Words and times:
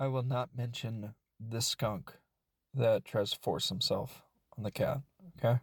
I 0.00 0.06
will 0.06 0.22
not 0.22 0.50
mention 0.56 1.14
the 1.40 1.60
skunk 1.60 2.12
that 2.72 3.04
tries 3.04 3.30
to 3.32 3.38
force 3.40 3.68
himself 3.68 4.22
on 4.56 4.62
the 4.62 4.70
cat, 4.70 5.00
okay? 5.36 5.58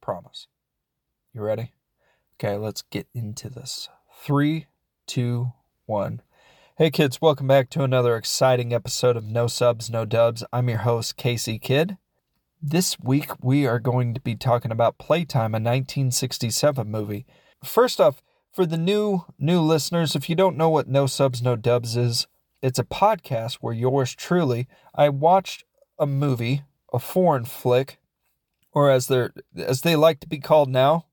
Promise. 0.00 0.46
You 1.34 1.42
ready? 1.42 1.72
Okay, 2.34 2.56
let's 2.56 2.80
get 2.80 3.06
into 3.12 3.50
this. 3.50 3.90
Three, 4.24 4.68
two, 5.06 5.52
one. 5.84 6.22
Hey 6.78 6.88
kids, 6.90 7.20
welcome 7.20 7.46
back 7.46 7.68
to 7.70 7.82
another 7.82 8.16
exciting 8.16 8.72
episode 8.72 9.18
of 9.18 9.24
No 9.24 9.46
Subs, 9.46 9.90
No 9.90 10.06
Dubs. 10.06 10.42
I'm 10.50 10.70
your 10.70 10.78
host, 10.78 11.18
Casey 11.18 11.58
Kidd. 11.58 11.98
This 12.62 12.98
week 12.98 13.30
we 13.42 13.66
are 13.66 13.78
going 13.78 14.14
to 14.14 14.22
be 14.22 14.36
talking 14.36 14.70
about 14.70 14.96
Playtime, 14.96 15.52
a 15.52 15.60
1967 15.60 16.90
movie. 16.90 17.26
First 17.62 18.00
off, 18.00 18.22
for 18.54 18.64
the 18.64 18.78
new 18.78 19.26
new 19.38 19.60
listeners, 19.60 20.16
if 20.16 20.30
you 20.30 20.34
don't 20.34 20.56
know 20.56 20.70
what 20.70 20.88
No 20.88 21.06
Subs 21.06 21.42
No 21.42 21.56
Dubs 21.56 21.94
is, 21.94 22.26
it's 22.62 22.78
a 22.78 22.84
podcast 22.84 23.54
where 23.60 23.74
yours 23.74 24.14
truly, 24.14 24.66
I 24.94 25.08
watched 25.08 25.64
a 25.98 26.06
movie, 26.06 26.62
a 26.92 26.98
foreign 26.98 27.44
flick, 27.44 27.98
or 28.72 28.90
as 28.90 29.06
they 29.08 29.28
as 29.56 29.82
they 29.82 29.96
like 29.96 30.20
to 30.20 30.28
be 30.28 30.38
called 30.38 30.68
now, 30.68 31.06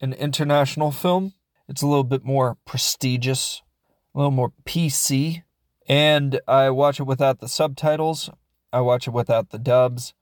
an 0.00 0.12
international 0.12 0.90
film. 0.90 1.34
It's 1.68 1.82
a 1.82 1.86
little 1.86 2.04
bit 2.04 2.24
more 2.24 2.56
prestigious, 2.64 3.62
a 4.14 4.18
little 4.18 4.30
more 4.30 4.52
PC, 4.64 5.42
and 5.88 6.40
I 6.46 6.70
watch 6.70 7.00
it 7.00 7.04
without 7.04 7.40
the 7.40 7.48
subtitles. 7.48 8.30
I 8.72 8.80
watch 8.80 9.06
it 9.06 9.12
without 9.12 9.50
the 9.50 9.58
dubs, 9.58 10.14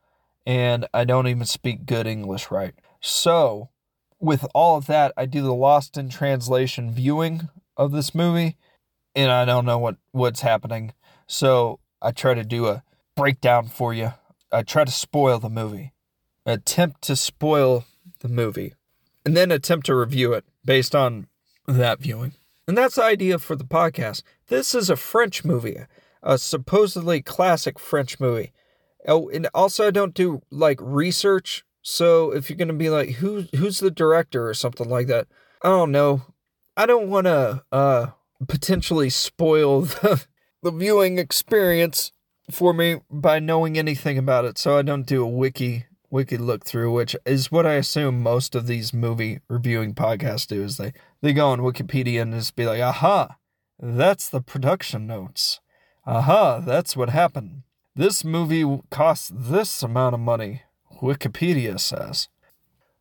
and 0.44 0.86
I 0.92 1.04
don't 1.04 1.28
even 1.28 1.46
speak 1.46 1.86
good 1.86 2.06
English 2.06 2.50
right. 2.50 2.74
So, 3.00 3.70
with 4.18 4.44
all 4.54 4.76
of 4.76 4.86
that, 4.86 5.12
I 5.16 5.26
do 5.26 5.42
the 5.42 5.54
lost 5.54 5.96
in 5.96 6.08
translation 6.08 6.92
viewing 6.92 7.48
of 7.76 7.92
this 7.92 8.14
movie, 8.14 8.56
and 9.14 9.30
I 9.30 9.44
don't 9.44 9.64
know 9.64 9.78
what, 9.78 9.96
what's 10.12 10.40
happening. 10.40 10.92
So 11.26 11.80
I 12.00 12.10
try 12.12 12.34
to 12.34 12.44
do 12.44 12.66
a 12.66 12.82
breakdown 13.16 13.68
for 13.68 13.92
you. 13.92 14.12
I 14.52 14.62
try 14.62 14.84
to 14.84 14.90
spoil 14.90 15.38
the 15.38 15.50
movie, 15.50 15.92
attempt 16.44 17.02
to 17.02 17.16
spoil 17.16 17.84
the 18.20 18.28
movie, 18.28 18.74
and 19.24 19.36
then 19.36 19.50
attempt 19.50 19.86
to 19.86 19.94
review 19.94 20.32
it 20.32 20.44
based 20.64 20.94
on 20.94 21.28
that 21.66 22.00
viewing. 22.00 22.32
And 22.66 22.76
that's 22.76 22.96
the 22.96 23.04
idea 23.04 23.38
for 23.38 23.56
the 23.56 23.64
podcast. 23.64 24.22
This 24.48 24.74
is 24.74 24.90
a 24.90 24.96
French 24.96 25.44
movie, 25.44 25.76
a 26.22 26.38
supposedly 26.38 27.22
classic 27.22 27.78
French 27.78 28.18
movie. 28.18 28.52
Oh, 29.06 29.28
and 29.30 29.48
also 29.54 29.86
I 29.86 29.90
don't 29.90 30.14
do 30.14 30.42
like 30.50 30.78
research 30.80 31.64
so 31.82 32.32
if 32.32 32.48
you're 32.48 32.56
gonna 32.56 32.72
be 32.72 32.90
like, 32.90 33.10
who 33.10 33.46
who's 33.56 33.80
the 33.80 33.90
director 33.90 34.48
or 34.48 34.54
something 34.54 34.88
like 34.88 35.06
that, 35.06 35.26
I 35.62 35.68
don't 35.68 35.92
know. 35.92 36.22
I 36.76 36.86
don't 36.86 37.08
want 37.08 37.26
to 37.26 37.64
uh, 37.72 38.08
potentially 38.46 39.10
spoil 39.10 39.82
the 40.02 40.24
the 40.62 40.70
viewing 40.70 41.18
experience 41.18 42.12
for 42.50 42.72
me 42.72 43.00
by 43.10 43.38
knowing 43.38 43.78
anything 43.78 44.18
about 44.18 44.44
it. 44.44 44.58
So 44.58 44.76
I 44.76 44.82
don't 44.82 45.06
do 45.06 45.22
a 45.22 45.28
wiki 45.28 45.86
wiki 46.10 46.36
look 46.36 46.64
through, 46.64 46.92
which 46.92 47.14
is 47.24 47.52
what 47.52 47.66
I 47.66 47.74
assume 47.74 48.22
most 48.22 48.54
of 48.54 48.66
these 48.66 48.92
movie 48.92 49.40
reviewing 49.48 49.94
podcasts 49.94 50.46
do. 50.46 50.62
Is 50.62 50.76
they 50.76 50.92
they 51.22 51.32
go 51.32 51.48
on 51.48 51.60
Wikipedia 51.60 52.22
and 52.22 52.34
just 52.34 52.56
be 52.56 52.66
like, 52.66 52.80
aha, 52.80 53.36
that's 53.78 54.28
the 54.28 54.40
production 54.40 55.06
notes. 55.06 55.60
Aha, 56.06 56.60
that's 56.60 56.96
what 56.96 57.10
happened. 57.10 57.62
This 57.94 58.24
movie 58.24 58.80
cost 58.90 59.32
this 59.34 59.82
amount 59.82 60.14
of 60.14 60.20
money. 60.20 60.62
Wikipedia 61.00 61.78
says. 61.78 62.28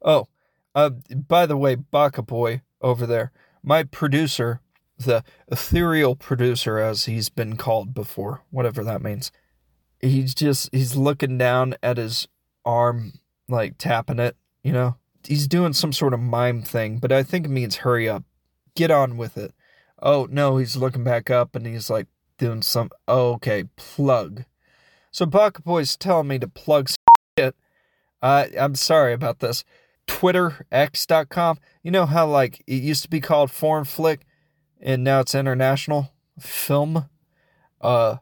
Oh, 0.02 0.28
uh, 0.76 0.90
by 0.90 1.46
the 1.46 1.58
way, 1.58 1.76
Baka 1.76 2.22
Boy 2.22 2.62
over 2.82 3.06
there, 3.06 3.32
my 3.62 3.84
producer, 3.84 4.62
the 5.00 5.24
ethereal 5.48 6.16
producer, 6.16 6.78
as 6.78 7.06
he's 7.06 7.30
been 7.30 7.58
called 7.58 7.94
before, 7.94 8.44
whatever 8.50 8.84
that 8.84 9.02
means. 9.02 9.32
He's 10.02 10.34
just, 10.34 10.70
he's 10.72 10.96
looking 10.96 11.38
down 11.38 11.76
at 11.84 11.98
his 11.98 12.28
arm, 12.66 13.14
like 13.48 13.78
tapping 13.78 14.20
it, 14.20 14.36
you 14.64 14.72
know? 14.72 14.96
He's 15.28 15.48
doing 15.48 15.74
some 15.74 15.92
sort 15.92 16.14
of 16.14 16.20
mime 16.20 16.62
thing, 16.62 16.98
but 16.98 17.12
I 17.12 17.24
think 17.24 17.46
it 17.46 17.50
means 17.50 17.78
hurry 17.78 18.08
up. 18.08 18.24
Get 18.76 18.92
on 18.92 19.18
with 19.18 19.38
it. 19.38 19.54
Oh, 20.02 20.28
no, 20.30 20.58
he's 20.58 20.78
looking 20.78 21.04
back 21.04 21.30
up 21.30 21.56
and 21.56 21.66
he's 21.66 21.90
like 21.90 22.08
doing 22.38 22.62
some, 22.62 22.90
oh, 23.08 23.34
okay, 23.34 23.66
plug. 23.76 24.46
So 25.12 25.26
Baka 25.26 25.62
Boy's 25.62 25.98
telling 25.98 26.28
me 26.28 26.40
to 26.40 26.48
plug 26.48 26.90
shit 27.38 27.56
uh, 28.22 28.46
I'm 28.60 28.76
sorry 28.76 29.14
about 29.14 29.40
this. 29.40 29.64
Twitter, 30.08 30.66
X.com. 30.72 31.60
You 31.84 31.92
know 31.92 32.06
how, 32.06 32.28
like, 32.28 32.64
it 32.68 32.82
used 32.84 33.04
to 33.04 33.10
be 33.10 33.22
called 33.22 33.52
Foreign 33.52 33.86
Flick 33.86 34.26
and 34.80 35.04
now 35.04 35.22
it's 35.22 35.36
International 35.36 36.12
Film? 36.40 37.10
Uh, 37.82 38.18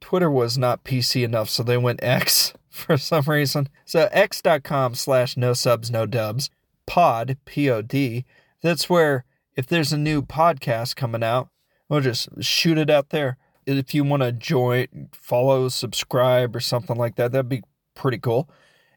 Twitter 0.00 0.30
was 0.30 0.56
not 0.56 0.84
PC 0.84 1.24
enough, 1.24 1.48
so 1.48 1.62
they 1.62 1.76
went 1.76 2.02
X 2.02 2.54
for 2.70 2.96
some 2.96 3.24
reason. 3.24 3.68
So, 3.84 4.08
X.com 4.12 4.94
slash 4.94 5.36
no 5.36 5.52
subs, 5.52 5.90
no 5.90 6.06
dubs, 6.06 6.50
pod, 6.86 7.36
P 7.44 7.70
O 7.70 7.82
D. 7.82 8.24
That's 8.62 8.88
where, 8.88 9.24
if 9.54 9.66
there's 9.66 9.92
a 9.92 9.98
new 9.98 10.22
podcast 10.22 10.96
coming 10.96 11.22
out, 11.22 11.48
we'll 11.88 12.00
just 12.00 12.42
shoot 12.42 12.78
it 12.78 12.90
out 12.90 13.10
there. 13.10 13.38
If 13.64 13.94
you 13.94 14.04
want 14.04 14.22
to 14.22 14.32
join, 14.32 15.08
follow, 15.12 15.68
subscribe, 15.68 16.54
or 16.54 16.60
something 16.60 16.96
like 16.96 17.16
that, 17.16 17.32
that'd 17.32 17.48
be 17.48 17.62
pretty 17.94 18.18
cool 18.18 18.48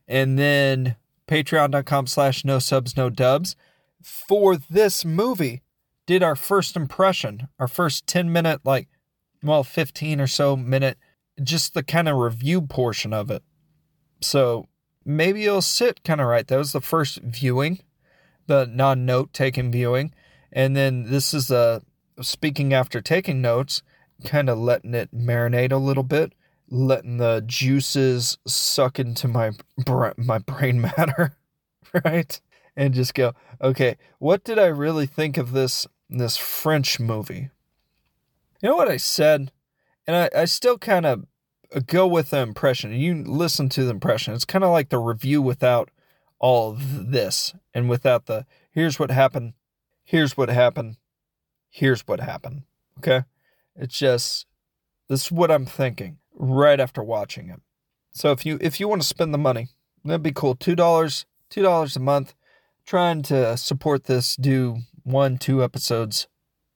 and 0.09 0.37
then 0.37 0.95
patreon.com 1.27 2.07
slash 2.07 2.43
no 2.43 2.59
subs 2.59 2.97
no 2.97 3.09
dubs 3.09 3.55
for 4.01 4.57
this 4.57 5.05
movie 5.05 5.61
did 6.09 6.23
our 6.23 6.35
first 6.35 6.75
impression 6.75 7.47
our 7.59 7.67
first 7.67 8.07
10 8.07 8.33
minute 8.33 8.61
like 8.63 8.87
well 9.43 9.63
15 9.63 10.19
or 10.19 10.25
so 10.25 10.55
minute 10.55 10.97
just 11.43 11.75
the 11.75 11.83
kind 11.83 12.09
of 12.09 12.17
review 12.17 12.63
portion 12.63 13.13
of 13.13 13.29
it. 13.29 13.43
So 14.19 14.65
maybe 15.05 15.45
it'll 15.45 15.61
sit 15.61 16.03
kind 16.03 16.19
of 16.19 16.25
right. 16.25 16.47
That 16.47 16.57
was 16.57 16.71
the 16.71 16.81
first 16.81 17.19
viewing 17.21 17.81
the 18.47 18.65
non-note 18.65 19.33
taking 19.33 19.71
viewing. 19.71 20.11
And 20.51 20.75
then 20.75 21.03
this 21.03 21.31
is 21.31 21.51
a 21.51 21.83
speaking 22.21 22.73
after 22.73 23.01
taking 23.01 23.39
notes 23.39 23.83
kind 24.25 24.49
of 24.49 24.57
letting 24.57 24.95
it 24.95 25.13
marinate 25.13 25.71
a 25.71 25.77
little 25.77 26.01
bit 26.01 26.33
letting 26.71 27.17
the 27.17 27.43
juices 27.45 28.39
suck 28.47 28.97
into 28.97 29.27
my 29.27 29.51
my 30.17 30.39
brain 30.39 30.81
matter, 30.81 31.37
right? 32.03 32.41
And 32.75 32.95
just 32.95 33.13
go, 33.13 33.33
okay, 33.61 33.97
what 34.17 34.43
did 34.43 34.57
I 34.57 34.67
really 34.67 35.05
think 35.05 35.37
of 35.37 35.51
this 35.51 35.85
this 36.09 36.37
French 36.37 36.99
movie? 36.99 37.49
You 38.61 38.69
know 38.69 38.75
what 38.75 38.89
I 38.89 38.97
said, 38.97 39.51
and 40.05 40.15
I, 40.15 40.29
I 40.41 40.45
still 40.45 40.77
kind 40.77 41.05
of 41.05 41.25
go 41.85 42.07
with 42.07 42.31
the 42.31 42.39
impression. 42.39 42.93
You 42.93 43.23
listen 43.23 43.69
to 43.69 43.83
the 43.83 43.91
impression. 43.91 44.33
It's 44.33 44.45
kind 44.45 44.63
of 44.63 44.71
like 44.71 44.89
the 44.89 44.97
review 44.97 45.41
without 45.41 45.89
all 46.39 46.75
this 46.79 47.53
and 47.73 47.89
without 47.89 48.25
the 48.25 48.45
here's 48.71 48.97
what 48.97 49.11
happened, 49.11 49.53
here's 50.03 50.35
what 50.35 50.49
happened, 50.49 50.97
here's 51.69 52.07
what 52.07 52.19
happened. 52.19 52.63
Okay, 52.97 53.23
it's 53.75 53.97
just 53.97 54.45
this 55.07 55.25
is 55.25 55.31
what 55.31 55.51
I'm 55.51 55.65
thinking 55.65 56.17
right 56.33 56.79
after 56.79 57.03
watching 57.03 57.49
it. 57.49 57.61
So 58.13 58.31
if 58.31 58.45
you 58.45 58.57
if 58.61 58.79
you 58.79 58.87
want 58.87 59.01
to 59.01 59.07
spend 59.07 59.33
the 59.33 59.37
money, 59.37 59.69
that'd 60.03 60.23
be 60.23 60.31
cool. 60.31 60.55
Two 60.55 60.75
dollars, 60.75 61.25
two 61.49 61.61
dollars 61.61 61.95
a 61.95 61.99
month. 61.99 62.33
Trying 62.85 63.21
to 63.23 63.55
support 63.55 64.05
this, 64.05 64.35
do 64.35 64.79
one, 65.09 65.37
two 65.37 65.63
episodes, 65.63 66.27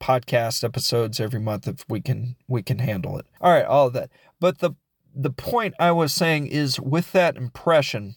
podcast 0.02 0.64
episodes 0.64 1.20
every 1.20 1.40
month 1.40 1.66
if 1.66 1.84
we 1.88 2.00
can 2.00 2.36
we 2.48 2.62
can 2.62 2.78
handle 2.78 3.18
it. 3.18 3.26
All 3.40 3.52
right, 3.52 3.64
all 3.64 3.86
of 3.88 3.92
that. 3.94 4.10
But 4.40 4.58
the 4.58 4.72
the 5.14 5.30
point 5.30 5.74
I 5.78 5.92
was 5.92 6.12
saying 6.12 6.48
is 6.48 6.80
with 6.80 7.12
that 7.12 7.36
impression, 7.36 8.16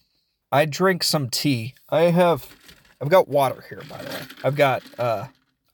I 0.52 0.66
drink 0.66 1.04
some 1.04 1.30
tea. 1.30 1.76
I 1.90 2.04
have 2.04 2.56
I've 3.02 3.10
got 3.10 3.28
water 3.28 3.64
here 3.70 3.84
by 3.90 4.04
the 4.04 4.10
way. 4.10 4.22
I've 4.44 4.56
got 4.56 4.84
uh 5.00 5.28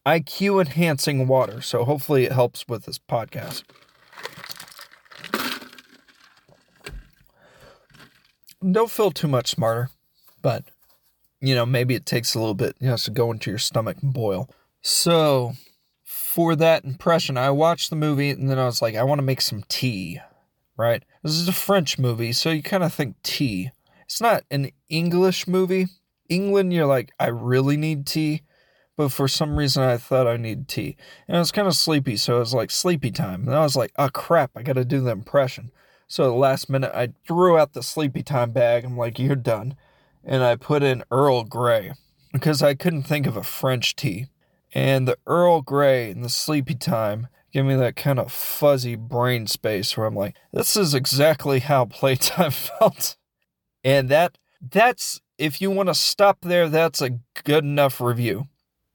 IQ 0.05 0.59
enhancing 0.61 1.27
water, 1.27 1.61
so 1.61 1.85
hopefully 1.85 2.25
it 2.25 2.33
helps 2.33 2.67
with 2.67 2.85
this 2.85 2.99
podcast. 2.99 3.63
don't 8.71 8.91
feel 8.91 9.11
too 9.11 9.27
much 9.27 9.49
smarter, 9.49 9.89
but 10.41 10.63
you 11.43 11.53
know, 11.53 11.65
maybe 11.65 11.93
it 11.93 12.05
takes 12.05 12.33
a 12.33 12.39
little 12.39 12.53
bit, 12.53 12.77
you 12.79 12.87
know, 12.87 12.95
to 12.95 13.11
go 13.11 13.29
into 13.29 13.49
your 13.49 13.59
stomach 13.59 13.97
and 14.01 14.13
boil. 14.13 14.49
So, 14.81 15.53
for 16.05 16.55
that 16.55 16.85
impression, 16.85 17.37
I 17.37 17.49
watched 17.49 17.89
the 17.89 17.97
movie 17.97 18.29
and 18.29 18.49
then 18.49 18.57
I 18.57 18.65
was 18.65 18.81
like, 18.81 18.95
I 18.95 19.03
want 19.03 19.19
to 19.19 19.23
make 19.23 19.41
some 19.41 19.63
tea, 19.67 20.21
right? 20.77 21.03
This 21.21 21.33
is 21.33 21.49
a 21.49 21.53
French 21.53 21.99
movie, 21.99 22.31
so 22.31 22.49
you 22.49 22.63
kind 22.63 22.81
of 22.81 22.93
think 22.93 23.21
tea. 23.23 23.71
It's 24.05 24.21
not 24.21 24.43
an 24.51 24.71
English 24.87 25.45
movie. 25.45 25.87
England, 26.29 26.71
you're 26.71 26.85
like, 26.85 27.11
I 27.19 27.27
really 27.27 27.75
need 27.75 28.07
tea. 28.07 28.43
But 28.95 29.09
for 29.09 29.27
some 29.27 29.57
reason, 29.57 29.83
I 29.83 29.97
thought 29.97 30.27
I 30.27 30.37
needed 30.37 30.69
tea. 30.69 30.95
And 31.27 31.35
I 31.35 31.39
was 31.41 31.51
kind 31.51 31.67
of 31.67 31.75
sleepy, 31.75 32.15
so 32.15 32.37
it 32.37 32.39
was 32.39 32.53
like 32.53 32.71
sleepy 32.71 33.11
time. 33.11 33.47
And 33.47 33.55
I 33.55 33.63
was 33.63 33.75
like, 33.75 33.91
oh 33.97 34.09
crap, 34.09 34.51
I 34.55 34.61
got 34.61 34.73
to 34.73 34.85
do 34.85 35.01
the 35.01 35.11
impression. 35.11 35.71
So 36.07 36.25
the 36.25 36.37
last 36.37 36.69
minute, 36.69 36.91
I 36.93 37.09
threw 37.27 37.57
out 37.57 37.73
the 37.73 37.83
sleepy 37.83 38.23
time 38.23 38.51
bag. 38.51 38.85
I'm 38.85 38.97
like, 38.97 39.19
you're 39.19 39.35
done. 39.35 39.75
And 40.23 40.43
I 40.43 40.55
put 40.55 40.83
in 40.83 41.03
Earl 41.11 41.43
Grey 41.43 41.93
because 42.31 42.61
I 42.61 42.73
couldn't 42.73 43.03
think 43.03 43.27
of 43.27 43.37
a 43.37 43.43
French 43.43 43.95
tea. 43.95 44.27
And 44.73 45.07
the 45.07 45.17
Earl 45.27 45.61
Grey 45.61 46.11
and 46.11 46.23
the 46.23 46.29
sleepy 46.29 46.75
time 46.75 47.27
give 47.51 47.65
me 47.65 47.75
that 47.75 47.95
kind 47.95 48.19
of 48.19 48.31
fuzzy 48.31 48.95
brain 48.95 49.45
space 49.45 49.95
where 49.95 50.07
I'm 50.07 50.15
like, 50.15 50.35
this 50.51 50.75
is 50.75 50.93
exactly 50.93 51.59
how 51.59 51.85
playtime 51.85 52.51
felt. 52.51 53.15
And 53.83 54.09
that 54.09 54.37
that's 54.59 55.21
if 55.37 55.61
you 55.61 55.69
want 55.69 55.89
to 55.89 55.95
stop 55.95 56.39
there, 56.41 56.67
that's 56.69 57.01
a 57.01 57.19
good 57.43 57.63
enough 57.63 58.01
review. 58.01 58.47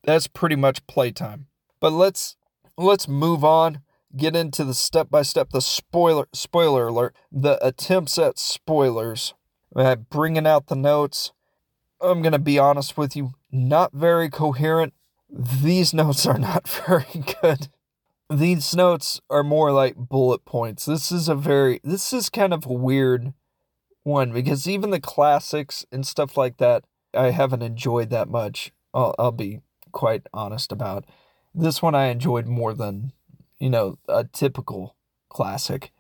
That's 0.05 0.27
pretty 0.27 0.57
much 0.57 0.87
playtime. 0.87 1.47
But 1.81 1.93
let's 1.93 2.37
let's 2.77 3.07
move 3.07 3.45
on, 3.45 3.83
get 4.17 4.35
into 4.35 4.65
the 4.65 4.75
step 4.75 5.11
by 5.11 5.23
step, 5.23 5.51
the 5.51 5.61
spoiler 5.61 6.27
spoiler 6.33 6.89
alert, 6.89 7.15
the 7.31 7.65
attempts 7.65 8.19
at 8.19 8.39
spoilers, 8.39 9.35
Uh, 9.79 9.97
bringing 9.97 10.47
out 10.47 10.67
the 10.67 10.77
notes. 10.77 11.33
I'm 12.01 12.23
gonna 12.23 12.39
be 12.39 12.59
honest 12.59 12.97
with 12.97 13.17
you, 13.17 13.35
not 13.51 13.93
very 13.93 14.29
coherent. 14.29 14.93
These 15.31 15.95
notes 16.03 16.27
are 16.27 16.39
not 16.39 16.69
very 16.87 17.25
good 17.41 17.69
these 18.31 18.75
notes 18.75 19.21
are 19.31 19.43
more 19.43 19.73
like 19.73 19.97
bullet 19.97 20.45
points. 20.45 20.85
This 20.85 21.11
is 21.11 21.29
a 21.29 21.35
very 21.35 21.81
this 21.83 22.13
is 22.13 22.29
kind 22.29 22.53
of 22.53 22.67
a 22.67 22.73
weird 22.73 23.33
one 24.03 24.33
because 24.33 24.69
even 24.69 24.91
the 24.91 25.01
classics 25.01 25.87
and 25.91 26.07
stuff 26.07 26.37
like 26.37 26.59
that 26.59 26.85
I 27.15 27.31
haven't 27.31 27.63
enjoyed 27.63 28.11
that 28.11 28.29
much. 28.29 28.73
I'll, 28.93 29.15
I'll 29.19 29.33
be 29.33 29.61
quite 29.93 30.27
honest 30.33 30.73
about. 30.73 31.07
This 31.55 31.81
one 31.81 31.95
I 31.95 32.07
enjoyed 32.07 32.47
more 32.47 32.75
than, 32.75 33.13
you 33.59 33.71
know, 33.71 33.99
a 34.09 34.25
typical 34.25 34.95
classic. 35.31 35.91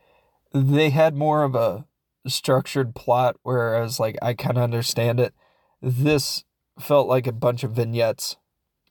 They 0.53 0.91
had 0.91 1.15
more 1.15 1.43
of 1.43 1.55
a 1.55 1.87
structured 2.29 2.95
plot 2.95 3.37
whereas 3.43 3.99
like 3.99 4.17
I 4.23 4.35
kind 4.35 4.57
of 4.57 4.65
understand 4.65 5.21
it. 5.21 5.35
This 5.81 6.45
felt 6.79 7.09
like 7.09 7.27
a 7.27 7.33
bunch 7.33 7.65
of 7.65 7.73
vignettes, 7.73 8.37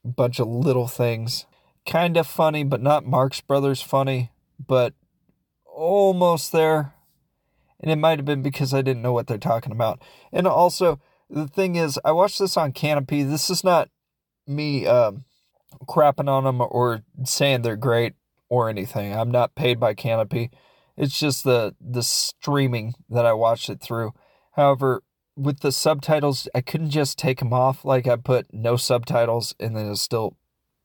bunch 0.03 0.39
of 0.39 0.47
little 0.47 0.87
things 0.87 1.45
kind 1.87 2.17
of 2.17 2.27
funny, 2.27 2.63
but 2.63 2.81
not 2.81 3.05
Marx 3.05 3.41
Brothers 3.41 3.81
funny, 3.81 4.31
but 4.63 4.93
almost 5.65 6.51
there. 6.51 6.93
And 7.79 7.89
it 7.89 7.95
might 7.95 8.19
have 8.19 8.25
been 8.25 8.41
because 8.41 8.73
I 8.73 8.81
didn't 8.81 9.01
know 9.01 9.13
what 9.13 9.27
they're 9.27 9.37
talking 9.37 9.71
about. 9.71 10.01
And 10.31 10.45
also, 10.47 10.99
the 11.29 11.47
thing 11.47 11.75
is, 11.75 11.99
I 12.03 12.11
watched 12.11 12.39
this 12.39 12.57
on 12.57 12.73
Kanopy. 12.73 13.27
This 13.27 13.49
is 13.49 13.63
not 13.63 13.89
me 14.45 14.85
um, 14.85 15.23
crapping 15.87 16.29
on 16.29 16.43
them 16.43 16.61
or 16.61 17.03
saying 17.23 17.61
they're 17.61 17.75
great 17.75 18.13
or 18.49 18.69
anything. 18.69 19.13
I'm 19.13 19.31
not 19.31 19.55
paid 19.55 19.79
by 19.79 19.93
Kanopy. 19.93 20.49
It's 20.97 21.19
just 21.19 21.43
the 21.43 21.75
the 21.79 22.03
streaming 22.03 22.95
that 23.09 23.25
I 23.25 23.33
watched 23.33 23.69
it 23.69 23.81
through. 23.81 24.13
However, 24.53 25.03
with 25.35 25.59
the 25.59 25.71
subtitles, 25.71 26.49
I 26.55 26.61
couldn't 26.61 26.89
just 26.89 27.17
take 27.17 27.39
them 27.39 27.53
off. 27.53 27.85
Like 27.85 28.07
I 28.07 28.15
put 28.15 28.51
no 28.51 28.75
subtitles, 28.75 29.55
and 29.59 29.75
then 29.75 29.91
it's 29.91 30.01
still 30.01 30.35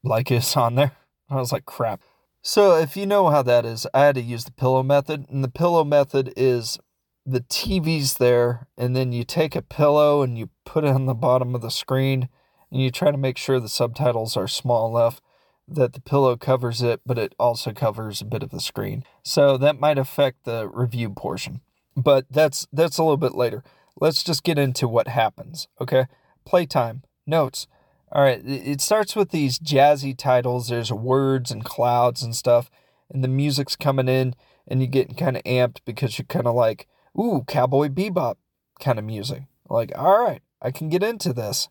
like 0.05 0.31
it's 0.31 0.57
on 0.57 0.75
there. 0.75 0.93
I 1.31 1.37
was 1.37 1.53
like, 1.53 1.65
crap. 1.65 2.03
So 2.43 2.77
if 2.77 2.97
you 2.97 3.07
know 3.07 3.31
how 3.31 3.43
that 3.43 3.65
is, 3.65 3.87
I 3.95 4.05
had 4.05 4.17
to 4.17 4.21
use 4.21 4.45
the 4.45 4.53
pillow 4.53 4.83
method. 4.83 5.27
And 5.31 5.43
the 5.43 5.49
pillow 5.49 5.85
method 5.85 6.35
is 6.37 6.79
the 7.25 7.41
TV's 7.41 8.19
there, 8.19 8.67
and 8.77 8.95
then 8.95 9.13
you 9.13 9.25
take 9.25 9.57
a 9.57 9.63
pillow 9.63 10.23
and 10.23 10.37
you 10.37 10.51
put 10.67 10.85
it 10.85 10.89
on 10.89 11.07
the 11.07 11.15
bottom 11.15 11.55
of 11.55 11.63
the 11.63 11.71
screen, 11.71 12.29
and 12.71 12.83
you 12.83 12.91
try 12.91 13.11
to 13.11 13.17
make 13.17 13.39
sure 13.39 13.61
the 13.61 13.69
subtitles 13.69 14.37
are 14.37 14.49
small 14.49 14.95
enough 14.95 15.23
that 15.69 15.93
the 15.93 16.01
pillow 16.01 16.37
covers 16.37 16.83
it, 16.83 17.01
but 17.07 17.19
it 17.19 17.35
also 17.39 17.73
covers 17.73 18.21
a 18.21 18.27
bit 18.27 18.43
of 18.43 18.51
the 18.51 18.61
screen. 18.61 19.05
So 19.23 19.57
that 19.59 19.81
might 19.81 19.99
affect 19.99 20.45
the 20.45 20.69
review 20.69 21.11
portion. 21.11 21.61
But 21.97 22.27
that's 22.31 22.67
that's 22.73 22.99
a 22.99 23.03
little 23.03 23.17
bit 23.17 23.35
later. 23.35 23.63
Let's 24.01 24.23
just 24.23 24.43
get 24.43 24.59
into 24.59 24.89
what 24.89 25.09
happens, 25.09 25.69
okay? 25.81 26.07
Playtime, 26.45 27.03
notes. 27.27 27.67
All 28.11 28.23
right, 28.23 28.43
it 28.45 28.81
starts 28.81 29.17
with 29.17 29.31
these 29.31 29.59
jazzy 29.59 30.17
titles. 30.17 30.69
There's 30.69 30.93
words 30.93 31.51
and 31.51 31.65
clouds 31.65 32.23
and 32.23 32.35
stuff, 32.35 32.71
and 33.11 33.23
the 33.23 33.29
music's 33.29 33.77
coming 33.77 34.09
in, 34.09 34.35
and 34.67 34.81
you 34.81 34.87
get 34.87 35.17
kind 35.17 35.37
of 35.37 35.43
amped 35.45 35.79
because 35.85 36.19
you're 36.19 36.27
kind 36.27 36.47
of 36.47 36.55
like, 36.55 36.89
ooh, 37.19 37.45
cowboy 37.47 37.89
bebop 37.89 38.37
kind 38.81 38.99
of 38.99 39.05
music. 39.05 39.45
Like, 39.69 39.93
all 39.97 40.23
right, 40.23 40.43
I 40.61 40.71
can 40.71 40.89
get 40.89 41.03
into 41.03 41.33
this. 41.33 41.69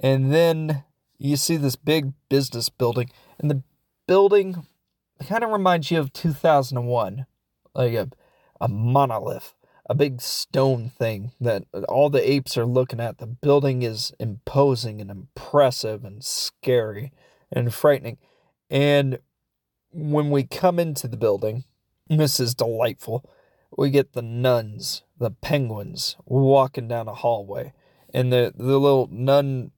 And 0.00 0.32
then 0.32 0.84
you 1.18 1.36
see 1.36 1.56
this 1.56 1.76
big 1.76 2.12
business 2.28 2.68
building, 2.68 3.10
and 3.38 3.50
the 3.50 3.62
building 4.06 4.66
kind 5.26 5.44
of 5.44 5.50
reminds 5.50 5.90
you 5.90 5.98
of 5.98 6.12
2001, 6.12 7.26
like 7.74 7.94
a, 7.94 8.08
a 8.60 8.68
monolith 8.68 9.54
a 9.88 9.94
big 9.94 10.20
stone 10.20 10.90
thing 10.90 11.32
that 11.40 11.64
all 11.88 12.10
the 12.10 12.30
apes 12.30 12.58
are 12.58 12.66
looking 12.66 13.00
at. 13.00 13.18
The 13.18 13.26
building 13.26 13.82
is 13.82 14.12
imposing 14.18 15.00
and 15.00 15.10
impressive 15.10 16.04
and 16.04 16.24
scary 16.24 17.12
and 17.52 17.72
frightening. 17.72 18.18
And 18.68 19.20
when 19.92 20.30
we 20.30 20.42
come 20.42 20.78
into 20.78 21.06
the 21.06 21.16
building, 21.16 21.64
this 22.08 22.40
is 22.40 22.54
delightful. 22.54 23.30
We 23.76 23.90
get 23.90 24.12
the 24.12 24.22
nuns, 24.22 25.02
the 25.18 25.30
penguins, 25.30 26.16
walking 26.24 26.88
down 26.88 27.08
a 27.08 27.14
hallway. 27.14 27.72
And 28.12 28.32
the, 28.32 28.52
the 28.56 28.78
little 28.78 29.08
nun 29.10 29.70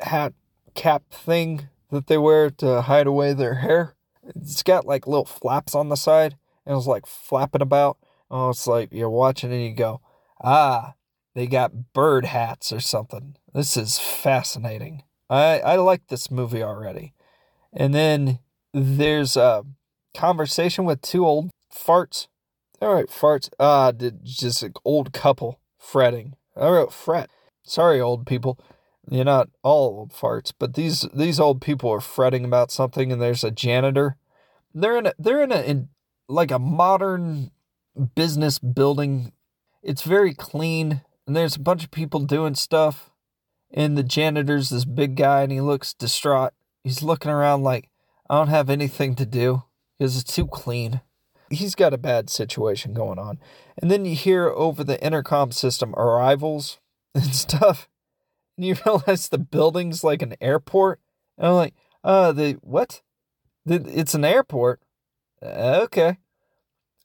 hat 0.00 0.32
cap 0.74 1.02
thing 1.10 1.68
that 1.90 2.06
they 2.06 2.18
wear 2.18 2.50
to 2.50 2.82
hide 2.82 3.06
away 3.06 3.32
their 3.32 3.56
hair, 3.56 3.94
it's 4.24 4.62
got 4.62 4.86
like 4.86 5.06
little 5.06 5.24
flaps 5.24 5.74
on 5.74 5.88
the 5.88 5.96
side. 5.96 6.36
And 6.64 6.72
it 6.72 6.76
was 6.76 6.88
like 6.88 7.06
flapping 7.06 7.62
about 7.62 7.98
Oh, 8.30 8.50
it's 8.50 8.66
like 8.66 8.92
you're 8.92 9.10
watching 9.10 9.52
and 9.52 9.62
you 9.62 9.72
go, 9.72 10.00
ah, 10.42 10.94
they 11.34 11.46
got 11.46 11.92
bird 11.92 12.24
hats 12.24 12.72
or 12.72 12.80
something. 12.80 13.36
This 13.54 13.76
is 13.76 13.98
fascinating. 13.98 15.04
I, 15.30 15.60
I 15.60 15.76
like 15.76 16.08
this 16.08 16.30
movie 16.30 16.62
already. 16.62 17.14
And 17.72 17.94
then 17.94 18.40
there's 18.72 19.36
a 19.36 19.64
conversation 20.14 20.84
with 20.84 21.02
two 21.02 21.24
old 21.24 21.50
farts. 21.72 22.26
All 22.80 22.94
right, 22.94 23.08
farts. 23.08 23.48
Ah, 23.60 23.88
uh, 23.88 23.92
just 24.22 24.62
an 24.62 24.74
old 24.84 25.12
couple 25.12 25.60
fretting. 25.78 26.34
I 26.56 26.68
wrote 26.68 26.92
fret. 26.92 27.30
Sorry, 27.62 28.00
old 28.00 28.26
people. 28.26 28.58
You're 29.08 29.24
not 29.24 29.48
all 29.62 29.98
old 29.98 30.12
farts, 30.12 30.52
but 30.58 30.74
these 30.74 31.06
these 31.14 31.38
old 31.38 31.60
people 31.60 31.90
are 31.90 32.00
fretting 32.00 32.44
about 32.44 32.72
something, 32.72 33.12
and 33.12 33.22
there's 33.22 33.44
a 33.44 33.50
janitor. 33.50 34.16
They're 34.74 34.98
in 34.98 35.06
a 35.06 35.12
they're 35.18 35.42
in 35.42 35.52
a 35.52 35.60
in 35.62 35.88
like 36.28 36.50
a 36.50 36.58
modern 36.58 37.52
business 38.14 38.58
building. 38.58 39.32
It's 39.82 40.02
very 40.02 40.34
clean, 40.34 41.02
and 41.26 41.36
there's 41.36 41.56
a 41.56 41.60
bunch 41.60 41.84
of 41.84 41.90
people 41.90 42.20
doing 42.20 42.54
stuff. 42.54 43.10
And 43.72 43.96
the 43.96 44.02
janitor's 44.02 44.70
this 44.70 44.84
big 44.84 45.16
guy, 45.16 45.42
and 45.42 45.52
he 45.52 45.60
looks 45.60 45.92
distraught. 45.92 46.52
He's 46.82 47.02
looking 47.02 47.30
around 47.30 47.62
like, 47.62 47.90
I 48.30 48.38
don't 48.38 48.48
have 48.48 48.70
anything 48.70 49.14
to 49.16 49.26
do 49.26 49.64
because 49.98 50.16
it's 50.16 50.34
too 50.34 50.46
clean. 50.46 51.00
He's 51.50 51.74
got 51.74 51.94
a 51.94 51.98
bad 51.98 52.30
situation 52.30 52.92
going 52.92 53.18
on. 53.18 53.38
And 53.80 53.90
then 53.90 54.04
you 54.04 54.14
hear 54.16 54.48
over 54.48 54.82
the 54.82 55.02
intercom 55.04 55.52
system 55.52 55.94
arrivals 55.94 56.78
and 57.14 57.34
stuff. 57.34 57.88
And 58.56 58.66
you 58.66 58.76
realize 58.84 59.28
the 59.28 59.38
building's 59.38 60.04
like 60.04 60.22
an 60.22 60.34
airport. 60.40 61.00
And 61.38 61.48
I'm 61.48 61.54
like, 61.54 61.74
uh, 62.04 62.32
the 62.32 62.52
what? 62.62 63.02
It's 63.66 64.14
an 64.14 64.24
airport. 64.24 64.80
Okay. 65.42 66.18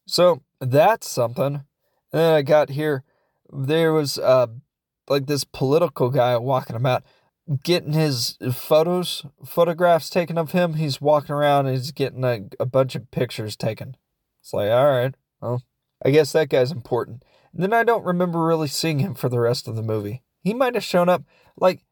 So 0.05 0.43
that's 0.59 1.09
something. 1.09 1.55
And 1.55 1.63
then 2.11 2.33
I 2.33 2.41
got 2.41 2.69
here, 2.69 3.03
there 3.51 3.93
was 3.93 4.19
uh, 4.19 4.47
like 5.09 5.25
this 5.27 5.43
political 5.43 6.09
guy 6.09 6.37
walking 6.37 6.75
about, 6.75 7.03
getting 7.63 7.93
his 7.93 8.37
photos, 8.53 9.25
photographs 9.45 10.09
taken 10.09 10.37
of 10.37 10.51
him. 10.51 10.75
He's 10.75 11.01
walking 11.01 11.33
around 11.33 11.67
and 11.67 11.75
he's 11.75 11.91
getting 11.91 12.23
a, 12.23 12.41
a 12.59 12.65
bunch 12.65 12.95
of 12.95 13.09
pictures 13.11 13.55
taken. 13.55 13.97
It's 14.41 14.53
like, 14.53 14.69
all 14.69 14.91
right, 14.91 15.15
well, 15.41 15.63
I 16.03 16.11
guess 16.11 16.31
that 16.31 16.49
guy's 16.49 16.71
important. 16.71 17.23
And 17.53 17.61
then 17.61 17.73
I 17.73 17.83
don't 17.83 18.05
remember 18.05 18.43
really 18.43 18.67
seeing 18.67 18.99
him 18.99 19.15
for 19.15 19.29
the 19.29 19.39
rest 19.39 19.67
of 19.67 19.75
the 19.75 19.81
movie. 19.81 20.23
He 20.41 20.53
might 20.53 20.75
have 20.75 20.83
shown 20.83 21.09
up, 21.09 21.23
like, 21.57 21.83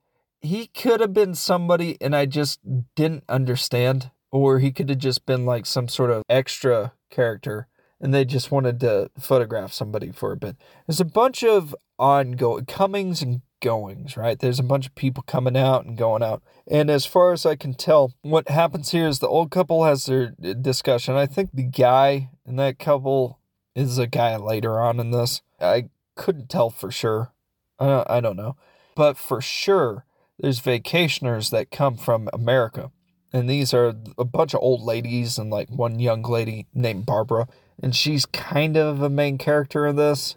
he 0.42 0.68
could 0.68 1.02
have 1.02 1.14
been 1.14 1.36
somebody 1.36 1.98
and 2.00 2.16
I 2.16 2.26
just 2.26 2.60
didn't 2.96 3.24
understand, 3.28 4.12
or 4.32 4.60
he 4.60 4.72
could 4.72 4.90
have 4.90 5.00
just 5.00 5.26
been 5.26 5.46
like 5.46 5.66
some 5.66 5.88
sort 5.88 6.12
of 6.12 6.24
extra 6.30 6.94
character 7.10 7.68
and 8.00 8.14
they 8.14 8.24
just 8.24 8.52
wanted 8.52 8.80
to 8.80 9.12
photograph 9.20 9.74
somebody 9.74 10.12
for 10.12 10.32
a 10.32 10.38
bit. 10.38 10.56
There's 10.88 11.02
a 11.02 11.06
bunch 11.06 11.44
of 11.44 11.76
ongoing 11.98 12.66
comings 12.66 13.22
and 13.22 13.42
goings, 13.62 14.16
right? 14.16 14.40
There's 14.40 14.60
a 14.60 14.64
bunch 14.64 14.88
of 14.88 14.96
people 14.96 15.24
coming 15.24 15.58
out 15.58 15.86
and 15.86 15.98
going 15.98 16.24
out. 16.24 16.42
And 16.66 16.90
as 16.90 17.06
far 17.06 17.34
as 17.34 17.46
I 17.46 17.56
can 17.56 17.74
tell, 17.74 18.14
what 18.22 18.50
happens 18.50 18.92
here 18.92 19.08
is 19.08 19.20
the 19.20 19.28
old 19.28 19.52
couple 19.52 19.84
has 19.84 20.06
their 20.06 20.32
discussion. 20.32 21.16
I 21.16 21.26
think 21.26 21.52
the 21.52 21.64
guy 21.64 22.30
in 22.46 22.56
that 22.56 22.80
couple 22.80 23.40
is 23.76 23.98
a 23.98 24.08
guy 24.08 24.38
later 24.38 24.80
on 24.80 25.00
in 25.00 25.12
this. 25.12 25.42
I 25.60 25.90
couldn't 26.16 26.50
tell 26.50 26.70
for 26.70 26.92
sure. 26.92 27.34
I 27.80 28.04
I 28.08 28.20
don't 28.20 28.38
know. 28.38 28.56
But 28.96 29.18
for 29.18 29.42
sure, 29.42 30.06
there's 30.38 30.60
vacationers 30.62 31.52
that 31.52 31.72
come 31.72 31.98
from 31.98 32.30
America. 32.34 32.92
And 33.32 33.50
these 33.50 33.74
are 33.74 33.94
a 34.18 34.26
bunch 34.26 34.56
of 34.56 34.62
old 34.62 34.82
ladies 34.82 35.38
and 35.38 35.52
like 35.52 35.70
one 35.70 36.00
young 36.00 36.24
lady 36.24 36.66
named 36.74 37.06
Barbara 37.06 37.48
and 37.82 37.96
she's 37.96 38.26
kind 38.26 38.78
of 38.78 39.02
a 39.02 39.10
main 39.10 39.38
character 39.38 39.88
in 39.88 39.96
this. 39.96 40.36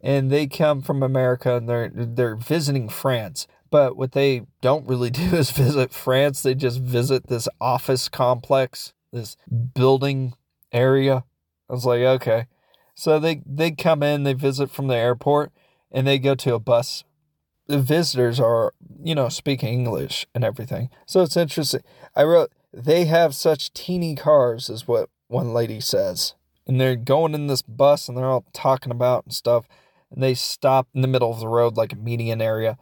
And 0.00 0.30
they 0.30 0.46
come 0.46 0.82
from 0.82 1.02
America 1.02 1.56
and 1.56 1.68
they're 1.68 1.90
they're 1.94 2.36
visiting 2.36 2.88
France. 2.88 3.46
But 3.70 3.96
what 3.96 4.12
they 4.12 4.42
don't 4.60 4.88
really 4.88 5.10
do 5.24 5.36
is 5.36 5.50
visit 5.50 5.92
France. 5.92 6.42
They 6.42 6.54
just 6.54 6.80
visit 6.80 7.28
this 7.28 7.48
office 7.60 8.08
complex 8.08 8.92
this 9.12 9.36
building 9.74 10.34
area. 10.72 11.24
I 11.68 11.72
was 11.72 11.84
like, 11.84 12.00
okay. 12.00 12.46
So 12.94 13.18
they 13.18 13.42
they 13.46 13.70
come 13.70 14.02
in, 14.02 14.24
they 14.24 14.32
visit 14.32 14.70
from 14.70 14.88
the 14.88 14.96
airport, 14.96 15.52
and 15.92 16.06
they 16.06 16.18
go 16.18 16.34
to 16.34 16.54
a 16.54 16.58
bus. 16.58 17.04
The 17.68 17.78
visitors 17.78 18.40
are, 18.40 18.74
you 19.02 19.14
know, 19.14 19.28
speaking 19.28 19.68
English 19.72 20.26
and 20.34 20.42
everything. 20.42 20.90
So 21.06 21.22
it's 21.22 21.36
interesting. 21.36 21.82
I 22.16 22.24
wrote 22.24 22.52
they 22.72 23.04
have 23.04 23.34
such 23.34 23.72
teeny 23.72 24.14
cars, 24.14 24.70
is 24.70 24.88
what 24.88 25.10
one 25.28 25.52
lady 25.52 25.80
says. 25.80 26.34
And 26.66 26.80
they're 26.80 26.96
going 26.96 27.34
in 27.34 27.46
this 27.46 27.62
bus 27.62 28.08
and 28.08 28.16
they're 28.16 28.26
all 28.26 28.46
talking 28.52 28.92
about 28.92 29.24
and 29.24 29.34
stuff. 29.34 29.66
And 30.10 30.22
they 30.22 30.34
stop 30.34 30.88
in 30.94 31.02
the 31.02 31.08
middle 31.08 31.30
of 31.30 31.40
the 31.40 31.48
road, 31.48 31.76
like 31.76 31.92
a 31.92 31.96
median 31.96 32.40
area. 32.40 32.78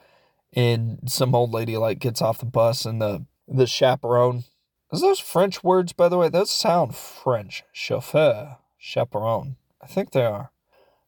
And 0.52 1.00
some 1.07 1.35
old 1.35 1.52
lady 1.52 1.76
like 1.76 1.99
gets 1.99 2.23
off 2.23 2.38
the 2.38 2.47
bus 2.47 2.85
and 2.85 3.00
the 3.00 3.26
the 3.49 3.67
chaperone. 3.67 4.45
Is 4.93 5.00
those 5.00 5.21
French 5.21 5.62
words, 5.62 5.93
by 5.93 6.09
the 6.09 6.19
way? 6.19 6.29
Those 6.29 6.50
sound 6.50 6.97
French. 6.97 7.64
Chauffeur, 7.73 8.59
chaperone. 8.79 9.57
I 9.83 9.87
think 9.87 10.12
they 10.12 10.25
are. 10.25 10.50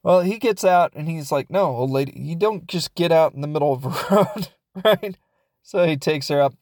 Well, 0.03 0.21
he 0.21 0.37
gets 0.37 0.63
out 0.63 0.91
and 0.93 1.07
he's 1.07 1.31
like, 1.31 1.49
No, 1.49 1.65
old 1.67 1.89
lady, 1.89 2.13
you 2.15 2.35
don't 2.35 2.67
just 2.67 2.93
get 2.93 3.11
out 3.11 3.33
in 3.33 3.41
the 3.41 3.47
middle 3.47 3.73
of 3.73 3.85
a 3.85 3.89
road, 4.15 4.49
right? 4.83 5.17
So 5.61 5.85
he 5.85 5.97
takes 5.97 6.27
her 6.27 6.41
up 6.41 6.53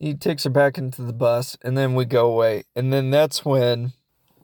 he 0.00 0.14
takes 0.14 0.44
her 0.44 0.50
back 0.50 0.78
into 0.78 1.02
the 1.02 1.12
bus 1.12 1.56
and 1.62 1.76
then 1.76 1.94
we 1.94 2.06
go 2.06 2.32
away. 2.32 2.64
And 2.74 2.92
then 2.92 3.10
that's 3.10 3.44
when 3.44 3.92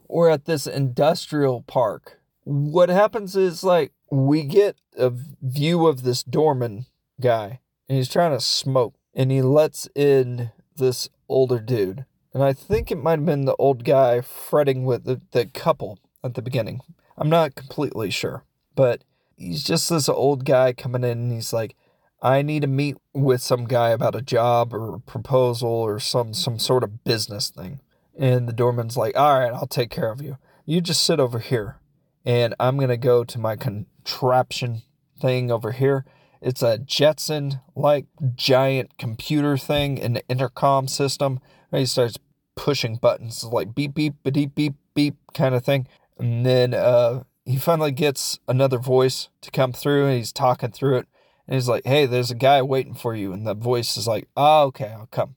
we're 0.06 0.28
at 0.28 0.44
this 0.44 0.66
industrial 0.66 1.62
park. 1.62 2.20
What 2.44 2.90
happens 2.90 3.34
is 3.34 3.64
like 3.64 3.92
we 4.10 4.44
get 4.44 4.76
a 4.96 5.12
view 5.42 5.86
of 5.86 6.02
this 6.02 6.22
doorman 6.22 6.86
guy 7.20 7.60
and 7.88 7.96
he's 7.96 8.10
trying 8.10 8.32
to 8.32 8.40
smoke 8.40 8.94
and 9.14 9.30
he 9.30 9.40
lets 9.40 9.88
in 9.94 10.52
this 10.76 11.08
older 11.28 11.58
dude. 11.58 12.04
And 12.34 12.44
i 12.44 12.52
think 12.52 12.90
it 12.90 13.02
might 13.02 13.18
have 13.18 13.24
been 13.24 13.46
the 13.46 13.56
old 13.56 13.82
guy 13.82 14.20
fretting 14.20 14.84
with 14.84 15.04
the, 15.04 15.22
the 15.32 15.46
couple 15.46 15.98
at 16.22 16.34
the 16.34 16.42
beginning 16.42 16.82
i'm 17.18 17.28
not 17.28 17.54
completely 17.54 18.10
sure 18.10 18.44
but 18.74 19.02
he's 19.36 19.62
just 19.62 19.88
this 19.88 20.08
old 20.08 20.44
guy 20.44 20.72
coming 20.72 21.04
in 21.04 21.18
and 21.18 21.32
he's 21.32 21.52
like 21.52 21.74
I 22.22 22.42
need 22.42 22.62
to 22.62 22.68
meet 22.68 22.96
with 23.12 23.42
some 23.42 23.66
guy 23.66 23.90
about 23.90 24.14
a 24.14 24.22
job 24.22 24.72
or 24.72 24.96
a 24.96 25.00
proposal 25.00 25.68
or 25.68 26.00
some 26.00 26.32
some 26.34 26.58
sort 26.58 26.82
of 26.82 27.04
business 27.04 27.50
thing. 27.50 27.80
And 28.18 28.48
the 28.48 28.52
doorman's 28.52 28.96
like, 28.96 29.16
"All 29.16 29.38
right, 29.38 29.52
I'll 29.52 29.66
take 29.66 29.90
care 29.90 30.10
of 30.10 30.22
you. 30.22 30.38
You 30.64 30.80
just 30.80 31.02
sit 31.02 31.20
over 31.20 31.38
here, 31.38 31.76
and 32.24 32.54
I'm 32.58 32.78
gonna 32.78 32.96
go 32.96 33.22
to 33.22 33.38
my 33.38 33.56
contraption 33.56 34.82
thing 35.20 35.50
over 35.50 35.72
here. 35.72 36.04
It's 36.40 36.62
a 36.62 36.78
Jetson 36.78 37.60
like 37.74 38.06
giant 38.34 38.98
computer 38.98 39.58
thing, 39.58 40.00
an 40.00 40.18
intercom 40.28 40.88
system. 40.88 41.40
And 41.70 41.80
he 41.80 41.86
starts 41.86 42.18
pushing 42.54 42.96
buttons 42.96 43.44
like 43.44 43.74
beep 43.74 43.94
beep 43.94 44.14
beep 44.24 44.54
beep 44.54 44.74
beep 44.94 45.16
kind 45.34 45.54
of 45.54 45.64
thing, 45.64 45.86
and 46.18 46.44
then 46.46 46.74
uh, 46.74 47.24
he 47.44 47.56
finally 47.56 47.92
gets 47.92 48.38
another 48.48 48.78
voice 48.78 49.28
to 49.42 49.50
come 49.50 49.72
through, 49.72 50.06
and 50.06 50.16
he's 50.16 50.32
talking 50.32 50.70
through 50.70 50.98
it 50.98 51.08
and 51.46 51.54
he's 51.54 51.68
like, 51.68 51.86
hey, 51.86 52.06
there's 52.06 52.30
a 52.30 52.36
guy 52.36 52.60
waiting 52.62 52.94
for 52.94 53.14
you. 53.14 53.32
And 53.32 53.46
the 53.46 53.54
voice 53.54 53.96
is 53.96 54.06
like, 54.06 54.28
oh, 54.36 54.64
okay, 54.64 54.88
I'll 54.88 55.06
come. 55.06 55.36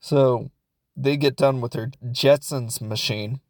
So 0.00 0.50
they 0.96 1.16
get 1.16 1.36
done 1.36 1.60
with 1.60 1.72
their 1.72 1.90
Jetsons 2.04 2.80
machine, 2.80 3.40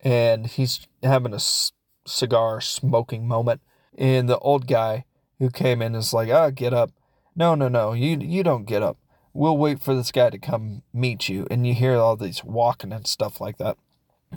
and 0.00 0.46
he's 0.46 0.86
having 1.02 1.34
a 1.34 1.40
c- 1.40 1.72
cigar 2.06 2.60
smoking 2.60 3.28
moment. 3.28 3.60
And 3.96 4.28
the 4.28 4.38
old 4.38 4.66
guy 4.66 5.04
who 5.38 5.50
came 5.50 5.82
in 5.82 5.94
is 5.94 6.14
like, 6.14 6.30
oh, 6.30 6.50
get 6.50 6.72
up. 6.72 6.90
No, 7.36 7.54
no, 7.54 7.68
no, 7.68 7.92
you, 7.92 8.18
you 8.18 8.42
don't 8.42 8.64
get 8.64 8.82
up. 8.82 8.96
We'll 9.34 9.56
wait 9.56 9.80
for 9.80 9.94
this 9.94 10.12
guy 10.12 10.30
to 10.30 10.38
come 10.38 10.82
meet 10.92 11.28
you. 11.28 11.46
And 11.50 11.66
you 11.66 11.74
hear 11.74 11.96
all 11.96 12.16
these 12.16 12.44
walking 12.44 12.92
and 12.92 13.06
stuff 13.06 13.40
like 13.40 13.58
that. 13.58 13.76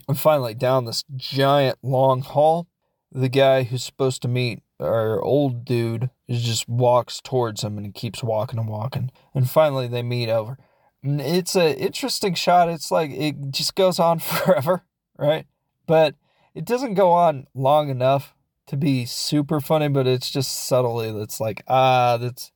And 0.08 0.20
finally, 0.20 0.54
down 0.54 0.86
this 0.86 1.04
giant 1.16 1.80
long 1.82 2.22
hall, 2.22 2.68
the 3.12 3.30
guy 3.30 3.64
who's 3.64 3.84
supposed 3.84 4.22
to 4.24 4.28
meet 4.28 4.62
our 4.80 5.22
old 5.22 5.64
dude 5.64 6.10
just 6.30 6.68
walks 6.68 7.22
towards 7.22 7.64
him 7.64 7.78
and 7.78 7.86
he 7.86 7.92
keeps 7.92 8.24
walking 8.24 8.60
and 8.60 8.68
walking. 8.68 9.12
And 9.34 9.50
finally 9.50 9.88
they 9.88 10.04
meet 10.04 10.30
over. 10.30 10.58
It's 11.04 11.56
an 11.56 11.75
interesting 11.75 12.34
shot. 12.34 12.70
It's 12.70 12.92
like 12.92 13.12
it 13.12 13.52
just 13.52 13.75
goes 13.75 14.00
on 14.00 14.20
forever, 14.20 14.84
right? 15.18 15.46
But 15.86 16.16
it 16.54 16.66
doesn't 16.66 16.96
go 16.96 17.12
on 17.12 17.48
long 17.54 17.90
enough 17.90 18.34
to 18.68 18.75
be 18.75 19.06
super 19.06 19.62
funny, 19.62 19.88
but 19.88 20.08
it's 20.08 20.32
just 20.32 20.68
subtly 20.68 21.12
that's 21.12 21.40
like, 21.40 21.64
ah, 21.68 22.18
that's 22.18 22.52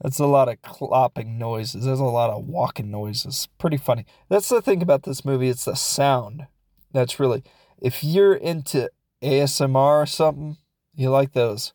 that's 0.00 0.18
a 0.18 0.26
lot 0.26 0.48
of 0.48 0.60
clopping 0.60 1.38
noises. 1.38 1.86
There's 1.86 2.00
a 2.00 2.04
lot 2.04 2.28
of 2.28 2.44
walking 2.44 2.90
noises. 2.90 3.48
Pretty 3.56 3.78
funny. 3.78 4.04
That's 4.28 4.50
the 4.50 4.60
thing 4.60 4.82
about 4.82 5.04
this 5.04 5.24
movie, 5.24 5.48
it's 5.48 5.64
the 5.64 5.74
sound. 5.74 6.46
That's 6.92 7.20
really 7.20 7.42
if 7.78 8.02
you're 8.02 8.34
into 8.34 8.90
ASMR 9.22 10.02
or 10.02 10.06
something, 10.06 10.56
you 10.94 11.10
like 11.10 11.32
those. 11.32 11.72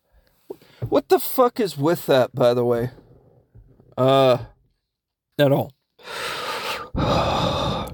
What 0.89 1.09
the 1.09 1.19
fuck 1.19 1.59
is 1.59 1.77
with 1.77 2.05
that, 2.07 2.33
by 2.33 2.53
the 2.53 2.65
way? 2.65 2.91
Uh, 3.97 4.37
at 5.37 5.51
all. 5.51 5.73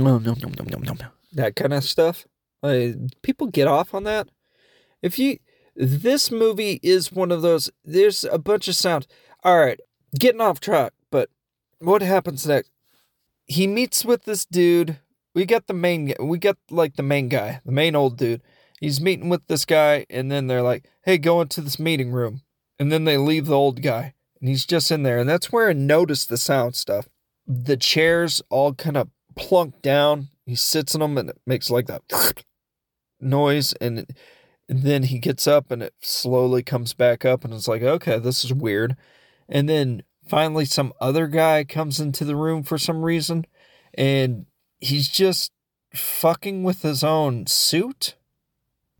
No, 0.00 0.16
no, 0.18 0.32
no, 0.34 0.48
no, 0.48 0.64
no, 0.64 0.78
no, 0.78 0.92
no. 0.92 1.06
That 1.32 1.56
kind 1.56 1.72
of 1.72 1.82
stuff. 1.82 2.24
Uh, 2.62 2.90
people 3.22 3.48
get 3.48 3.66
off 3.66 3.94
on 3.94 4.04
that. 4.04 4.28
If 5.02 5.18
you, 5.18 5.38
this 5.74 6.30
movie 6.30 6.78
is 6.82 7.12
one 7.12 7.32
of 7.32 7.42
those. 7.42 7.70
There's 7.84 8.24
a 8.24 8.38
bunch 8.38 8.68
of 8.68 8.76
sound. 8.76 9.06
All 9.42 9.58
right, 9.58 9.80
getting 10.18 10.40
off 10.40 10.60
track. 10.60 10.92
What 11.80 12.02
happens 12.02 12.46
next? 12.46 12.70
He 13.46 13.66
meets 13.66 14.04
with 14.04 14.24
this 14.24 14.44
dude 14.44 14.98
we 15.38 15.44
get 15.46 15.68
the 15.68 15.74
main 15.74 16.12
we 16.18 16.36
get 16.36 16.56
like 16.68 16.96
the 16.96 17.02
main 17.04 17.28
guy, 17.28 17.60
the 17.64 17.70
main 17.70 17.94
old 17.94 18.16
dude. 18.16 18.42
He's 18.80 19.00
meeting 19.00 19.28
with 19.28 19.46
this 19.46 19.64
guy 19.64 20.04
and 20.10 20.32
then 20.32 20.48
they're 20.48 20.62
like, 20.62 20.90
"Hey, 21.04 21.16
go 21.16 21.40
into 21.40 21.60
this 21.60 21.78
meeting 21.78 22.10
room." 22.10 22.42
And 22.78 22.90
then 22.90 23.04
they 23.04 23.16
leave 23.16 23.46
the 23.46 23.56
old 23.56 23.80
guy 23.80 24.14
and 24.40 24.48
he's 24.48 24.66
just 24.66 24.90
in 24.90 25.04
there 25.04 25.18
and 25.18 25.28
that's 25.28 25.52
where 25.52 25.68
I 25.68 25.74
noticed 25.74 26.28
the 26.28 26.36
sound 26.36 26.74
stuff. 26.74 27.08
The 27.46 27.76
chairs 27.76 28.42
all 28.50 28.74
kind 28.74 28.96
of 28.96 29.10
plunk 29.36 29.80
down. 29.80 30.28
He 30.44 30.56
sits 30.56 30.94
in 30.94 31.00
them 31.00 31.16
and 31.16 31.30
it 31.30 31.40
makes 31.46 31.70
like 31.70 31.86
that 31.86 32.02
noise 33.20 33.74
and, 33.74 34.06
and 34.68 34.82
then 34.82 35.04
he 35.04 35.20
gets 35.20 35.46
up 35.46 35.70
and 35.70 35.84
it 35.84 35.94
slowly 36.00 36.64
comes 36.64 36.94
back 36.94 37.24
up 37.24 37.44
and 37.44 37.54
it's 37.54 37.68
like, 37.68 37.82
"Okay, 37.82 38.18
this 38.18 38.44
is 38.44 38.52
weird." 38.52 38.96
And 39.48 39.68
then 39.68 40.02
finally 40.28 40.64
some 40.64 40.92
other 41.00 41.26
guy 41.26 41.64
comes 41.64 42.00
into 42.00 42.24
the 42.24 42.36
room 42.36 42.62
for 42.62 42.78
some 42.78 43.04
reason 43.04 43.46
and 43.94 44.46
he's 44.80 45.08
just 45.08 45.52
fucking 45.94 46.62
with 46.62 46.82
his 46.82 47.02
own 47.02 47.46
suit. 47.46 48.14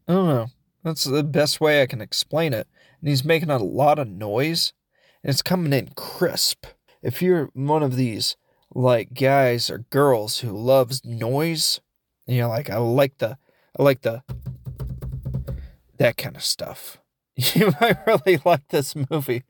I 0.06 0.12
don't 0.14 0.28
know. 0.28 0.46
That's 0.82 1.04
the 1.04 1.24
best 1.24 1.60
way 1.60 1.82
I 1.82 1.86
can 1.86 2.00
explain 2.00 2.52
it. 2.52 2.66
And 3.00 3.08
he's 3.08 3.24
making 3.24 3.50
a 3.50 3.58
lot 3.58 3.98
of 3.98 4.08
noise, 4.08 4.72
and 5.22 5.30
it's 5.30 5.42
coming 5.42 5.72
in 5.72 5.90
crisp. 5.94 6.66
If 7.02 7.22
you're 7.22 7.50
one 7.52 7.82
of 7.82 7.96
these 7.96 8.36
like 8.74 9.14
guys 9.14 9.70
or 9.70 9.78
girls 9.90 10.40
who 10.40 10.50
loves 10.50 11.04
noise, 11.04 11.80
you 12.26 12.40
know, 12.40 12.48
like, 12.48 12.70
I 12.70 12.78
like 12.78 13.18
the, 13.18 13.38
I 13.78 13.82
like 13.82 14.02
the, 14.02 14.22
that 15.98 16.16
kind 16.16 16.36
of 16.36 16.44
stuff. 16.44 16.98
You 17.54 17.72
might 17.80 18.04
really 18.04 18.40
like 18.44 18.66
this 18.70 18.96
movie, 18.96 19.44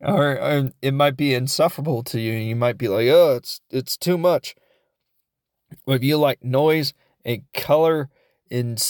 or, 0.00 0.38
or 0.38 0.70
it 0.80 0.94
might 0.94 1.16
be 1.16 1.34
insufferable 1.34 2.02
to 2.04 2.20
you. 2.20 2.32
You 2.32 2.56
might 2.56 2.78
be 2.78 2.88
like, 2.88 3.08
oh, 3.08 3.36
it's 3.36 3.60
it's 3.70 3.96
too 3.96 4.18
much. 4.18 4.54
If 5.86 6.02
you 6.02 6.16
like 6.18 6.42
noise 6.42 6.92
and 7.24 7.42
color 7.54 8.08
and 8.50 8.82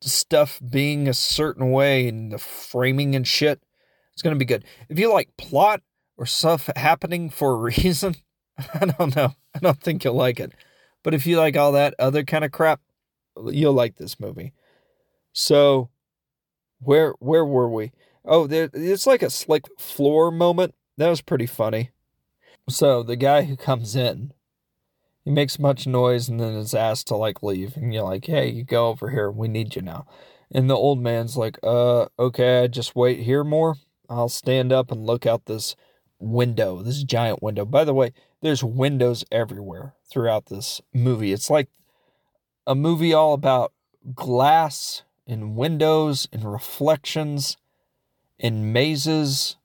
stuff 0.00 0.60
being 0.68 1.08
a 1.08 1.14
certain 1.14 1.70
way 1.70 2.08
and 2.08 2.32
the 2.32 2.38
framing 2.38 3.14
and 3.14 3.26
shit, 3.26 3.60
it's 4.12 4.22
to 4.22 4.34
be 4.34 4.44
good. 4.44 4.64
If 4.88 4.98
you 4.98 5.12
like 5.12 5.36
plot 5.36 5.82
or 6.16 6.26
stuff 6.26 6.70
happening 6.76 7.28
for 7.28 7.52
a 7.52 7.56
reason, 7.76 8.16
I 8.58 8.86
don't 8.86 9.14
know. 9.14 9.34
I 9.54 9.58
don't 9.58 9.80
think 9.80 10.04
you'll 10.04 10.14
like 10.14 10.40
it. 10.40 10.52
But 11.02 11.14
if 11.14 11.26
you 11.26 11.38
like 11.38 11.56
all 11.56 11.72
that 11.72 11.94
other 11.98 12.24
kind 12.24 12.44
of 12.44 12.52
crap, 12.52 12.80
you'll 13.50 13.74
like 13.74 13.96
this 13.96 14.18
movie. 14.18 14.52
So, 15.32 15.90
where 16.80 17.14
where 17.18 17.44
were 17.44 17.68
we? 17.68 17.92
Oh, 18.26 18.46
there, 18.46 18.68
it's 18.72 19.06
like 19.06 19.22
a 19.22 19.30
slick 19.30 19.64
floor 19.78 20.30
moment. 20.30 20.74
That 20.96 21.08
was 21.08 21.20
pretty 21.20 21.46
funny. 21.46 21.90
So 22.68 23.02
the 23.02 23.16
guy 23.16 23.42
who 23.42 23.56
comes 23.56 23.94
in 23.94 24.32
he 25.26 25.32
makes 25.32 25.58
much 25.58 25.88
noise 25.88 26.28
and 26.28 26.38
then 26.38 26.54
is 26.54 26.72
asked 26.72 27.08
to 27.08 27.16
like 27.16 27.42
leave. 27.42 27.76
And 27.76 27.92
you're 27.92 28.04
like 28.04 28.26
hey 28.26 28.48
you 28.48 28.62
go 28.62 28.88
over 28.88 29.10
here. 29.10 29.30
We 29.30 29.48
need 29.48 29.74
you 29.74 29.82
now. 29.82 30.06
And 30.52 30.70
the 30.70 30.76
old 30.76 31.02
man's 31.02 31.36
like 31.36 31.58
uh 31.64 32.06
okay 32.18 32.62
I 32.62 32.66
just 32.68 32.94
wait 32.94 33.20
here 33.20 33.42
more. 33.42 33.74
I'll 34.08 34.28
stand 34.28 34.72
up 34.72 34.92
and 34.92 35.04
look 35.04 35.26
out 35.26 35.46
this 35.46 35.74
window 36.20 36.80
this 36.82 37.02
giant 37.02 37.42
window. 37.42 37.64
By 37.64 37.84
the 37.84 37.92
way 37.92 38.12
there's 38.40 38.62
windows 38.62 39.24
everywhere 39.32 39.94
throughout 40.08 40.46
this 40.46 40.80
movie. 40.94 41.32
It's 41.32 41.50
like 41.50 41.68
a 42.64 42.76
movie 42.76 43.12
all 43.12 43.32
about 43.32 43.72
glass 44.14 45.02
and 45.26 45.56
windows 45.56 46.28
and 46.32 46.44
reflections 46.44 47.56
and 48.38 48.72
mazes 48.72 49.56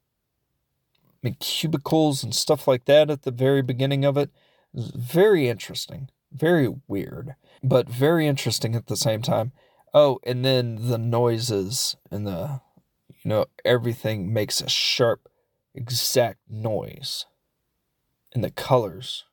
and 1.22 1.38
cubicles 1.38 2.22
and 2.24 2.34
stuff 2.34 2.66
like 2.66 2.84
that 2.86 3.10
at 3.10 3.22
the 3.22 3.30
very 3.30 3.62
beginning 3.62 4.04
of 4.04 4.16
it. 4.16 4.30
it 4.74 4.90
very 4.94 5.48
interesting, 5.48 6.08
very 6.32 6.72
weird, 6.88 7.34
but 7.62 7.88
very 7.88 8.26
interesting 8.26 8.74
at 8.74 8.86
the 8.86 8.96
same 8.96 9.22
time. 9.22 9.52
Oh, 9.94 10.18
and 10.24 10.44
then 10.44 10.88
the 10.88 10.98
noises 10.98 11.96
and 12.10 12.26
the, 12.26 12.60
you 13.08 13.28
know, 13.28 13.46
everything 13.64 14.32
makes 14.32 14.60
a 14.60 14.68
sharp, 14.68 15.28
exact 15.74 16.38
noise. 16.48 17.26
And 18.34 18.42
the 18.42 18.50
colors 18.50 19.24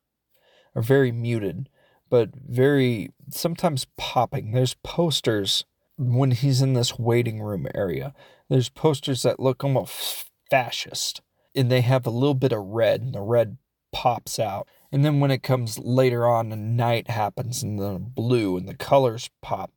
are 0.75 0.81
very 0.81 1.11
muted, 1.11 1.69
but 2.09 2.31
very 2.35 3.11
sometimes 3.29 3.87
popping. 3.97 4.51
There's 4.51 4.75
posters 4.83 5.63
when 5.99 6.31
he's 6.31 6.61
in 6.61 6.73
this 6.73 6.97
waiting 6.97 7.41
room 7.41 7.67
area. 7.75 8.13
There's 8.49 8.69
posters 8.69 9.21
that 9.23 9.39
look 9.39 9.63
almost 9.63 10.29
fascist 10.49 11.21
and 11.53 11.69
they 11.69 11.81
have 11.81 12.05
a 12.05 12.11
little 12.11 12.33
bit 12.33 12.53
of 12.53 12.63
red 12.63 13.01
and 13.01 13.13
the 13.13 13.21
red 13.21 13.57
pops 13.91 14.39
out. 14.39 14.67
And 14.91 15.03
then 15.03 15.19
when 15.19 15.29
it 15.29 15.43
comes 15.43 15.77
later 15.77 16.25
on 16.25 16.51
and 16.51 16.77
night 16.77 17.09
happens 17.09 17.61
and 17.61 17.77
the 17.77 17.99
blue 17.99 18.55
and 18.55 18.67
the 18.67 18.75
colors 18.75 19.29
pop, 19.41 19.71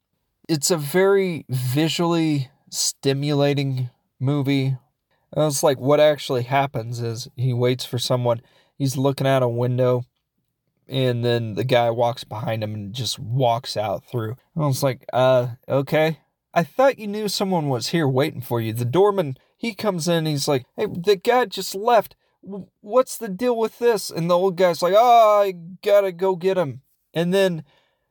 it's 0.48 0.70
a 0.70 0.76
very 0.76 1.44
visually 1.48 2.50
stimulating 2.70 3.90
movie. 4.20 4.76
And 5.32 5.46
it's 5.46 5.62
like 5.62 5.78
what 5.78 6.00
actually 6.00 6.44
happens 6.44 7.00
is 7.00 7.28
he 7.36 7.52
waits 7.52 7.84
for 7.84 7.98
someone. 7.98 8.42
He's 8.78 8.96
looking 8.96 9.26
out 9.26 9.42
a 9.42 9.48
window, 9.48 10.04
and 10.92 11.25
then 11.25 11.54
the 11.54 11.64
guy 11.64 11.90
walks 11.90 12.22
behind 12.22 12.62
him 12.62 12.75
and 12.75 12.92
just 12.92 13.18
walks 13.18 13.78
out 13.78 14.04
through. 14.04 14.37
And 14.54 14.62
I 14.62 14.66
was 14.66 14.82
like, 14.82 15.06
uh, 15.11 15.49
okay. 15.66 16.18
I 16.52 16.64
thought 16.64 16.99
you 16.99 17.06
knew 17.06 17.28
someone 17.28 17.70
was 17.70 17.88
here 17.88 18.06
waiting 18.06 18.42
for 18.42 18.61
you. 18.61 18.75
The 18.75 18.84
doorman, 18.84 19.38
he 19.56 19.75
comes 19.75 20.06
in, 20.06 20.26
he's 20.26 20.46
like, 20.46 20.66
hey, 20.76 20.84
the 20.87 21.16
guy 21.16 21.46
just 21.46 21.75
left. 21.75 22.14
What's 22.82 23.16
the 23.16 23.30
deal 23.30 23.56
with 23.56 23.78
this? 23.78 24.11
And 24.11 24.28
the 24.28 24.37
old 24.37 24.56
guy's 24.56 24.82
like, 24.82 24.92
oh, 24.94 25.40
I 25.40 25.52
gotta 25.82 26.12
go 26.12 26.37
get 26.37 26.58
him. 26.58 26.82
And 27.14 27.32
then 27.32 27.64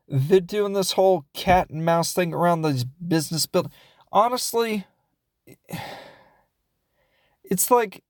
they're 0.07 0.39
doing 0.39 0.73
this 0.73 0.93
whole 0.93 1.25
cat 1.35 1.69
and 1.69 1.85
mouse 1.85 2.13
thing 2.13 2.33
around 2.33 2.63
these 2.63 2.83
business 2.83 3.45
buildings. 3.45 3.75
Honestly, 4.11 4.87
it's 7.43 7.69
like 7.69 8.03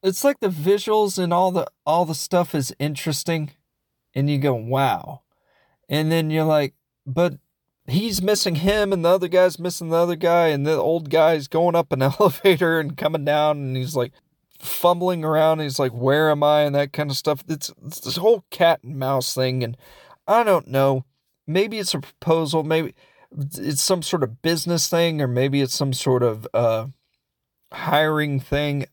it's 0.00 0.22
like 0.22 0.38
the 0.38 0.48
visuals 0.48 1.18
and 1.18 1.32
all 1.32 1.50
the 1.50 1.66
all 1.84 2.04
the 2.04 2.14
stuff 2.14 2.54
is 2.54 2.72
interesting 2.78 3.50
and 4.16 4.28
you 4.28 4.38
go 4.38 4.54
wow. 4.54 5.22
And 5.88 6.10
then 6.10 6.30
you're 6.30 6.44
like 6.44 6.74
but 7.06 7.34
he's 7.86 8.20
missing 8.20 8.56
him 8.56 8.92
and 8.92 9.04
the 9.04 9.10
other 9.10 9.28
guy's 9.28 9.60
missing 9.60 9.90
the 9.90 9.96
other 9.96 10.16
guy 10.16 10.48
and 10.48 10.66
the 10.66 10.74
old 10.74 11.08
guy's 11.08 11.46
going 11.46 11.76
up 11.76 11.92
an 11.92 12.02
elevator 12.20 12.80
and 12.80 12.96
coming 12.96 13.24
down 13.24 13.58
and 13.58 13.76
he's 13.76 13.94
like 13.94 14.12
fumbling 14.58 15.24
around. 15.24 15.60
He's 15.60 15.78
like 15.78 15.92
where 15.92 16.30
am 16.30 16.42
i? 16.42 16.62
and 16.62 16.74
that 16.74 16.92
kind 16.92 17.12
of 17.12 17.16
stuff. 17.16 17.44
It's, 17.46 17.72
it's 17.86 18.00
this 18.00 18.16
whole 18.16 18.44
cat 18.50 18.80
and 18.82 18.96
mouse 18.96 19.32
thing 19.32 19.62
and 19.62 19.76
i 20.26 20.42
don't 20.42 20.66
know. 20.66 21.04
Maybe 21.46 21.78
it's 21.78 21.94
a 21.94 22.00
proposal, 22.00 22.64
maybe 22.64 22.92
it's 23.56 23.82
some 23.82 24.02
sort 24.02 24.22
of 24.22 24.42
business 24.42 24.88
thing, 24.88 25.20
or 25.20 25.28
maybe 25.28 25.60
it's 25.60 25.74
some 25.74 25.92
sort 25.92 26.22
of 26.22 26.46
uh, 26.54 26.86
hiring 27.72 28.40
thing. 28.40 28.86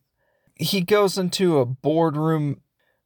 He 0.55 0.81
goes 0.81 1.17
into 1.17 1.59
a 1.59 1.65
boardroom 1.65 2.61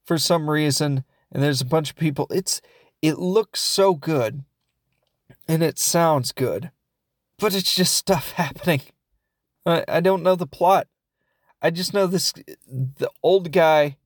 for 0.06 0.18
some 0.18 0.50
reason, 0.50 1.04
and 1.32 1.44
there's 1.44 1.62
a 1.62 1.66
bunch 1.66 1.92
of 1.92 1.96
people. 1.96 2.28
It's 2.30 2.62
it 3.02 3.20
looks 3.20 3.62
so 3.62 3.94
good, 3.94 4.44
and 5.48 5.64
it 5.64 5.80
sounds 5.80 6.32
good, 6.32 6.72
but 7.38 7.54
it's 7.54 7.76
just 7.76 7.94
stuff 7.94 8.32
happening. 8.36 8.82
I, 9.66 9.84
I 9.88 10.00
don't 10.00 10.24
know 10.24 10.36
the 10.36 10.48
plot. 10.48 10.88
I 11.62 11.72
just 11.72 11.94
know 11.94 12.08
this 12.08 12.34
the 12.68 13.10
old 13.24 13.52
guy 13.52 13.98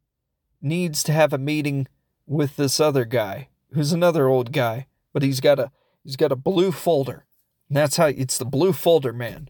needs 0.61 1.03
to 1.03 1.11
have 1.11 1.33
a 1.33 1.37
meeting 1.37 1.87
with 2.25 2.55
this 2.55 2.79
other 2.79 3.05
guy, 3.05 3.49
who's 3.73 3.91
another 3.91 4.27
old 4.27 4.51
guy 4.51 4.87
but 5.13 5.23
he's 5.23 5.39
got 5.39 5.59
a 5.59 5.71
he's 6.03 6.15
got 6.15 6.31
a 6.31 6.37
blue 6.37 6.71
folder. 6.71 7.25
And 7.69 7.77
that's 7.77 7.97
how 7.97 8.07
it's 8.07 8.37
the 8.37 8.45
blue 8.45 8.73
folder 8.73 9.13
man. 9.13 9.49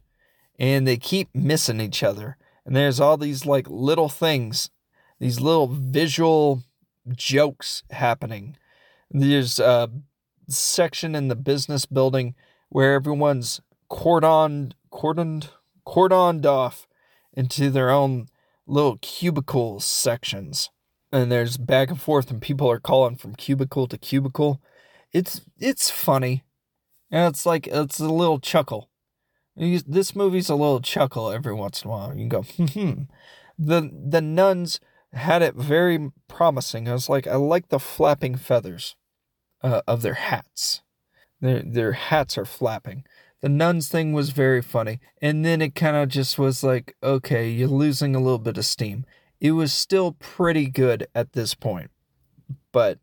And 0.60 0.88
they 0.88 0.98
keep 0.98 1.30
missing 1.34 1.80
each 1.80 2.04
other. 2.04 2.38
And 2.66 2.76
there's 2.76 3.00
all 3.00 3.18
these 3.18 3.46
like 3.46 3.68
little 3.70 4.10
things, 4.10 4.70
these 5.20 5.40
little 5.40 5.68
visual 5.68 6.64
jokes 7.10 7.84
happening. 7.92 8.58
There's 9.10 9.60
a 9.60 9.90
section 10.48 11.16
in 11.16 11.28
the 11.28 11.36
business 11.36 11.86
building 11.86 12.36
where 12.70 12.94
everyone's 12.94 13.62
cordoned 13.90 14.74
cordoned 14.92 15.50
cordoned 15.86 16.46
off 16.46 16.88
into 17.34 17.70
their 17.70 17.90
own 17.90 18.28
little 18.68 18.98
cubicle 19.02 19.80
sections. 19.80 20.70
And 21.12 21.32
there's 21.32 21.58
back 21.58 21.90
and 21.90 22.02
forth 22.02 22.32
and 22.32 22.42
people 22.42 22.70
are 22.72 22.80
calling 22.80 23.18
from 23.18 23.36
cubicle 23.36 23.88
to 23.88 23.98
cubicle 23.98 24.62
it's 25.14 25.42
it's 25.60 25.90
funny, 25.90 26.44
and 27.10 27.28
it's 27.28 27.46
like 27.46 27.68
it's 27.68 28.00
a 28.00 28.08
little 28.08 28.40
chuckle. 28.40 28.90
This 29.56 30.16
movie's 30.16 30.50
a 30.50 30.56
little 30.56 30.80
chuckle 30.80 31.30
every 31.32 31.54
once 31.54 31.84
in 31.84 31.90
a 31.90 31.92
while. 31.92 32.16
You 32.16 32.28
can 32.28 32.30
go, 32.30 32.44
hmm. 32.44 33.04
The 33.60 33.92
the 33.92 34.22
nuns 34.22 34.80
had 35.14 35.42
it 35.42 35.56
very 35.56 36.12
promising. 36.28 36.88
I 36.88 36.94
was 36.94 37.10
like, 37.10 37.28
I 37.28 37.36
like 37.36 37.70
the 37.70 37.80
flapping 37.80 38.36
feathers 38.36 38.96
uh, 39.62 39.82
of 39.88 40.02
their 40.02 40.16
hats. 40.16 40.82
Their 41.40 41.62
their 41.62 41.92
hats 41.94 42.38
are 42.38 42.46
flapping. 42.46 43.04
The 43.42 43.50
nuns 43.50 43.90
thing 43.90 44.14
was 44.14 44.30
very 44.30 44.62
funny, 44.62 45.00
and 45.22 45.44
then 45.44 45.62
it 45.62 45.74
kind 45.74 45.96
of 45.96 46.10
just 46.10 46.38
was 46.38 46.64
like, 46.64 46.96
okay, 47.02 47.50
you're 47.50 47.68
losing 47.68 48.16
a 48.16 48.20
little 48.20 48.38
bit 48.38 48.58
of 48.58 48.66
steam. 48.66 49.06
It 49.40 49.54
was 49.54 49.74
still 49.74 50.12
pretty 50.14 50.68
good 50.68 51.08
at 51.16 51.34
this 51.34 51.56
point, 51.56 51.90
but 52.72 53.00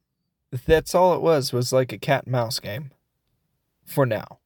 that's 0.64 0.94
all 0.94 1.14
it 1.14 1.20
was 1.20 1.52
was 1.52 1.72
like 1.72 1.92
a 1.92 1.98
cat 1.98 2.24
and 2.24 2.32
mouse 2.32 2.60
game 2.60 2.92
for 3.84 4.06
now 4.06 4.38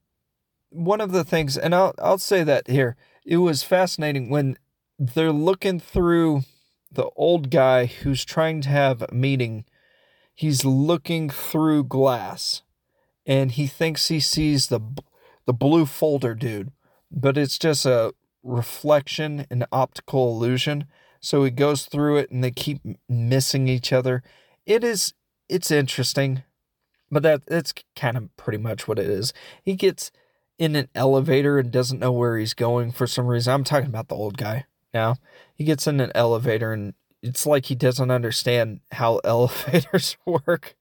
one 0.72 1.00
of 1.00 1.12
the 1.12 1.24
things 1.24 1.56
and 1.56 1.74
I'll 1.74 1.94
I'll 1.98 2.18
say 2.18 2.42
that 2.44 2.68
here 2.68 2.96
it 3.24 3.38
was 3.38 3.62
fascinating 3.62 4.30
when 4.30 4.56
they're 4.98 5.32
looking 5.32 5.78
through 5.78 6.42
the 6.94 7.08
old 7.16 7.50
guy 7.50 7.86
who's 7.86 8.24
trying 8.24 8.60
to 8.62 8.68
have 8.68 9.02
a 9.02 9.14
meeting. 9.14 9.64
He's 10.34 10.64
looking 10.64 11.30
through 11.30 11.84
glass 11.84 12.62
and 13.26 13.52
he 13.52 13.66
thinks 13.66 14.08
he 14.08 14.20
sees 14.20 14.68
the 14.68 14.80
the 15.46 15.52
blue 15.52 15.86
folder 15.86 16.34
dude. 16.34 16.70
But 17.10 17.36
it's 17.36 17.58
just 17.58 17.86
a 17.86 18.14
reflection 18.42 19.46
an 19.50 19.64
optical 19.72 20.30
illusion. 20.30 20.86
So 21.20 21.44
he 21.44 21.50
goes 21.50 21.84
through 21.84 22.16
it 22.18 22.30
and 22.30 22.42
they 22.42 22.50
keep 22.50 22.80
missing 23.08 23.68
each 23.68 23.92
other. 23.92 24.22
It 24.66 24.84
is 24.84 25.14
it's 25.48 25.70
interesting, 25.70 26.42
but 27.10 27.22
that 27.22 27.46
that's 27.46 27.74
kind 27.96 28.16
of 28.16 28.36
pretty 28.36 28.58
much 28.58 28.86
what 28.86 28.98
it 28.98 29.06
is. 29.06 29.32
He 29.62 29.74
gets 29.74 30.10
in 30.58 30.76
an 30.76 30.88
elevator 30.94 31.58
and 31.58 31.70
doesn't 31.70 31.98
know 31.98 32.12
where 32.12 32.38
he's 32.38 32.54
going 32.54 32.92
for 32.92 33.06
some 33.06 33.26
reason. 33.26 33.52
I'm 33.52 33.64
talking 33.64 33.88
about 33.88 34.08
the 34.08 34.14
old 34.14 34.36
guy 34.36 34.66
now. 34.92 35.16
He 35.54 35.64
gets 35.64 35.86
in 35.86 36.00
an 36.00 36.12
elevator 36.14 36.72
and 36.72 36.94
it's 37.22 37.46
like 37.46 37.66
he 37.66 37.74
doesn't 37.74 38.10
understand 38.10 38.80
how 38.92 39.18
elevators 39.24 40.16
work. 40.26 40.76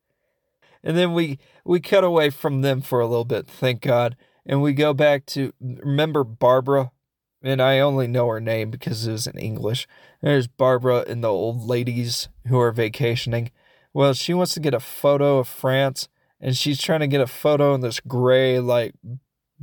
And 0.84 0.98
then 0.98 1.14
we 1.14 1.38
we 1.64 1.80
cut 1.80 2.04
away 2.04 2.30
from 2.30 2.62
them 2.62 2.82
for 2.82 3.00
a 3.00 3.08
little 3.08 3.26
bit, 3.26 3.48
thank 3.48 3.82
God. 3.82 4.16
And 4.46 4.62
we 4.62 4.74
go 4.74 4.94
back 4.94 5.26
to 5.28 5.54
remember 5.62 6.24
Barbara 6.24 6.92
and 7.44 7.62
I 7.62 7.80
only 7.80 8.08
know 8.08 8.28
her 8.28 8.40
name 8.40 8.70
because 8.70 9.06
it 9.08 9.12
was 9.12 9.28
in 9.28 9.38
English. 9.38 9.88
There's 10.22 10.48
Barbara 10.48 11.06
and 11.08 11.24
the 11.24 11.30
old 11.30 11.62
ladies 11.62 12.30
who 12.48 12.60
are 12.60 12.72
vacationing, 12.72 13.52
well, 13.94 14.14
she 14.14 14.34
wants 14.34 14.54
to 14.54 14.60
get 14.60 14.74
a 14.74 14.80
photo 14.80 15.40
of 15.40 15.48
France 15.48 16.08
and 16.40 16.56
she's 16.56 16.82
trying 16.82 17.02
to 17.02 17.08
get 17.08 17.22
a 17.22 17.28
photo 17.28 17.74
in 17.76 17.82
this 17.82 18.00
gray, 18.00 18.60
like, 18.60 18.94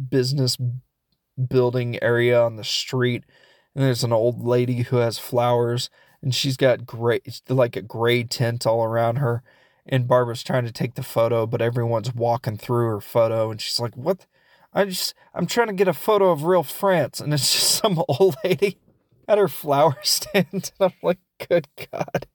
business 0.09 0.57
building 1.49 2.01
area 2.03 2.41
on 2.41 2.57
the 2.57 2.65
street. 2.65 3.25
And 3.79 3.87
there's 3.87 4.03
an 4.03 4.13
old 4.13 4.45
lady 4.45 4.83
who 4.83 4.97
has 4.97 5.21
flowers 5.21 5.89
and 6.21 6.35
she's 6.35 6.57
got 6.57 6.85
gray, 6.85 7.21
like 7.49 7.77
a 7.77 7.81
gray 7.81 8.25
tint 8.25 8.67
all 8.67 8.83
around 8.83 9.19
her. 9.19 9.45
And 9.87 10.09
Barbara's 10.09 10.43
trying 10.43 10.65
to 10.65 10.73
take 10.73 10.97
the 10.97 11.05
photo, 11.05 11.47
but 11.47 11.63
everyone's 11.63 12.13
walking 12.13 12.57
through 12.57 12.89
her 12.89 13.01
photo. 13.01 13.53
And 13.53 13.61
she's 13.61 13.79
like, 13.79 13.97
What? 13.97 14.27
I 14.75 14.87
just, 14.87 15.15
I'm 15.33 15.47
trying 15.47 15.69
to 15.69 15.75
get 15.75 15.87
a 15.87 15.93
photo 15.93 16.33
of 16.33 16.43
real 16.43 16.65
France. 16.65 17.21
And 17.21 17.33
it's 17.33 17.53
just 17.53 17.77
some 17.77 18.03
old 18.09 18.35
lady 18.43 18.81
at 19.29 19.39
her 19.39 19.47
flower 19.47 19.97
stand. 20.03 20.47
And 20.51 20.73
I'm 20.81 20.93
like, 21.01 21.21
Good 21.49 21.69
God. 21.93 22.27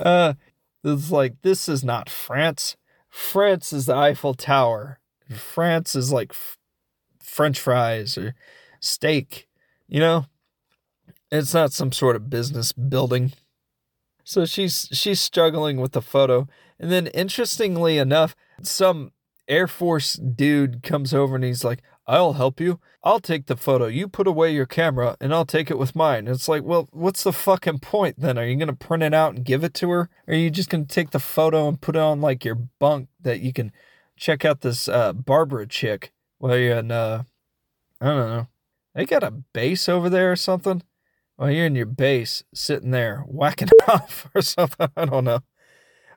Uh, 0.00 0.34
it's 0.82 1.12
like 1.12 1.42
this 1.42 1.68
is 1.68 1.84
not 1.84 2.10
France. 2.10 2.76
France 3.08 3.72
is 3.72 3.86
the 3.86 3.94
Eiffel 3.94 4.34
Tower. 4.34 4.98
France 5.32 5.94
is 5.94 6.10
like 6.10 6.32
f- 6.32 6.58
French 7.22 7.60
fries 7.60 8.18
or 8.18 8.34
steak. 8.80 9.46
You 9.86 10.00
know, 10.00 10.26
it's 11.30 11.54
not 11.54 11.72
some 11.72 11.92
sort 11.92 12.16
of 12.16 12.30
business 12.30 12.72
building. 12.72 13.32
So 14.24 14.44
she's 14.44 14.88
she's 14.92 15.20
struggling 15.20 15.80
with 15.80 15.92
the 15.92 16.02
photo, 16.02 16.46
and 16.78 16.90
then 16.90 17.08
interestingly 17.08 17.98
enough, 17.98 18.36
some 18.62 19.12
Air 19.48 19.66
Force 19.66 20.14
dude 20.14 20.82
comes 20.82 21.12
over 21.12 21.34
and 21.34 21.44
he's 21.44 21.64
like, 21.64 21.82
I'll 22.06 22.34
help 22.34 22.60
you. 22.60 22.80
I'll 23.02 23.20
take 23.20 23.46
the 23.46 23.56
photo. 23.56 23.86
You 23.86 24.08
put 24.08 24.26
away 24.26 24.52
your 24.52 24.66
camera 24.66 25.16
and 25.20 25.34
I'll 25.34 25.44
take 25.44 25.70
it 25.70 25.78
with 25.78 25.96
mine. 25.96 26.28
It's 26.28 26.48
like, 26.48 26.62
well, 26.62 26.88
what's 26.92 27.22
the 27.22 27.32
fucking 27.32 27.78
point 27.80 28.18
then? 28.18 28.38
Are 28.38 28.46
you 28.46 28.56
going 28.56 28.68
to 28.68 28.74
print 28.74 29.02
it 29.02 29.14
out 29.14 29.34
and 29.34 29.44
give 29.44 29.64
it 29.64 29.74
to 29.74 29.90
her? 29.90 30.10
Or 30.26 30.34
are 30.34 30.34
you 30.34 30.50
just 30.50 30.70
going 30.70 30.86
to 30.86 30.94
take 30.94 31.10
the 31.10 31.18
photo 31.18 31.68
and 31.68 31.80
put 31.80 31.96
it 31.96 32.00
on 32.00 32.20
like 32.20 32.44
your 32.44 32.56
bunk 32.56 33.08
that 33.20 33.40
you 33.40 33.52
can 33.52 33.72
check 34.16 34.44
out 34.44 34.60
this 34.60 34.88
uh, 34.88 35.12
Barbara 35.12 35.66
chick 35.66 36.12
while 36.38 36.56
you're 36.56 36.78
in, 36.78 36.90
uh, 36.90 37.24
I 38.00 38.06
don't 38.06 38.30
know. 38.30 38.46
They 38.94 39.06
got 39.06 39.22
a 39.22 39.30
base 39.30 39.88
over 39.88 40.10
there 40.10 40.32
or 40.32 40.36
something? 40.36 40.82
While 41.40 41.52
you're 41.52 41.64
in 41.64 41.74
your 41.74 41.86
base 41.86 42.44
sitting 42.52 42.90
there 42.90 43.24
whacking 43.26 43.70
off 43.88 44.28
or 44.34 44.42
something. 44.42 44.88
I 44.94 45.06
don't 45.06 45.24
know. 45.24 45.40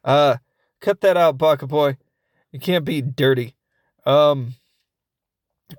Uh, 0.04 0.36
cut 0.82 1.00
that 1.00 1.16
out, 1.16 1.38
Baka 1.38 1.66
Boy. 1.66 1.96
You 2.52 2.60
can't 2.60 2.84
be 2.84 3.02
dirty. 3.02 3.56
Um, 4.06 4.56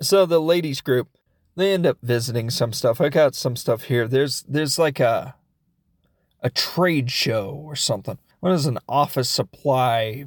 so 0.00 0.24
the 0.24 0.40
ladies 0.40 0.80
group, 0.80 1.11
they 1.57 1.74
end 1.74 1.85
up 1.85 1.98
visiting 2.00 2.48
some 2.48 2.72
stuff. 2.72 3.02
I 3.02 3.11
got 3.11 3.35
some 3.35 3.54
stuff 3.54 3.83
here. 3.83 4.09
There's 4.09 4.44
there's 4.48 4.78
like 4.78 4.98
a 4.98 5.35
a 6.40 6.48
trade 6.48 7.11
show 7.11 7.50
or 7.50 7.76
something. 7.76 8.16
What 8.40 8.52
is 8.52 8.64
an 8.64 8.78
office 8.88 9.28
supply 9.28 10.24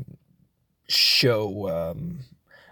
show? 0.87 1.69
Um, 1.69 2.19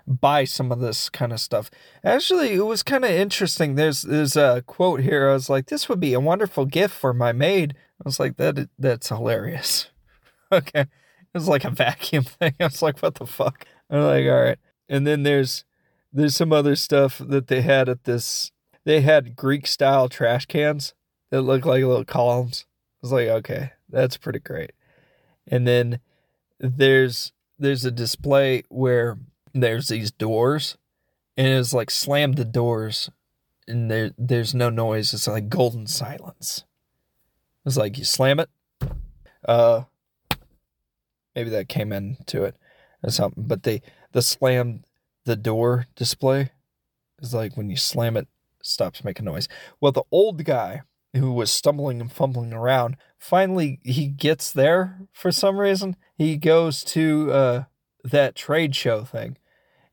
buy 0.07 0.43
some 0.43 0.71
of 0.71 0.79
this 0.79 1.09
kind 1.09 1.33
of 1.33 1.39
stuff. 1.39 1.71
Actually, 2.03 2.53
it 2.53 2.65
was 2.65 2.83
kind 2.83 3.03
of 3.03 3.11
interesting. 3.11 3.75
There's 3.75 4.03
there's 4.03 4.35
a 4.35 4.63
quote 4.65 5.01
here. 5.01 5.29
I 5.29 5.33
was 5.33 5.49
like, 5.49 5.67
"This 5.67 5.89
would 5.89 5.99
be 5.99 6.13
a 6.13 6.19
wonderful 6.19 6.65
gift 6.65 6.93
for 6.93 7.13
my 7.13 7.31
maid." 7.31 7.75
I 7.99 8.03
was 8.05 8.19
like, 8.19 8.37
"That 8.37 8.69
that's 8.77 9.09
hilarious." 9.09 9.87
okay, 10.51 10.81
it 10.81 10.89
was 11.33 11.47
like 11.47 11.65
a 11.65 11.69
vacuum 11.69 12.23
thing. 12.39 12.53
I 12.59 12.65
was 12.65 12.81
like, 12.81 13.01
"What 13.01 13.15
the 13.15 13.25
fuck?" 13.25 13.65
I'm 13.89 14.01
like, 14.01 14.25
"All 14.25 14.41
right." 14.41 14.59
And 14.87 15.05
then 15.05 15.23
there's 15.23 15.65
there's 16.13 16.35
some 16.35 16.53
other 16.53 16.75
stuff 16.75 17.17
that 17.19 17.47
they 17.47 17.61
had 17.61 17.89
at 17.89 18.05
this. 18.05 18.51
They 18.85 19.01
had 19.01 19.35
Greek 19.35 19.67
style 19.67 20.07
trash 20.07 20.45
cans 20.45 20.93
that 21.29 21.41
look 21.41 21.65
like 21.65 21.83
little 21.83 22.05
columns. 22.05 22.65
I 22.69 22.97
was 23.01 23.11
like, 23.11 23.27
okay, 23.27 23.71
that's 23.89 24.15
pretty 24.15 24.39
great. 24.39 24.71
And 25.47 25.67
then 25.67 25.99
there's 26.59 27.33
there's 27.59 27.83
a 27.83 27.91
display 27.91 28.63
where 28.69 29.17
there's 29.55 29.87
these 29.87 30.11
doors, 30.11 30.77
and 31.37 31.47
it's 31.47 31.73
like 31.73 31.89
slam 31.89 32.33
the 32.33 32.45
doors, 32.45 33.09
and 33.67 33.89
there 33.89 34.11
there's 34.17 34.53
no 34.53 34.69
noise. 34.69 35.13
It's 35.13 35.27
like 35.27 35.49
golden 35.49 35.87
silence. 35.87 36.65
It's 37.65 37.77
like 37.77 37.97
you 37.97 38.03
slam 38.03 38.39
it. 38.39 38.49
Uh, 39.47 39.83
maybe 41.35 41.49
that 41.49 41.69
came 41.69 41.91
into 41.91 42.43
it 42.43 42.55
or 43.01 43.09
something. 43.09 43.45
But 43.47 43.63
they 43.63 43.81
the 44.11 44.21
slam 44.21 44.83
the 45.23 45.35
door 45.35 45.87
display 45.95 46.51
is 47.19 47.33
like 47.33 47.57
when 47.57 47.69
you 47.69 47.77
slam 47.77 48.17
it 48.17 48.27
stops 48.61 49.03
making 49.03 49.25
noise. 49.25 49.47
Well, 49.79 49.91
the 49.91 50.03
old 50.11 50.43
guy 50.43 50.81
who 51.13 51.31
was 51.31 51.49
stumbling 51.49 52.01
and 52.01 52.11
fumbling 52.11 52.51
around 52.51 52.97
finally 53.17 53.79
he 53.83 54.07
gets 54.07 54.51
there 54.51 54.99
for 55.13 55.31
some 55.31 55.57
reason. 55.57 55.95
He 56.17 56.37
goes 56.37 56.83
to 56.85 57.31
uh, 57.31 57.63
that 58.03 58.35
trade 58.35 58.75
show 58.75 59.03
thing. 59.03 59.37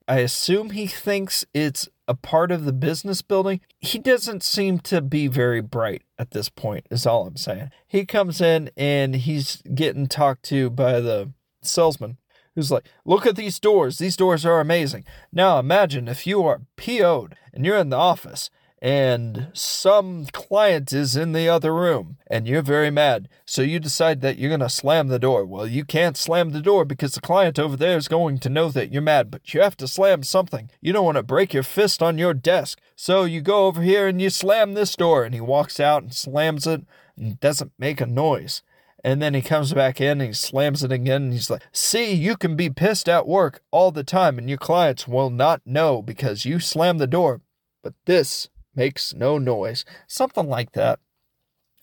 I 0.08 0.18
assume 0.18 0.70
he 0.70 0.86
thinks 0.86 1.44
it's 1.54 1.88
a 2.08 2.14
part 2.14 2.50
of 2.50 2.64
the 2.64 2.72
business 2.72 3.22
building. 3.22 3.60
He 3.78 3.98
doesn't 3.98 4.42
seem 4.42 4.80
to 4.80 5.00
be 5.00 5.28
very 5.28 5.60
bright 5.60 6.02
at 6.18 6.32
this 6.32 6.48
point, 6.48 6.86
is 6.90 7.06
all 7.06 7.26
I'm 7.26 7.36
saying. 7.36 7.70
He 7.86 8.04
comes 8.04 8.40
in 8.40 8.70
and 8.76 9.14
he's 9.14 9.62
getting 9.74 10.06
talked 10.06 10.42
to 10.44 10.70
by 10.70 11.00
the 11.00 11.32
salesman 11.62 12.18
who's 12.54 12.70
like, 12.70 12.86
Look 13.04 13.26
at 13.26 13.36
these 13.36 13.60
doors. 13.60 13.98
These 13.98 14.16
doors 14.16 14.44
are 14.44 14.60
amazing. 14.60 15.04
Now 15.32 15.58
imagine 15.58 16.08
if 16.08 16.26
you 16.26 16.44
are 16.44 16.62
PO'd 16.76 17.36
and 17.52 17.64
you're 17.64 17.78
in 17.78 17.90
the 17.90 17.96
office 17.96 18.50
and 18.82 19.46
some 19.52 20.26
client 20.32 20.92
is 20.92 21.14
in 21.14 21.30
the 21.30 21.48
other 21.48 21.72
room 21.72 22.16
and 22.26 22.48
you're 22.48 22.62
very 22.62 22.90
mad. 22.90 23.28
So 23.44 23.62
you 23.62 23.78
decide 23.78 24.22
that 24.22 24.38
you're 24.38 24.50
going 24.50 24.58
to 24.58 24.68
slam 24.68 25.06
the 25.06 25.20
door. 25.20 25.44
Well, 25.44 25.68
you 25.68 25.84
can't 25.84 26.16
slam 26.16 26.50
the 26.50 26.60
door 26.60 26.84
because 26.84 27.14
the 27.14 27.20
client 27.20 27.60
over 27.60 27.76
there 27.76 27.96
is 27.96 28.08
going 28.08 28.38
to 28.40 28.48
know 28.48 28.70
that 28.70 28.92
you're 28.92 29.00
mad, 29.00 29.30
but 29.30 29.54
you 29.54 29.60
have 29.60 29.76
to 29.76 29.86
slam 29.86 30.24
something. 30.24 30.68
You 30.80 30.92
don't 30.92 31.04
want 31.04 31.16
to 31.16 31.22
break 31.22 31.54
your 31.54 31.62
fist 31.62 32.02
on 32.02 32.18
your 32.18 32.34
desk. 32.34 32.80
So 32.96 33.22
you 33.22 33.40
go 33.40 33.66
over 33.66 33.82
here 33.82 34.08
and 34.08 34.20
you 34.20 34.30
slam 34.30 34.74
this 34.74 34.96
door. 34.96 35.22
And 35.22 35.32
he 35.32 35.40
walks 35.40 35.78
out 35.78 36.02
and 36.02 36.12
slams 36.12 36.66
it 36.66 36.82
and 37.16 37.38
doesn't 37.38 37.70
make 37.78 38.00
a 38.00 38.06
noise. 38.06 38.64
And 39.04 39.22
then 39.22 39.34
he 39.34 39.42
comes 39.42 39.72
back 39.72 40.00
in 40.00 40.20
and 40.20 40.22
he 40.22 40.32
slams 40.32 40.82
it 40.82 40.90
again 40.90 41.22
and 41.22 41.32
he's 41.32 41.50
like, 41.50 41.62
See, 41.70 42.12
you 42.14 42.36
can 42.36 42.56
be 42.56 42.68
pissed 42.68 43.08
at 43.08 43.28
work 43.28 43.62
all 43.70 43.92
the 43.92 44.02
time 44.02 44.38
and 44.38 44.48
your 44.48 44.58
clients 44.58 45.06
will 45.06 45.30
not 45.30 45.62
know 45.64 46.02
because 46.02 46.44
you 46.44 46.58
slammed 46.58 46.98
the 46.98 47.06
door. 47.06 47.42
But 47.84 47.94
this 48.06 48.48
makes 48.74 49.14
no 49.14 49.38
noise. 49.38 49.84
Something 50.06 50.48
like 50.48 50.72
that. 50.72 50.98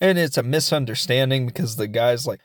And 0.00 0.18
it's 0.18 0.38
a 0.38 0.42
misunderstanding 0.42 1.46
because 1.46 1.76
the 1.76 1.88
guy's 1.88 2.26
like, 2.26 2.40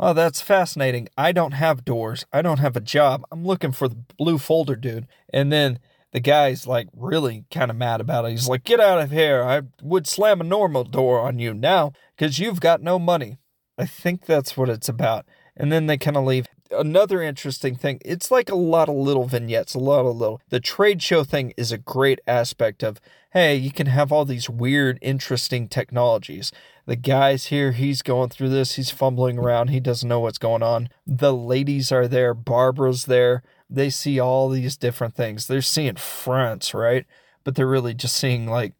Oh, 0.00 0.12
that's 0.12 0.40
fascinating. 0.40 1.08
I 1.16 1.32
don't 1.32 1.52
have 1.52 1.84
doors. 1.84 2.24
I 2.32 2.40
don't 2.40 2.60
have 2.60 2.76
a 2.76 2.80
job. 2.80 3.24
I'm 3.32 3.44
looking 3.44 3.72
for 3.72 3.88
the 3.88 4.04
blue 4.16 4.38
folder 4.38 4.76
dude. 4.76 5.08
And 5.32 5.50
then 5.50 5.80
the 6.12 6.20
guy's 6.20 6.66
like 6.66 6.88
really 6.94 7.44
kind 7.50 7.70
of 7.70 7.76
mad 7.76 8.00
about 8.00 8.24
it. 8.24 8.30
He's 8.30 8.48
like, 8.48 8.64
Get 8.64 8.80
out 8.80 9.00
of 9.00 9.10
here. 9.10 9.42
I 9.42 9.62
would 9.82 10.06
slam 10.06 10.40
a 10.40 10.44
normal 10.44 10.84
door 10.84 11.20
on 11.20 11.38
you 11.38 11.52
now 11.52 11.92
because 12.16 12.38
you've 12.38 12.60
got 12.60 12.80
no 12.80 12.98
money. 12.98 13.38
I 13.76 13.86
think 13.86 14.26
that's 14.26 14.56
what 14.56 14.68
it's 14.68 14.88
about. 14.88 15.26
And 15.56 15.72
then 15.72 15.86
they 15.86 15.98
kind 15.98 16.16
of 16.16 16.24
leave. 16.24 16.46
Another 16.70 17.22
interesting 17.22 17.76
thing, 17.76 17.98
it's 18.04 18.30
like 18.30 18.50
a 18.50 18.54
lot 18.54 18.90
of 18.90 18.94
little 18.94 19.24
vignettes, 19.24 19.74
a 19.74 19.78
lot 19.78 20.04
of 20.04 20.16
little. 20.16 20.40
The 20.50 20.60
trade 20.60 21.02
show 21.02 21.24
thing 21.24 21.54
is 21.56 21.72
a 21.72 21.78
great 21.78 22.20
aspect 22.26 22.82
of, 22.82 23.00
hey, 23.38 23.54
you 23.54 23.70
can 23.70 23.86
have 23.86 24.10
all 24.10 24.24
these 24.24 24.50
weird, 24.50 24.98
interesting 25.00 25.68
technologies. 25.68 26.50
The 26.86 26.96
guy's 26.96 27.46
here, 27.46 27.70
he's 27.70 28.02
going 28.02 28.30
through 28.30 28.48
this, 28.48 28.74
he's 28.74 28.90
fumbling 28.90 29.38
around, 29.38 29.68
he 29.68 29.78
doesn't 29.78 30.08
know 30.08 30.18
what's 30.18 30.38
going 30.38 30.64
on. 30.64 30.88
The 31.06 31.32
ladies 31.32 31.92
are 31.92 32.08
there, 32.08 32.34
Barbara's 32.34 33.04
there. 33.04 33.44
They 33.70 33.90
see 33.90 34.18
all 34.18 34.48
these 34.48 34.76
different 34.76 35.14
things. 35.14 35.46
They're 35.46 35.62
seeing 35.62 35.94
France, 35.96 36.74
right? 36.74 37.06
But 37.44 37.54
they're 37.54 37.66
really 37.68 37.94
just 37.94 38.16
seeing 38.16 38.48
like 38.48 38.74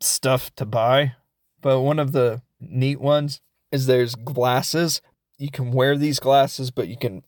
stuff 0.00 0.52
to 0.56 0.64
buy. 0.64 1.14
But 1.60 1.80
one 1.80 2.00
of 2.00 2.10
the 2.10 2.42
neat 2.60 3.00
ones 3.00 3.40
is 3.70 3.86
there's 3.86 4.16
glasses. 4.16 5.00
You 5.38 5.50
can 5.50 5.70
wear 5.70 5.96
these 5.96 6.18
glasses, 6.18 6.72
but 6.72 6.88
you 6.88 6.96
can 6.96 7.22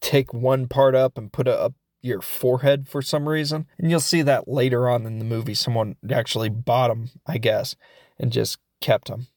take 0.00 0.32
one 0.32 0.68
part 0.68 0.94
up 0.94 1.18
and 1.18 1.32
put 1.32 1.48
it 1.48 1.58
up 1.58 1.74
your 2.02 2.20
forehead 2.20 2.88
for 2.88 3.00
some 3.00 3.28
reason. 3.28 3.66
And 3.78 3.90
you'll 3.90 4.00
see 4.00 4.22
that 4.22 4.48
later 4.48 4.88
on 4.88 5.06
in 5.06 5.18
the 5.18 5.24
movie. 5.24 5.54
Someone 5.54 5.96
actually 6.10 6.48
bought 6.48 6.88
them, 6.88 7.10
I 7.26 7.38
guess, 7.38 7.76
and 8.18 8.32
just 8.32 8.58
kept 8.80 9.08
them. 9.08 9.28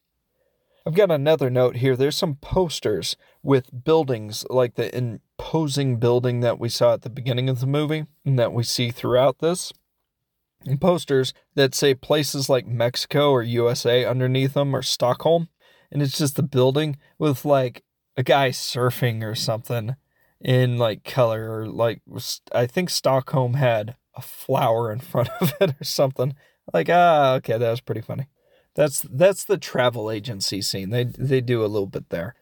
I've 0.86 0.94
got 0.94 1.10
another 1.10 1.50
note 1.50 1.76
here. 1.76 1.96
There's 1.96 2.16
some 2.16 2.36
posters 2.36 3.16
with 3.42 3.84
buildings, 3.84 4.44
like 4.50 4.74
the 4.74 4.96
imposing 4.96 5.98
building 5.98 6.40
that 6.40 6.60
we 6.60 6.68
saw 6.68 6.92
at 6.92 7.02
the 7.02 7.10
beginning 7.10 7.48
of 7.48 7.60
the 7.60 7.66
movie 7.66 8.06
and 8.24 8.38
that 8.38 8.52
we 8.52 8.62
see 8.62 8.90
throughout 8.90 9.38
this. 9.38 9.72
And 10.64 10.80
posters 10.80 11.32
that 11.54 11.74
say 11.74 11.94
places 11.94 12.48
like 12.48 12.66
Mexico 12.66 13.30
or 13.30 13.42
USA 13.42 14.04
underneath 14.04 14.54
them 14.54 14.74
or 14.74 14.82
Stockholm 14.82 15.48
and 15.90 16.02
it's 16.02 16.18
just 16.18 16.36
the 16.36 16.42
building 16.42 16.96
with 17.18 17.44
like 17.44 17.82
a 18.16 18.22
guy 18.22 18.50
surfing 18.50 19.22
or 19.22 19.34
something 19.34 19.96
in 20.40 20.78
like 20.78 21.04
color 21.04 21.50
or 21.50 21.66
like 21.66 22.02
I 22.52 22.66
think 22.66 22.90
Stockholm 22.90 23.54
had 23.54 23.96
a 24.14 24.22
flower 24.22 24.92
in 24.92 25.00
front 25.00 25.28
of 25.40 25.52
it 25.60 25.74
or 25.80 25.84
something. 25.84 26.34
Like 26.72 26.88
ah 26.90 27.34
okay, 27.34 27.58
that 27.58 27.70
was 27.70 27.80
pretty 27.80 28.00
funny. 28.00 28.28
That's 28.74 29.00
that's 29.10 29.44
the 29.44 29.58
travel 29.58 30.10
agency 30.10 30.60
scene. 30.62 30.90
They 30.90 31.04
they 31.04 31.40
do 31.40 31.64
a 31.64 31.66
little 31.66 31.86
bit 31.86 32.10
there. 32.10 32.34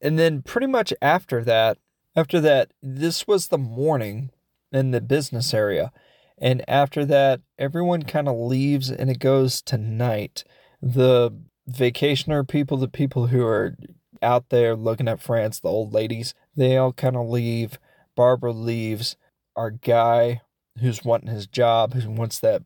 And 0.00 0.18
then 0.18 0.42
pretty 0.42 0.66
much 0.66 0.92
after 1.00 1.42
that, 1.44 1.78
after 2.14 2.40
that, 2.40 2.72
this 2.82 3.26
was 3.26 3.48
the 3.48 3.58
morning 3.58 4.30
in 4.72 4.90
the 4.90 5.00
business 5.00 5.52
area. 5.54 5.92
And 6.38 6.62
after 6.68 7.04
that, 7.06 7.40
everyone 7.58 8.02
kind 8.02 8.28
of 8.28 8.36
leaves 8.36 8.90
and 8.90 9.10
it 9.10 9.18
goes 9.18 9.62
to 9.62 9.78
night. 9.78 10.44
The 10.82 11.30
vacationer 11.70 12.46
people, 12.46 12.76
the 12.76 12.88
people 12.88 13.28
who 13.28 13.44
are 13.44 13.76
out 14.22 14.50
there 14.50 14.74
looking 14.74 15.08
at 15.08 15.20
France, 15.20 15.60
the 15.60 15.68
old 15.68 15.92
ladies, 15.92 16.34
they 16.54 16.76
all 16.76 16.92
kind 16.92 17.16
of 17.16 17.28
leave. 17.28 17.78
Barbara 18.14 18.52
leaves. 18.52 19.16
Our 19.54 19.70
guy 19.70 20.42
who's 20.80 21.04
wanting 21.04 21.30
his 21.30 21.46
job, 21.46 21.94
who 21.94 22.10
wants 22.10 22.38
that 22.40 22.62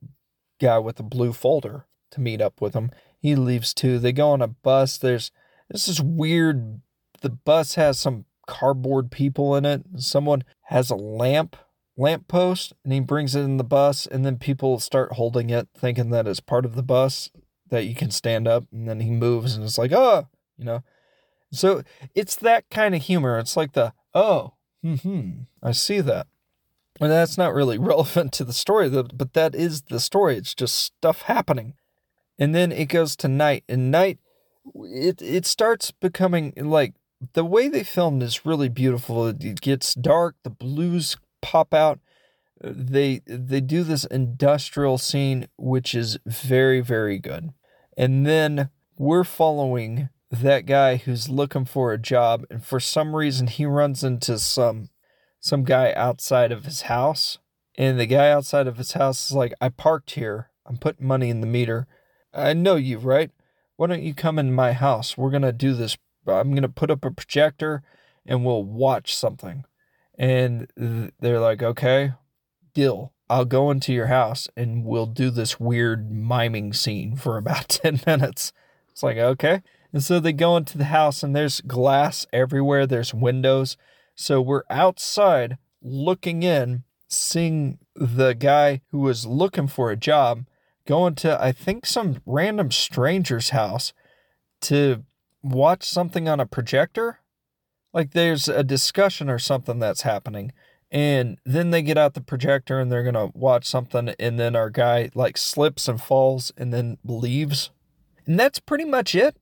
guy 0.61 0.79
with 0.79 0.97
the 0.97 1.03
blue 1.03 1.33
folder 1.33 1.87
to 2.11 2.21
meet 2.21 2.41
up 2.41 2.61
with 2.61 2.75
him, 2.75 2.91
he 3.19 3.37
leaves 3.37 3.73
too. 3.73 3.99
They 3.99 4.13
go 4.13 4.31
on 4.31 4.43
a 4.43 4.49
bus. 4.49 4.99
There's 4.99 5.31
this 5.71 5.87
is 5.87 6.01
weird. 6.01 6.81
The 7.21 7.31
bus 7.31 7.75
has 7.75 7.99
some 7.99 8.25
cardboard 8.47 9.11
people 9.11 9.55
in 9.55 9.65
it. 9.65 9.83
Someone 9.99 10.43
has 10.65 10.91
a 10.91 10.97
lamp 10.97 11.57
lamp 11.97 12.27
post 12.29 12.73
and 12.83 12.93
he 12.93 13.01
brings 13.01 13.35
it 13.35 13.43
in 13.43 13.59
the 13.59 13.65
bus 13.65 14.07
and 14.07 14.25
then 14.25 14.39
people 14.39 14.81
start 14.81 15.13
holding 15.13 15.51
it 15.51 15.69
thinking 15.77 16.09
that 16.11 16.27
it's 16.27 16.41
part 16.41 16.65
of 16.65 16.75
the 16.75 16.83
bus 16.83 17.29
that 17.69 17.85
you 17.85 17.95
can 17.95 18.11
stand 18.11 18.49
up 18.49 18.65
and 18.73 18.89
then 18.89 19.01
he 19.01 19.11
moves 19.11 19.55
and 19.55 19.65
it's 19.65 19.79
like, 19.79 19.93
oh, 19.93 20.27
you 20.57 20.65
know. 20.65 20.83
So 21.53 21.83
it's 22.15 22.37
that 22.37 22.69
kind 22.71 22.95
of 22.95 23.03
humor. 23.03 23.39
It's 23.39 23.57
like 23.57 23.73
the, 23.73 23.93
oh, 24.15 24.55
hmm, 24.83 25.31
I 25.63 25.73
see 25.73 26.01
that. 26.01 26.27
Well, 27.01 27.11
that's 27.11 27.39
not 27.39 27.55
really 27.55 27.79
relevant 27.93 28.33
to 28.35 28.45
the 28.45 28.53
story, 28.53 28.89
but 28.89 29.33
that 29.33 29.55
is 29.55 29.83
the 29.83 30.01
story. 30.01 30.37
It's 30.37 30.55
just 30.55 30.77
stuff 30.77 31.23
happening. 31.23 31.75
And 32.39 32.55
then 32.55 32.73
it 32.73 32.87
goes 32.87 33.17
to 33.17 33.29
night, 33.29 33.65
and 33.69 33.91
night, 33.91 34.19
it, 34.75 35.21
it 35.21 35.45
starts 35.45 35.91
becoming 35.91 36.53
like 36.57 36.95
the 37.35 37.45
way 37.45 37.69
they 37.69 37.83
filmed 37.83 38.23
is 38.23 38.47
really 38.47 38.69
beautiful. 38.69 39.27
It 39.27 39.61
gets 39.61 39.95
dark, 39.95 40.37
the 40.43 40.51
blues 40.51 41.17
pop 41.43 41.75
out. 41.75 42.01
They 42.63 43.21
they 43.27 43.61
do 43.61 43.85
this 43.85 44.05
industrial 44.05 44.99
scene 44.99 45.49
which 45.57 45.95
is 45.95 46.19
very 46.27 46.81
very 46.81 47.19
good. 47.19 47.51
And 47.97 48.27
then 48.27 48.71
we're 48.97 49.25
following 49.25 50.11
that 50.31 50.67
guy 50.67 50.97
who's 50.97 51.29
looking 51.29 51.65
for 51.65 51.93
a 51.93 51.99
job 51.99 52.45
and 52.51 52.65
for 52.65 52.79
some 52.79 53.17
reason 53.17 53.49
he 53.49 53.67
runs 53.67 54.05
into 54.05 54.39
some 54.39 54.89
some 55.41 55.65
guy 55.65 55.93
outside 55.95 56.53
of 56.53 56.65
his 56.65 56.83
house 56.83 57.39
and 57.81 57.99
the 57.99 58.07
guy 58.07 58.31
outside 58.31 58.67
of 58.67 58.77
his 58.77 58.93
house 58.93 59.31
is 59.31 59.37
like 59.37 59.55
I 59.59 59.71
parked 59.71 60.11
here. 60.11 60.51
I'm 60.67 60.77
putting 60.77 61.07
money 61.07 61.31
in 61.31 61.41
the 61.41 61.47
meter. 61.47 61.87
I 62.35 62.53
know 62.53 62.77
you, 62.77 62.99
right? 62.99 63.31
Why 63.77 63.87
don't 63.87 64.03
you 64.03 64.13
come 64.13 64.39
in 64.39 64.53
my 64.53 64.73
house? 64.73 65.17
We're 65.17 65.31
going 65.31 65.43
to 65.43 65.53
do 65.53 65.73
this. 65.73 65.97
I'm 66.27 66.51
going 66.51 66.61
to 66.61 66.69
put 66.69 66.91
up 66.91 67.07
a 67.07 67.11
projector 67.11 67.83
and 68.27 68.45
we'll 68.45 68.65
watch 68.65 69.15
something. 69.15 69.65
And 70.19 70.71
they're 70.77 71.41
like, 71.41 71.63
"Okay, 71.63 72.13
deal. 72.75 73.15
I'll 73.31 73.47
go 73.47 73.71
into 73.71 73.95
your 73.95 74.09
house 74.09 74.49
and 74.55 74.85
we'll 74.85 75.07
do 75.07 75.31
this 75.31 75.59
weird 75.59 76.11
miming 76.11 76.75
scene 76.75 77.17
for 77.17 77.39
about 77.39 77.69
10 77.71 78.03
minutes." 78.07 78.53
It's 78.91 79.03
like, 79.03 79.17
"Okay." 79.17 79.63
And 79.93 80.03
so 80.03 80.21
they 80.21 80.33
go 80.33 80.57
into 80.57 80.79
the 80.79 80.85
house, 80.85 81.23
and 81.23 81.35
there's 81.35 81.61
glass 81.61 82.27
everywhere, 82.33 82.87
there's 82.87 83.13
windows. 83.13 83.77
So 84.15 84.41
we're 84.41 84.65
outside 84.71 85.59
looking 85.83 86.43
in, 86.43 86.85
seeing 87.09 87.79
the 87.95 88.35
guy 88.35 88.83
who 88.91 89.01
was 89.01 89.27
looking 89.27 89.67
for 89.67 89.91
a 89.91 89.97
job 89.97 90.45
going 90.87 91.15
to, 91.17 91.43
I 91.43 91.53
think, 91.53 91.87
some 91.87 92.21
random 92.27 92.71
stranger's 92.71 93.51
house 93.51 93.93
to 94.63 95.05
watch 95.43 95.85
something 95.85 96.29
on 96.29 96.41
a 96.41 96.47
projector. 96.47 97.21
Like 97.93 98.13
there's 98.13 98.49
a 98.49 98.63
discussion 98.63 99.29
or 99.29 99.39
something 99.39 99.79
that's 99.79 100.03
happening. 100.03 100.53
And 100.91 101.39
then 101.45 101.71
they 101.71 101.83
get 101.83 101.99
out 101.99 102.15
the 102.15 102.21
projector 102.21 102.81
and 102.81 102.91
they're 102.91 103.05
going 103.05 103.15
to 103.15 103.31
watch 103.35 103.67
something. 103.67 104.11
And 104.19 104.39
then 104.39 104.57
our 104.57 104.71
guy 104.71 105.11
like 105.15 105.39
slips 105.39 105.89
and 105.89 106.01
falls 106.01 106.53
and 106.57 106.73
then 106.73 106.99
leaves. 107.05 107.71
And 108.27 108.39
that's 108.39 108.61
pretty 108.61 108.85
much 108.85 109.15
it. 109.15 109.37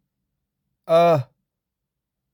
Uh, 0.89 1.21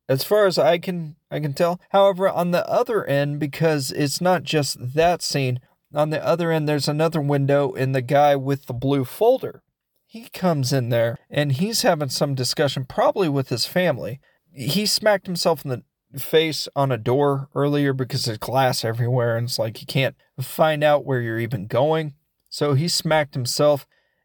as 0.09 0.23
far 0.23 0.47
as 0.47 0.59
I 0.59 0.79
can 0.79 1.17
I 1.31 1.41
can 1.41 1.53
tell. 1.53 1.81
However, 1.91 2.29
on 2.29 2.53
the 2.53 2.67
other 2.69 3.05
end, 3.05 3.41
because 3.41 3.91
it's 3.91 4.21
not 4.21 4.45
just 4.45 4.95
that 4.95 5.21
scene, 5.23 5.61
on 5.93 6.11
the 6.11 6.25
other 6.25 6.53
end 6.53 6.69
there's 6.69 6.89
another 6.89 7.21
window 7.21 7.73
and 7.73 7.95
the 7.95 8.03
guy 8.03 8.37
with 8.37 8.67
the 8.67 8.73
blue 8.73 9.05
folder. 9.05 9.63
He 10.07 10.29
comes 10.33 10.73
in 10.73 10.91
there 10.91 11.19
and 11.29 11.53
he's 11.53 11.83
having 11.83 12.11
some 12.11 12.37
discussion, 12.37 12.85
probably 12.85 13.29
with 13.29 13.49
his 13.49 13.67
family. 13.67 14.21
He 14.53 14.87
smacked 14.87 15.27
himself 15.27 15.65
in 15.65 15.71
the 16.13 16.21
face 16.21 16.69
on 16.77 16.93
a 16.93 16.99
door 16.99 17.49
earlier 17.57 17.93
because 17.93 18.25
there's 18.25 18.39
glass 18.39 18.85
everywhere 18.85 19.37
and 19.37 19.49
it's 19.49 19.59
like 19.59 19.81
you 19.81 19.87
can't 19.87 20.15
find 20.41 20.85
out 20.85 21.05
where 21.05 21.21
you're 21.21 21.41
even 21.41 21.67
going. 21.67 22.15
So 22.49 22.75
he 22.75 22.87
smacked 22.87 23.35
himself 23.35 23.85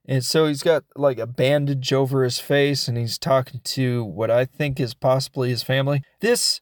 and 0.09 0.25
so 0.25 0.47
he's 0.47 0.63
got 0.63 0.85
like 0.95 1.19
a 1.19 1.27
bandage 1.27 1.93
over 1.93 2.23
his 2.23 2.39
face 2.39 2.87
and 2.87 2.97
he's 2.97 3.19
talking 3.19 3.61
to 3.63 4.03
what 4.03 4.31
I 4.31 4.43
think 4.43 4.79
is 4.79 4.95
possibly 4.95 5.49
his 5.49 5.61
family. 5.61 6.01
This 6.19 6.61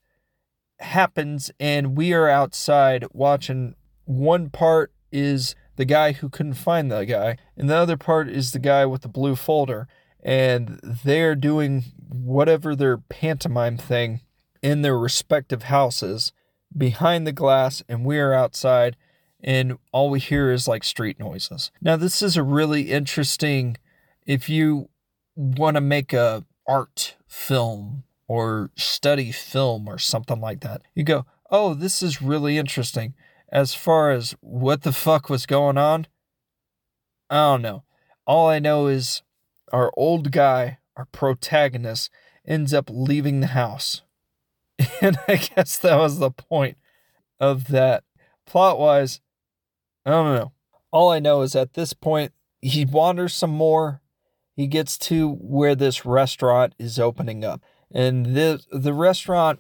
happens 0.80 1.50
and 1.58 1.96
we 1.96 2.12
are 2.12 2.28
outside 2.28 3.06
watching. 3.14 3.76
One 4.04 4.50
part 4.50 4.92
is 5.14 5.56
the 5.78 5.86
guy 5.86 6.12
who 6.12 6.28
couldn't 6.28 6.56
find 6.56 6.92
the 6.92 7.06
guy, 7.06 7.38
and 7.56 7.70
the 7.70 7.76
other 7.76 7.96
part 7.96 8.28
is 8.28 8.52
the 8.52 8.60
guy 8.60 8.86
with 8.86 9.04
the 9.04 9.08
blue 9.08 9.38
folder. 9.38 9.88
And 10.22 10.82
they're 10.84 11.36
doing 11.36 11.86
whatever 12.10 12.76
their 12.76 12.98
pantomime 12.98 13.78
thing 13.78 14.22
in 14.62 14.82
their 14.82 14.98
respective 14.98 15.64
houses 15.64 16.34
behind 16.76 17.26
the 17.26 17.32
glass, 17.32 17.82
and 17.88 18.04
we 18.04 18.20
are 18.20 18.34
outside 18.34 18.98
and 19.44 19.78
all 19.92 20.10
we 20.10 20.20
hear 20.20 20.52
is 20.52 20.68
like 20.68 20.84
street 20.84 21.20
noises. 21.20 21.72
Now, 21.82 21.96
this 21.96 22.22
is 22.22 22.38
a 22.38 22.44
really 22.44 22.92
interesting 22.92 23.78
if 24.26 24.50
you 24.50 24.90
want 25.36 25.76
to 25.76 25.82
make 25.82 26.14
a 26.14 26.46
art 26.68 27.16
film 27.28 28.04
or 28.28 28.72
study 28.76 29.32
film 29.32 29.88
or 29.88 29.98
something 29.98 30.42
like 30.42 30.62
that. 30.62 30.82
You 30.96 31.04
go, 31.04 31.26
"Oh, 31.50 31.74
this 31.74 32.02
is 32.02 32.22
really 32.22 32.58
interesting." 32.58 33.14
As 33.50 33.74
far 33.74 34.12
as 34.12 34.36
what 34.42 34.82
the 34.82 34.92
fuck 34.92 35.30
was 35.30 35.46
going 35.46 35.78
on, 35.78 36.08
I 37.30 37.36
don't 37.36 37.62
know. 37.62 37.84
All 38.26 38.50
I 38.50 38.60
know 38.60 38.88
is 38.88 39.22
our 39.72 39.92
old 39.96 40.32
guy, 40.32 40.80
our 40.98 41.06
protagonist, 41.06 42.10
ends 42.46 42.74
up 42.74 42.90
leaving 42.90 43.40
the 43.40 43.48
house. 43.48 44.02
And 45.02 45.18
I 45.28 45.36
guess 45.38 45.78
that 45.78 45.98
was 45.98 46.20
the 46.20 46.32
point 46.32 46.78
of 47.40 47.68
that. 47.68 48.04
Plot 48.46 48.80
wise, 48.80 49.22
I 50.08 50.12
don't 50.12 50.36
know. 50.36 50.54
All 50.90 51.10
I 51.10 51.20
know 51.20 51.42
is 51.42 51.54
at 51.54 51.74
this 51.74 51.92
point, 51.92 52.32
he 52.62 52.86
wanders 52.86 53.34
some 53.34 53.52
more. 53.52 54.02
He 54.56 54.66
gets 54.66 54.98
to 55.00 55.34
where 55.34 55.76
this 55.76 56.06
restaurant 56.06 56.74
is 56.80 56.98
opening 56.98 57.44
up. 57.44 57.62
And 57.92 58.28
the 58.28 58.62
the 58.72 58.94
restaurant 58.94 59.60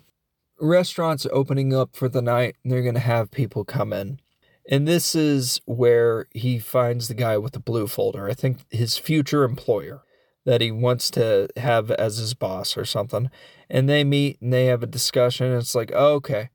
restaurant's 0.57 1.27
opening 1.33 1.75
up 1.75 1.97
for 1.97 2.07
the 2.07 2.21
night 2.21 2.55
and 2.63 2.71
they're 2.71 2.81
gonna 2.81 2.99
have 2.99 3.29
people 3.29 3.65
come 3.65 3.91
in. 3.91 4.21
And 4.69 4.87
this 4.87 5.15
is 5.15 5.59
where 5.65 6.27
he 6.31 6.59
finds 6.59 7.09
the 7.09 7.13
guy 7.13 7.37
with 7.37 7.51
the 7.51 7.59
blue 7.59 7.87
folder. 7.87 8.29
I 8.29 8.33
think 8.33 8.59
his 8.69 8.97
future 8.97 9.43
employer 9.43 10.03
that 10.45 10.61
he 10.61 10.71
wants 10.71 11.11
to 11.11 11.49
have 11.57 11.91
as 11.91 12.17
his 12.17 12.33
boss 12.33 12.77
or 12.77 12.85
something. 12.85 13.29
And 13.69 13.89
they 13.89 14.05
meet 14.05 14.39
and 14.41 14.53
they 14.53 14.67
have 14.67 14.81
a 14.81 14.87
discussion. 14.87 15.51
it's 15.51 15.75
like, 15.75 15.91
oh, 15.93 16.13
okay, 16.15 16.51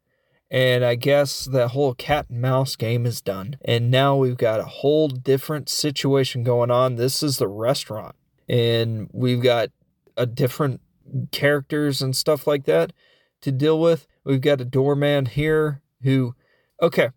and 0.53 0.85
I 0.85 0.97
guess 0.97 1.47
the 1.47 1.69
whole 1.69 1.95
cat 1.95 2.27
and 2.29 2.43
mouse 2.43 2.77
game 2.77 3.07
is 3.07 3.23
done. 3.23 3.57
And 3.65 3.91
now 3.91 4.17
we've 4.17 4.37
got 4.37 4.61
a 4.61 4.65
whole 4.65 5.09
different 5.09 5.71
situation 5.71 6.45
going 6.45 6.71
on. 6.71 6.97
This 6.97 7.23
is 7.23 7.39
the 7.39 7.49
restaurant. 7.49 8.15
And 8.51 9.09
we've 9.15 9.43
got 9.43 9.71
a 10.15 10.27
different 10.27 10.83
characters 11.31 12.03
and 12.03 12.15
stuff 12.15 12.47
like 12.47 12.65
that 12.65 12.93
to 13.41 13.51
deal 13.51 13.81
with. 13.81 14.07
We've 14.27 14.43
got 14.43 14.61
a 14.61 14.67
doorman 14.67 15.25
here 15.25 15.81
who, 16.03 16.35
okay, 16.83 17.09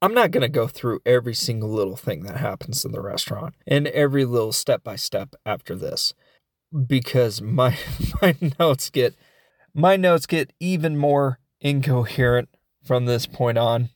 I'm 0.00 0.14
not 0.14 0.30
going 0.30 0.42
to 0.42 0.48
go 0.48 0.68
through 0.68 1.00
every 1.04 1.34
single 1.34 1.70
little 1.70 1.96
thing 1.96 2.22
that 2.22 2.36
happens 2.36 2.84
in 2.84 2.92
the 2.92 3.02
restaurant 3.02 3.56
and 3.66 3.88
every 3.88 4.24
little 4.24 4.52
step 4.52 4.84
by 4.84 4.94
step 4.94 5.34
after 5.44 5.74
this 5.74 6.14
because 6.86 7.42
my 7.42 7.76
my 8.22 8.36
notes 8.60 8.90
get 8.90 9.16
my 9.74 9.96
notes 9.96 10.26
get 10.26 10.52
even 10.60 10.96
more 10.96 11.40
incoherent 11.60 12.48
from 12.90 13.04
this 13.04 13.24
point 13.24 13.56
on. 13.56 13.88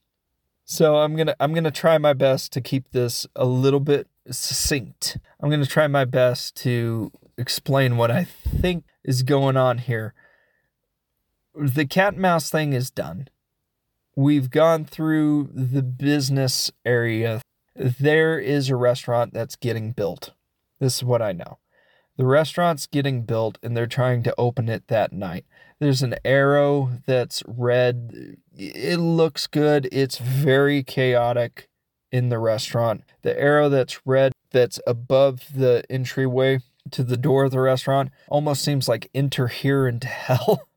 So 0.65 0.99
I'm 0.99 1.17
going 1.17 1.27
to 1.27 1.35
I'm 1.41 1.53
going 1.53 1.65
to 1.65 1.73
try 1.73 1.99
my 1.99 2.13
best 2.13 2.53
to 2.53 2.61
keep 2.61 2.93
this 2.93 3.27
a 3.35 3.45
little 3.45 3.81
bit 3.81 4.07
succinct. 4.31 5.19
I'm 5.41 5.51
going 5.51 5.65
to 5.65 5.69
try 5.69 5.89
my 5.89 6.05
best 6.05 6.55
to 6.59 7.11
explain 7.37 7.97
what 7.97 8.13
I 8.13 8.23
think 8.23 8.85
is 9.03 9.25
going 9.25 9.57
on 9.57 9.79
here. 9.79 10.15
The 11.57 11.87
cat 11.87 12.13
and 12.13 12.23
mouse 12.23 12.51
thing 12.51 12.73
is 12.73 12.89
done. 12.89 13.27
We've 14.15 14.49
gone 14.49 14.85
through 14.85 15.51
the 15.53 15.83
business 15.83 16.71
area. 16.85 17.43
There 17.75 18.39
is 18.39 18.69
a 18.69 18.77
restaurant 18.77 19.35
that's 19.35 19.57
getting 19.57 19.91
built. 19.91 20.35
This 20.79 20.99
is 20.99 21.05
what 21.05 21.21
I 21.21 21.33
know. 21.33 21.59
The 22.17 22.27
restaurant's 22.27 22.87
getting 22.87 23.23
built 23.23 23.59
and 23.61 23.77
they're 23.77 23.89
trying 23.89 24.23
to 24.23 24.35
open 24.39 24.69
it 24.69 24.87
that 24.87 25.13
night. 25.13 25.47
There's 25.81 26.03
an 26.03 26.15
arrow 26.25 26.93
that's 27.07 27.43
red. 27.47 28.37
It 28.57 28.99
looks 28.99 29.47
good. 29.47 29.89
It's 29.91 30.19
very 30.19 30.83
chaotic 30.83 31.69
in 32.13 32.29
the 32.29 32.39
restaurant. 32.39 33.03
The 33.23 33.39
arrow 33.39 33.69
that's 33.69 34.07
red 34.07 34.33
that's 34.51 34.81
above 34.87 35.43
the 35.55 35.85
entryway 35.91 36.61
to 36.93 37.03
the 37.03 37.17
door 37.17 37.45
of 37.45 37.51
the 37.51 37.61
restaurant 37.61 38.11
almost 38.29 38.63
seems 38.63 38.89
like 38.89 39.11
enter 39.15 39.49
here 39.49 39.89
into 39.89 40.07
hell. 40.27 40.69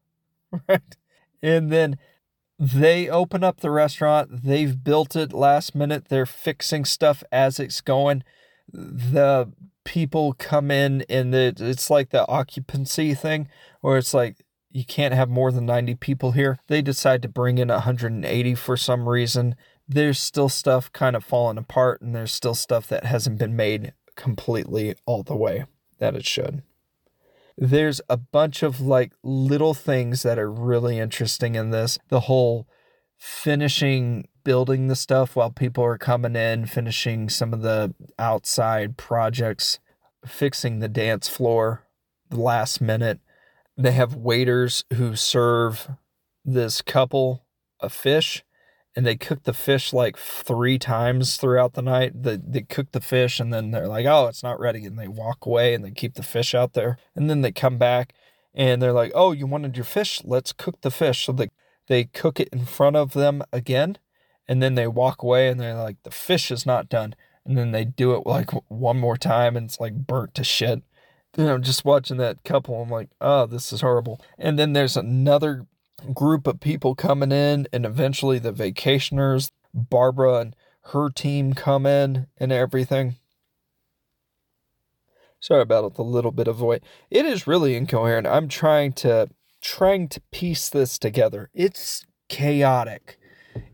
right? 0.68 0.96
And 1.44 1.72
then 1.72 1.98
they 2.58 3.08
open 3.08 3.44
up 3.44 3.60
the 3.60 3.70
restaurant. 3.70 4.44
They've 4.44 4.84
built 4.84 5.16
it 5.16 5.32
last 5.32 5.76
minute. 5.76 6.08
They're 6.10 6.26
fixing 6.26 6.86
stuff 6.86 7.24
as 7.32 7.60
it's 7.60 7.82
going. 7.82 8.24
The 8.74 9.52
people 9.84 10.34
come 10.34 10.72
in 10.72 11.06
and 11.08 11.34
it's 11.34 11.90
like 11.90 12.10
the 12.10 12.28
occupancy 12.28 13.14
thing 13.14 13.48
where 13.82 13.98
it's 13.98 14.14
like 14.14 14.44
you 14.78 14.86
can't 14.86 15.16
have 15.16 15.28
more 15.28 15.52
than 15.52 15.66
90 15.66 15.96
people 15.96 16.34
here. 16.34 16.60
They 16.68 16.84
decide 16.84 17.24
to 17.24 17.28
bring 17.28 17.58
in 17.58 17.70
180 17.70 18.54
for 18.54 18.78
some 18.78 19.10
reason. 19.10 19.56
There's 19.88 20.20
still 20.20 20.50
stuff 20.50 20.94
kind 20.94 21.16
of 21.16 21.24
falling 21.24 21.58
apart, 21.58 22.00
and 22.00 22.14
there's 22.14 22.32
still 22.32 22.54
stuff 22.54 22.88
that 22.90 23.04
hasn't 23.04 23.40
been 23.40 23.56
made 23.56 23.94
completely 24.16 24.94
all 25.08 25.24
the 25.24 25.36
way 25.36 25.66
that 25.98 26.16
it 26.16 26.28
should. 26.28 26.62
There's 27.58 28.02
a 28.08 28.18
bunch 28.18 28.62
of 28.62 28.80
like 28.80 29.14
little 29.24 29.74
things 29.74 30.22
that 30.22 30.38
are 30.38 30.52
really 30.52 31.00
interesting 31.00 31.56
in 31.56 31.72
this. 31.72 31.98
The 32.10 32.22
whole 32.22 32.68
finishing 33.18 34.28
building 34.44 34.90
the 34.90 34.96
stuff 34.96 35.36
while 35.36 35.50
people 35.50 35.84
are 35.86 35.98
coming 35.98 36.36
in, 36.36 36.68
finishing 36.68 37.30
some 37.30 37.52
of 37.52 37.64
the 37.64 37.96
outside 38.20 38.96
projects, 38.96 39.80
fixing 40.24 40.78
the 40.78 40.88
dance 40.88 41.28
floor 41.28 41.88
the 42.30 42.40
last 42.40 42.80
minute. 42.80 43.22
They 43.78 43.92
have 43.92 44.16
waiters 44.16 44.84
who 44.94 45.16
serve 45.16 45.90
this 46.44 46.82
couple 46.82 47.46
a 47.80 47.90
fish 47.90 48.44
and 48.96 49.06
they 49.06 49.16
cook 49.16 49.44
the 49.44 49.54
fish 49.54 49.94
like 49.94 50.18
three 50.18 50.80
times 50.80 51.38
throughout 51.38 51.74
the 51.74 51.84
night. 51.84 52.24
They, 52.24 52.38
they 52.38 52.62
cook 52.62 52.92
the 52.94 53.00
fish 53.00 53.40
and 53.40 53.54
then 53.54 53.70
they're 53.70 53.88
like, 53.88 54.08
oh, 54.08 54.26
it's 54.26 54.42
not 54.42 54.60
ready. 54.60 54.86
And 54.86 54.98
they 54.98 55.08
walk 55.08 55.46
away 55.46 55.76
and 55.76 55.86
they 55.86 55.92
keep 55.92 56.16
the 56.16 56.24
fish 56.24 56.56
out 56.56 56.74
there. 56.74 56.98
And 57.16 57.30
then 57.30 57.42
they 57.42 57.52
come 57.52 57.78
back 57.78 58.14
and 58.56 58.82
they're 58.82 58.94
like, 58.94 59.12
oh, 59.14 59.34
you 59.34 59.46
wanted 59.46 59.78
your 59.78 59.86
fish? 59.86 60.22
Let's 60.26 60.52
cook 60.52 60.82
the 60.82 60.90
fish. 60.90 61.28
So 61.28 61.32
they, 61.32 61.52
they 61.86 62.06
cook 62.06 62.40
it 62.40 62.50
in 62.52 62.66
front 62.66 62.96
of 62.96 63.14
them 63.14 63.44
again. 63.54 64.00
And 64.48 64.64
then 64.64 64.74
they 64.74 64.88
walk 64.88 65.22
away 65.22 65.50
and 65.50 65.60
they're 65.60 65.76
like, 65.76 65.98
the 66.02 66.10
fish 66.10 66.50
is 66.50 66.66
not 66.66 66.90
done. 66.90 67.14
And 67.46 67.56
then 67.56 67.74
they 67.74 67.86
do 67.86 68.16
it 68.16 68.26
like 68.26 68.50
one 68.68 68.98
more 68.98 69.18
time 69.18 69.56
and 69.56 69.68
it's 69.68 69.80
like 69.80 69.94
burnt 69.94 70.34
to 70.34 70.44
shit. 70.44 70.82
You 71.38 71.46
know, 71.46 71.58
just 71.60 71.86
watching 71.86 72.18
that 72.18 72.44
couple, 72.44 72.82
I'm 72.82 72.90
like, 72.90 73.10
oh, 73.22 73.46
this 73.46 73.72
is 73.72 73.82
horrible. 73.82 74.20
And 74.40 74.58
then 74.58 74.74
there's 74.74 74.98
another 74.98 75.68
group 76.14 76.48
of 76.48 76.60
people 76.60 76.96
coming 76.96 77.32
in, 77.32 77.68
and 77.72 77.86
eventually 77.86 78.40
the 78.40 78.52
vacationers, 78.52 79.52
Barbara 79.74 80.40
and 80.40 80.56
her 80.92 81.10
team 81.10 81.54
come 81.54 81.86
in 81.86 82.28
and 82.38 82.52
everything. 82.52 83.16
Sorry 85.40 85.62
about 85.62 85.94
the 85.94 86.04
little 86.04 86.32
bit 86.32 86.48
of 86.48 86.56
voice. 86.56 86.80
It 87.12 87.26
is 87.26 87.46
really 87.46 87.76
incoherent. 87.76 88.26
I'm 88.26 88.48
trying 88.48 88.94
to 88.94 89.30
trying 89.62 90.08
to 90.10 90.22
piece 90.32 90.70
this 90.70 90.98
together. 90.98 91.50
It's 91.54 92.06
chaotic. 92.30 93.20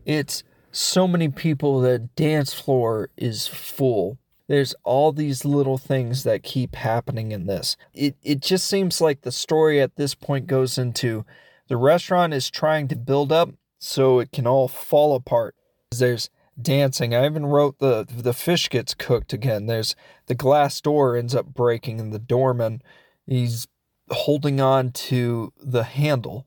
It's 0.04 0.42
so 0.72 1.06
many 1.06 1.28
people 1.28 1.80
the 1.80 1.98
dance 1.98 2.52
floor 2.52 3.10
is 3.16 3.46
full. 3.46 4.18
There's 4.46 4.74
all 4.84 5.12
these 5.12 5.44
little 5.44 5.78
things 5.78 6.22
that 6.24 6.42
keep 6.42 6.74
happening 6.74 7.32
in 7.32 7.46
this. 7.46 7.76
It 7.94 8.16
it 8.22 8.40
just 8.40 8.66
seems 8.66 9.00
like 9.00 9.22
the 9.22 9.32
story 9.32 9.80
at 9.80 9.96
this 9.96 10.14
point 10.14 10.46
goes 10.46 10.76
into 10.76 11.24
the 11.68 11.76
restaurant 11.76 12.34
is 12.34 12.50
trying 12.50 12.88
to 12.88 12.96
build 12.96 13.32
up 13.32 13.50
so 13.78 14.18
it 14.18 14.32
can 14.32 14.46
all 14.46 14.68
fall 14.68 15.14
apart. 15.14 15.54
There's 15.90 16.28
dancing. 16.60 17.14
I 17.14 17.24
even 17.24 17.46
wrote 17.46 17.78
the 17.78 18.06
the 18.08 18.34
fish 18.34 18.68
gets 18.68 18.94
cooked 18.94 19.32
again. 19.32 19.66
There's 19.66 19.96
the 20.26 20.34
glass 20.34 20.80
door 20.80 21.16
ends 21.16 21.34
up 21.34 21.46
breaking 21.46 21.98
and 21.98 22.12
the 22.12 22.18
doorman 22.18 22.82
he's 23.26 23.66
holding 24.10 24.60
on 24.60 24.92
to 24.92 25.52
the 25.58 25.84
handle 25.84 26.46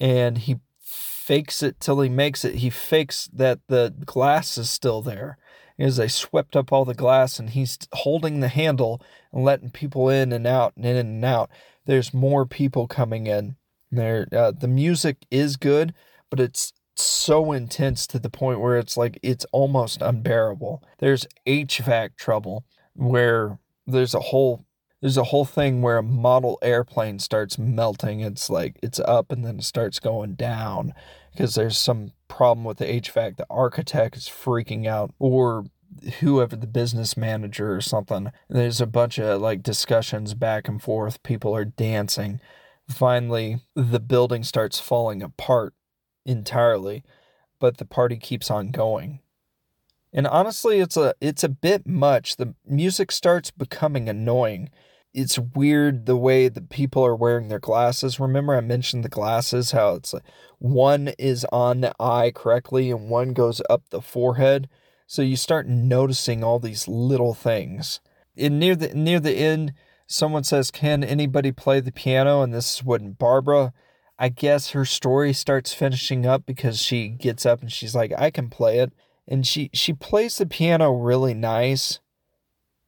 and 0.00 0.38
he 0.38 0.56
fakes 0.80 1.62
it 1.62 1.80
till 1.80 2.00
he 2.00 2.08
makes 2.08 2.44
it. 2.44 2.56
He 2.56 2.70
fakes 2.70 3.28
that 3.32 3.60
the 3.68 3.94
glass 4.04 4.58
is 4.58 4.70
still 4.70 5.02
there. 5.02 5.38
As 5.78 5.96
they 5.96 6.08
swept 6.08 6.56
up 6.56 6.72
all 6.72 6.84
the 6.84 6.94
glass 6.94 7.38
and 7.38 7.50
he's 7.50 7.78
holding 7.92 8.40
the 8.40 8.48
handle 8.48 9.02
and 9.32 9.44
letting 9.44 9.70
people 9.70 10.08
in 10.08 10.32
and 10.32 10.46
out 10.46 10.72
and 10.76 10.86
in 10.86 10.96
and 10.96 11.24
out. 11.24 11.50
There's 11.84 12.14
more 12.14 12.46
people 12.46 12.86
coming 12.86 13.26
in. 13.26 13.56
There, 13.90 14.26
uh, 14.32 14.52
the 14.52 14.68
music 14.68 15.26
is 15.30 15.56
good, 15.56 15.94
but 16.30 16.40
it's 16.40 16.72
so 16.96 17.52
intense 17.52 18.06
to 18.06 18.18
the 18.18 18.30
point 18.30 18.60
where 18.60 18.78
it's 18.78 18.96
like 18.96 19.18
it's 19.22 19.44
almost 19.52 20.02
unbearable. 20.02 20.82
There's 20.98 21.26
HVAC 21.46 22.16
trouble 22.16 22.64
where 22.94 23.58
there's 23.86 24.14
a 24.14 24.20
whole 24.20 24.64
there's 25.02 25.18
a 25.18 25.24
whole 25.24 25.44
thing 25.44 25.82
where 25.82 25.98
a 25.98 26.02
model 26.02 26.58
airplane 26.62 27.18
starts 27.18 27.58
melting. 27.58 28.20
It's 28.20 28.48
like 28.48 28.78
it's 28.82 28.98
up 29.00 29.30
and 29.30 29.44
then 29.44 29.58
it 29.58 29.64
starts 29.64 30.00
going 30.00 30.34
down 30.34 30.94
because 31.32 31.54
there's 31.54 31.78
some 31.78 32.12
problem 32.28 32.64
with 32.64 32.78
the 32.78 32.86
HVAC. 32.86 33.36
The 33.36 33.46
architect 33.50 34.16
is 34.16 34.24
freaking 34.24 34.86
out 34.86 35.14
or 35.18 35.66
whoever 36.20 36.56
the 36.56 36.66
business 36.66 37.16
manager 37.16 37.74
or 37.74 37.80
something. 37.80 38.30
There's 38.48 38.80
a 38.80 38.86
bunch 38.86 39.18
of 39.18 39.40
like 39.40 39.62
discussions 39.62 40.34
back 40.34 40.68
and 40.68 40.82
forth. 40.82 41.22
People 41.22 41.54
are 41.56 41.64
dancing 41.64 42.40
Finally, 42.88 43.58
the 43.74 44.00
building 44.00 44.44
starts 44.44 44.78
falling 44.78 45.22
apart 45.22 45.74
entirely, 46.24 47.02
but 47.58 47.78
the 47.78 47.84
party 47.84 48.16
keeps 48.16 48.50
on 48.50 48.70
going. 48.70 49.20
And 50.12 50.26
honestly, 50.26 50.78
it's 50.78 50.96
a 50.96 51.14
it's 51.20 51.44
a 51.44 51.48
bit 51.48 51.86
much. 51.86 52.36
The 52.36 52.54
music 52.64 53.10
starts 53.10 53.50
becoming 53.50 54.08
annoying. 54.08 54.70
It's 55.16 55.38
weird 55.38 56.04
the 56.04 56.14
way 56.14 56.48
that 56.48 56.68
people 56.68 57.02
are 57.02 57.16
wearing 57.16 57.48
their 57.48 57.58
glasses. 57.58 58.20
Remember 58.20 58.54
I 58.54 58.60
mentioned 58.60 59.02
the 59.02 59.08
glasses 59.08 59.70
how 59.70 59.94
it's 59.94 60.12
like 60.12 60.22
one 60.58 61.08
is 61.18 61.46
on 61.50 61.80
the 61.80 61.94
eye 61.98 62.30
correctly 62.34 62.90
and 62.90 63.08
one 63.08 63.32
goes 63.32 63.62
up 63.70 63.88
the 63.88 64.02
forehead. 64.02 64.68
So 65.06 65.22
you 65.22 65.36
start 65.36 65.66
noticing 65.66 66.44
all 66.44 66.58
these 66.58 66.86
little 66.86 67.32
things. 67.32 68.00
And 68.36 68.60
near 68.60 68.76
the 68.76 68.92
near 68.92 69.18
the 69.18 69.32
end, 69.32 69.72
someone 70.06 70.44
says, 70.44 70.70
Can 70.70 71.02
anybody 71.02 71.50
play 71.50 71.80
the 71.80 71.92
piano? 71.92 72.42
And 72.42 72.52
this 72.52 72.76
is 72.76 72.84
when 72.84 73.12
Barbara, 73.12 73.72
I 74.18 74.28
guess 74.28 74.72
her 74.72 74.84
story 74.84 75.32
starts 75.32 75.72
finishing 75.72 76.26
up 76.26 76.44
because 76.44 76.78
she 76.78 77.08
gets 77.08 77.46
up 77.46 77.62
and 77.62 77.72
she's 77.72 77.94
like, 77.94 78.12
I 78.18 78.30
can 78.30 78.50
play 78.50 78.80
it. 78.80 78.92
And 79.26 79.46
she, 79.46 79.70
she 79.72 79.94
plays 79.94 80.36
the 80.36 80.44
piano 80.44 80.92
really 80.92 81.32
nice 81.32 82.00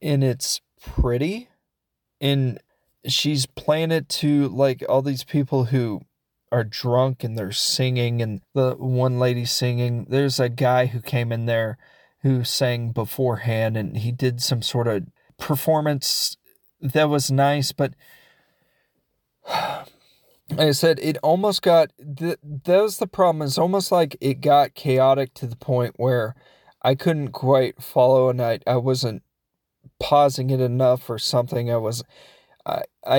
and 0.03 0.23
it's 0.23 0.61
pretty. 0.79 1.49
And 2.21 2.59
she's 3.07 3.47
playing 3.47 3.93
it 3.93 4.09
to 4.09 4.49
like 4.49 4.85
all 4.89 5.03
these 5.03 5.25
people 5.25 5.67
who 5.67 6.03
are 6.51 6.65
drunk 6.65 7.23
and 7.23 7.37
they're 7.37 7.53
singing 7.53 8.23
and 8.23 8.41
the 8.55 8.75
one 8.79 9.19
lady 9.19 9.45
singing 9.45 10.07
there's 10.09 10.41
a 10.41 10.49
guy 10.49 10.87
who 10.87 11.01
came 11.01 11.31
in 11.31 11.45
there 11.45 11.77
who 12.23 12.43
sang 12.43 12.91
beforehand 12.91 13.77
and 13.77 13.99
he 13.99 14.11
did 14.11 14.41
some 14.41 14.63
sort 14.63 14.89
of 14.89 15.05
performance 15.37 16.39
that 16.81 17.09
was 17.09 17.31
nice, 17.31 17.73
but 17.73 17.95
like 19.49 19.89
I 20.59 20.71
said, 20.73 20.99
it 21.01 21.19
almost 21.23 21.63
got 21.63 21.91
that 21.99 22.39
was 22.67 22.99
the 22.99 23.07
problem. 23.07 23.43
It's 23.43 23.59
almost 23.59 23.93
like 23.93 24.17
it 24.21 24.41
got 24.41 24.75
chaotic 24.75 25.35
to 25.35 25.47
the 25.47 25.57
point 25.57 25.95
where 25.97 26.35
I 26.83 26.95
couldn't 26.95 27.33
quite 27.33 27.83
follow 27.83 28.29
and 28.29 28.41
I, 28.41 28.61
I 28.67 28.77
wasn't 28.77 29.23
pausing 30.01 30.51
it 30.51 30.61
enough 30.61 31.09
or 31.09 31.19
something. 31.19 31.71
I 31.71 31.77
was 31.77 32.03
I 32.65 32.83
I 33.07 33.19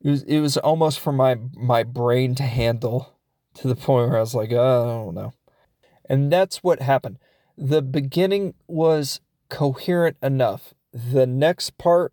it 0.00 0.10
was 0.10 0.22
it 0.24 0.40
was 0.40 0.56
almost 0.56 1.00
for 1.00 1.12
my 1.12 1.36
my 1.54 1.82
brain 1.82 2.34
to 2.36 2.44
handle 2.44 3.14
to 3.54 3.68
the 3.68 3.76
point 3.76 4.08
where 4.08 4.18
I 4.18 4.20
was 4.20 4.34
like, 4.34 4.52
oh, 4.52 4.56
I 4.56 5.04
don't 5.04 5.14
know. 5.14 5.32
And 6.08 6.32
that's 6.32 6.58
what 6.58 6.80
happened. 6.80 7.18
The 7.56 7.82
beginning 7.82 8.54
was 8.66 9.20
coherent 9.48 10.16
enough 10.22 10.74
the 10.92 11.26
next 11.26 11.76
part, 11.76 12.12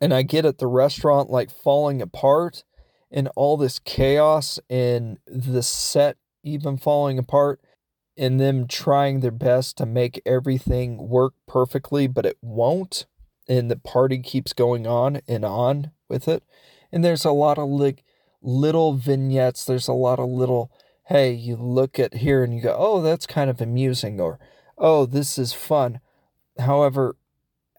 and 0.00 0.12
I 0.14 0.22
get 0.22 0.44
at 0.44 0.58
the 0.58 0.66
restaurant 0.66 1.30
like 1.30 1.50
falling 1.50 2.00
apart 2.00 2.64
and 3.10 3.28
all 3.36 3.56
this 3.56 3.78
chaos 3.78 4.58
and 4.68 5.18
the 5.26 5.62
set 5.62 6.16
even 6.42 6.76
falling 6.76 7.18
apart 7.18 7.60
and 8.20 8.38
them 8.38 8.68
trying 8.68 9.20
their 9.20 9.30
best 9.30 9.78
to 9.78 9.86
make 9.86 10.20
everything 10.26 11.08
work 11.08 11.32
perfectly, 11.48 12.06
but 12.06 12.26
it 12.26 12.36
won't. 12.42 13.06
And 13.48 13.70
the 13.70 13.76
party 13.76 14.18
keeps 14.18 14.52
going 14.52 14.86
on 14.86 15.22
and 15.26 15.42
on 15.42 15.92
with 16.06 16.28
it. 16.28 16.44
And 16.92 17.02
there's 17.02 17.24
a 17.24 17.30
lot 17.30 17.56
of 17.56 17.70
like 17.70 18.04
little 18.42 18.92
vignettes. 18.92 19.64
There's 19.64 19.88
a 19.88 19.94
lot 19.94 20.18
of 20.18 20.28
little, 20.28 20.70
hey, 21.06 21.32
you 21.32 21.56
look 21.56 21.98
at 21.98 22.16
here 22.16 22.44
and 22.44 22.54
you 22.54 22.60
go, 22.60 22.76
oh, 22.78 23.00
that's 23.00 23.26
kind 23.26 23.48
of 23.48 23.58
amusing, 23.58 24.20
or 24.20 24.38
oh, 24.76 25.06
this 25.06 25.38
is 25.38 25.54
fun. 25.54 26.00
However, 26.58 27.16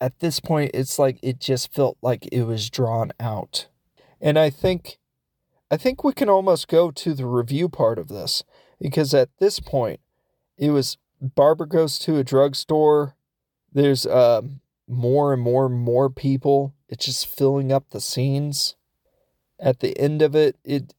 at 0.01 0.21
this 0.21 0.39
point 0.39 0.71
it's 0.73 0.97
like 0.97 1.19
it 1.21 1.39
just 1.39 1.71
felt 1.71 1.99
like 2.01 2.27
it 2.31 2.45
was 2.45 2.71
drawn 2.71 3.11
out. 3.19 3.67
And 4.19 4.39
I 4.39 4.49
think 4.49 4.97
I 5.69 5.77
think 5.77 6.03
we 6.03 6.13
can 6.13 6.29
almost 6.29 6.67
go 6.67 6.89
to 6.89 7.13
the 7.13 7.27
review 7.27 7.69
part 7.69 7.99
of 7.99 8.07
this 8.07 8.43
because 8.79 9.13
at 9.13 9.29
this 9.37 9.59
point 9.59 9.99
it 10.57 10.71
was 10.71 10.97
Barbara 11.21 11.67
goes 11.67 11.99
to 11.99 12.17
a 12.17 12.23
drugstore. 12.23 13.15
There's 13.71 14.05
um, 14.05 14.61
more 14.87 15.33
and 15.33 15.41
more 15.41 15.65
and 15.67 15.79
more 15.79 16.09
people. 16.09 16.73
It's 16.89 17.05
just 17.05 17.27
filling 17.27 17.71
up 17.71 17.89
the 17.89 18.01
scenes. 18.01 18.75
At 19.59 19.79
the 19.79 19.97
end 19.97 20.21
of 20.21 20.35
it, 20.35 20.57
it 20.63 20.93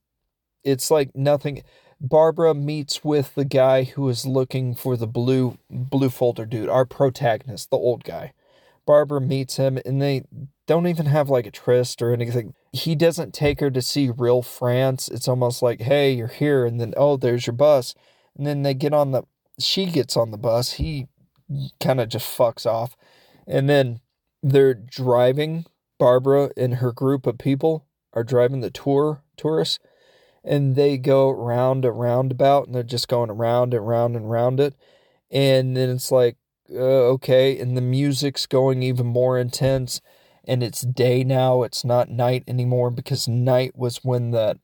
it's 0.64 0.90
like 0.90 1.14
nothing. 1.14 1.62
Barbara 2.00 2.54
meets 2.54 3.04
with 3.04 3.34
the 3.34 3.44
guy 3.44 3.84
who 3.84 4.08
is 4.08 4.26
looking 4.26 4.74
for 4.74 4.96
the 4.96 5.06
blue 5.06 5.58
blue 5.70 6.10
folder 6.10 6.46
dude, 6.46 6.68
our 6.68 6.84
protagonist, 6.84 7.70
the 7.70 7.76
old 7.76 8.04
guy. 8.04 8.32
Barbara 8.86 9.20
meets 9.20 9.56
him 9.56 9.78
and 9.84 10.02
they 10.02 10.24
don't 10.66 10.86
even 10.86 11.06
have 11.06 11.28
like 11.28 11.46
a 11.46 11.50
tryst 11.50 12.02
or 12.02 12.12
anything. 12.12 12.54
He 12.72 12.94
doesn't 12.94 13.34
take 13.34 13.60
her 13.60 13.70
to 13.70 13.82
see 13.82 14.10
real 14.10 14.42
France. 14.42 15.08
It's 15.08 15.28
almost 15.28 15.62
like, 15.62 15.82
hey, 15.82 16.12
you're 16.12 16.28
here. 16.28 16.64
And 16.64 16.80
then, 16.80 16.94
oh, 16.96 17.16
there's 17.16 17.46
your 17.46 17.54
bus. 17.54 17.94
And 18.36 18.46
then 18.46 18.62
they 18.62 18.74
get 18.74 18.94
on 18.94 19.12
the, 19.12 19.24
she 19.58 19.86
gets 19.86 20.16
on 20.16 20.30
the 20.30 20.38
bus. 20.38 20.74
He 20.74 21.08
kind 21.80 22.00
of 22.00 22.08
just 22.08 22.26
fucks 22.36 22.66
off. 22.66 22.96
And 23.46 23.68
then 23.68 24.00
they're 24.42 24.74
driving. 24.74 25.66
Barbara 25.98 26.50
and 26.56 26.76
her 26.76 26.92
group 26.92 27.26
of 27.26 27.38
people 27.38 27.86
are 28.12 28.24
driving 28.24 28.60
the 28.60 28.70
tour, 28.70 29.22
tourists. 29.36 29.78
and 30.44 30.74
they 30.76 30.98
go 30.98 31.30
round 31.30 31.84
a 31.84 31.92
roundabout 31.92 32.66
and 32.66 32.74
they're 32.74 32.82
just 32.82 33.08
going 33.08 33.30
around 33.30 33.74
and 33.74 33.86
round 33.86 34.16
and 34.16 34.30
round 34.30 34.60
it. 34.60 34.74
And 35.30 35.76
then 35.76 35.90
it's 35.90 36.10
like, 36.10 36.36
uh, 36.70 36.74
okay. 37.14 37.58
And 37.58 37.76
the 37.76 37.80
music's 37.82 38.46
going 38.46 38.82
even 38.82 39.06
more 39.06 39.38
intense. 39.38 40.00
And 40.44 40.62
it's 40.62 40.80
day 40.82 41.22
now. 41.24 41.62
It's 41.62 41.84
not 41.84 42.10
night 42.10 42.44
anymore 42.48 42.90
because 42.90 43.28
night 43.28 43.76
was 43.76 43.98
when 44.04 44.32
that 44.32 44.58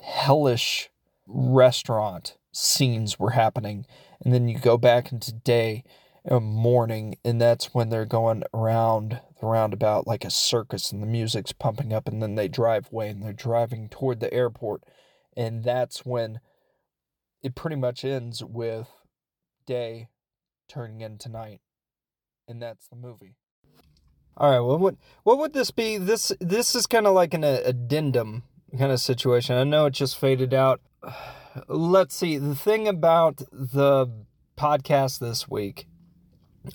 hellish 0.00 0.90
restaurant 1.26 2.36
scenes 2.52 3.18
were 3.18 3.30
happening. 3.30 3.86
And 4.24 4.32
then 4.32 4.48
you 4.48 4.58
go 4.58 4.76
back 4.76 5.12
into 5.12 5.32
day 5.32 5.84
and 6.24 6.44
morning, 6.44 7.16
and 7.24 7.40
that's 7.40 7.74
when 7.74 7.88
they're 7.88 8.04
going 8.04 8.42
around 8.52 9.20
the 9.40 9.46
roundabout 9.46 10.06
like 10.06 10.24
a 10.24 10.30
circus, 10.30 10.90
and 10.90 11.02
the 11.02 11.06
music's 11.06 11.52
pumping 11.52 11.92
up, 11.92 12.08
and 12.08 12.22
then 12.22 12.34
they 12.34 12.48
drive 12.48 12.88
away 12.92 13.10
and 13.10 13.22
they're 13.22 13.32
driving 13.32 13.88
toward 13.88 14.20
the 14.20 14.32
airport. 14.32 14.82
And 15.36 15.62
that's 15.62 16.04
when 16.04 16.40
it 17.42 17.54
pretty 17.54 17.76
much 17.76 18.04
ends 18.04 18.42
with 18.42 18.88
day 19.66 20.08
turning 20.68 21.00
into 21.00 21.28
night. 21.28 21.60
And 22.48 22.62
that's 22.62 22.88
the 22.88 22.96
movie. 22.96 23.34
All 24.36 24.50
right, 24.50 24.60
well, 24.60 24.78
what 24.78 24.96
what 25.22 25.38
would 25.38 25.52
this 25.52 25.70
be? 25.70 25.96
This 25.96 26.30
this 26.40 26.74
is 26.74 26.86
kind 26.86 27.06
of 27.06 27.14
like 27.14 27.32
an 27.34 27.42
addendum 27.42 28.42
kind 28.76 28.92
of 28.92 29.00
situation. 29.00 29.56
I 29.56 29.64
know 29.64 29.86
it 29.86 29.92
just 29.92 30.18
faded 30.18 30.52
out. 30.52 30.80
Let's 31.68 32.14
see. 32.14 32.38
The 32.38 32.54
thing 32.54 32.88
about 32.88 33.38
the 33.52 34.08
podcast 34.56 35.18
this 35.18 35.48
week 35.48 35.86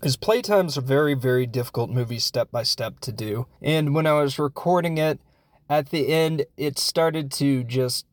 is 0.04 0.18
Playtime's 0.18 0.78
a 0.78 0.82
very, 0.82 1.14
very 1.14 1.46
difficult 1.46 1.90
movie 1.90 2.20
step 2.20 2.52
by 2.52 2.64
step 2.64 3.00
to 3.02 3.12
do. 3.12 3.48
And 3.62 3.94
when 3.94 4.08
I 4.08 4.14
was 4.14 4.40
recording 4.40 4.98
it, 4.98 5.20
at 5.70 5.90
the 5.90 6.10
end, 6.10 6.46
it 6.58 6.78
started 6.78 7.32
to 7.34 7.64
just 7.64 8.06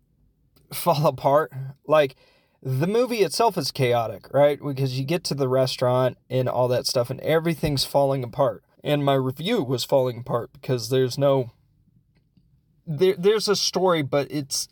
fall 0.73 1.07
apart. 1.07 1.53
Like, 1.87 2.17
the 2.63 2.87
movie 2.87 3.23
itself 3.23 3.57
is 3.57 3.71
chaotic, 3.71 4.33
right? 4.33 4.59
Because 4.65 4.99
you 4.99 5.05
get 5.05 5.25
to 5.25 5.35
the 5.35 5.49
restaurant 5.49 6.19
and 6.29 6.49
all 6.49 6.69
that 6.69 6.87
stuff, 6.87 7.11
and 7.11 7.21
everything's 7.21 7.85
falling 7.85 8.25
apart. 8.25 8.65
And 8.85 9.05
my 9.05 9.15
review 9.15 9.63
was 9.63 9.85
falling 9.85 10.19
apart 10.19 10.51
because 10.53 10.89
there's 10.89 11.19
no. 11.19 11.53
There, 12.87 13.15
there's 13.17 13.49
a 13.49 13.57
story, 13.57 14.03
but 14.03 14.29
it's. 14.31 14.69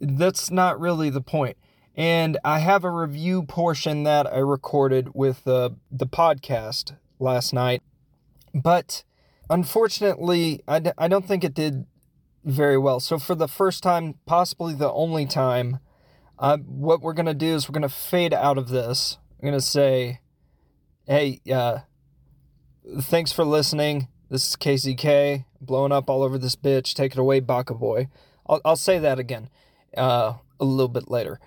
That's 0.00 0.50
not 0.50 0.80
really 0.80 1.10
the 1.10 1.20
point 1.20 1.56
and 1.96 2.38
I 2.44 2.60
have 2.60 2.84
a 2.84 2.90
review 2.90 3.42
portion 3.42 4.04
that 4.04 4.26
I 4.26 4.38
recorded 4.38 5.14
with 5.14 5.44
the 5.44 5.76
the 5.90 6.06
podcast 6.06 6.96
last 7.18 7.52
night, 7.52 7.82
but 8.54 9.04
unfortunately, 9.50 10.62
I 10.66 10.78
d- 10.78 10.92
I 10.96 11.08
don't 11.08 11.26
think 11.26 11.44
it 11.44 11.52
did 11.52 11.86
very 12.44 12.78
well. 12.78 13.00
So 13.00 13.18
for 13.18 13.34
the 13.34 13.48
first 13.48 13.82
time, 13.82 14.14
possibly 14.24 14.72
the 14.74 14.90
only 14.90 15.26
time, 15.26 15.80
uh, 16.38 16.58
what 16.58 17.02
we're 17.02 17.12
gonna 17.12 17.34
do 17.34 17.54
is 17.54 17.68
we're 17.68 17.74
gonna 17.74 17.88
fade 17.88 18.32
out 18.32 18.56
of 18.56 18.68
this. 18.68 19.18
I'm 19.38 19.48
gonna 19.48 19.60
say, 19.60 20.20
hey, 21.06 21.40
uh, 21.52 21.80
thanks 23.00 23.32
for 23.32 23.44
listening. 23.44 24.08
This 24.30 24.48
is 24.48 24.56
KCK 24.56 25.44
blowing 25.60 25.92
up 25.92 26.08
all 26.08 26.22
over 26.22 26.38
this 26.38 26.56
bitch. 26.56 26.94
Take 26.94 27.12
it 27.12 27.18
away, 27.18 27.40
Baka 27.40 27.74
Boy. 27.74 28.08
I'll 28.46 28.60
I'll 28.64 28.76
say 28.76 28.98
that 29.00 29.18
again, 29.18 29.50
uh, 29.96 30.34
a 30.58 30.64
little 30.64 30.88
bit 30.88 31.10
later. 31.10 31.40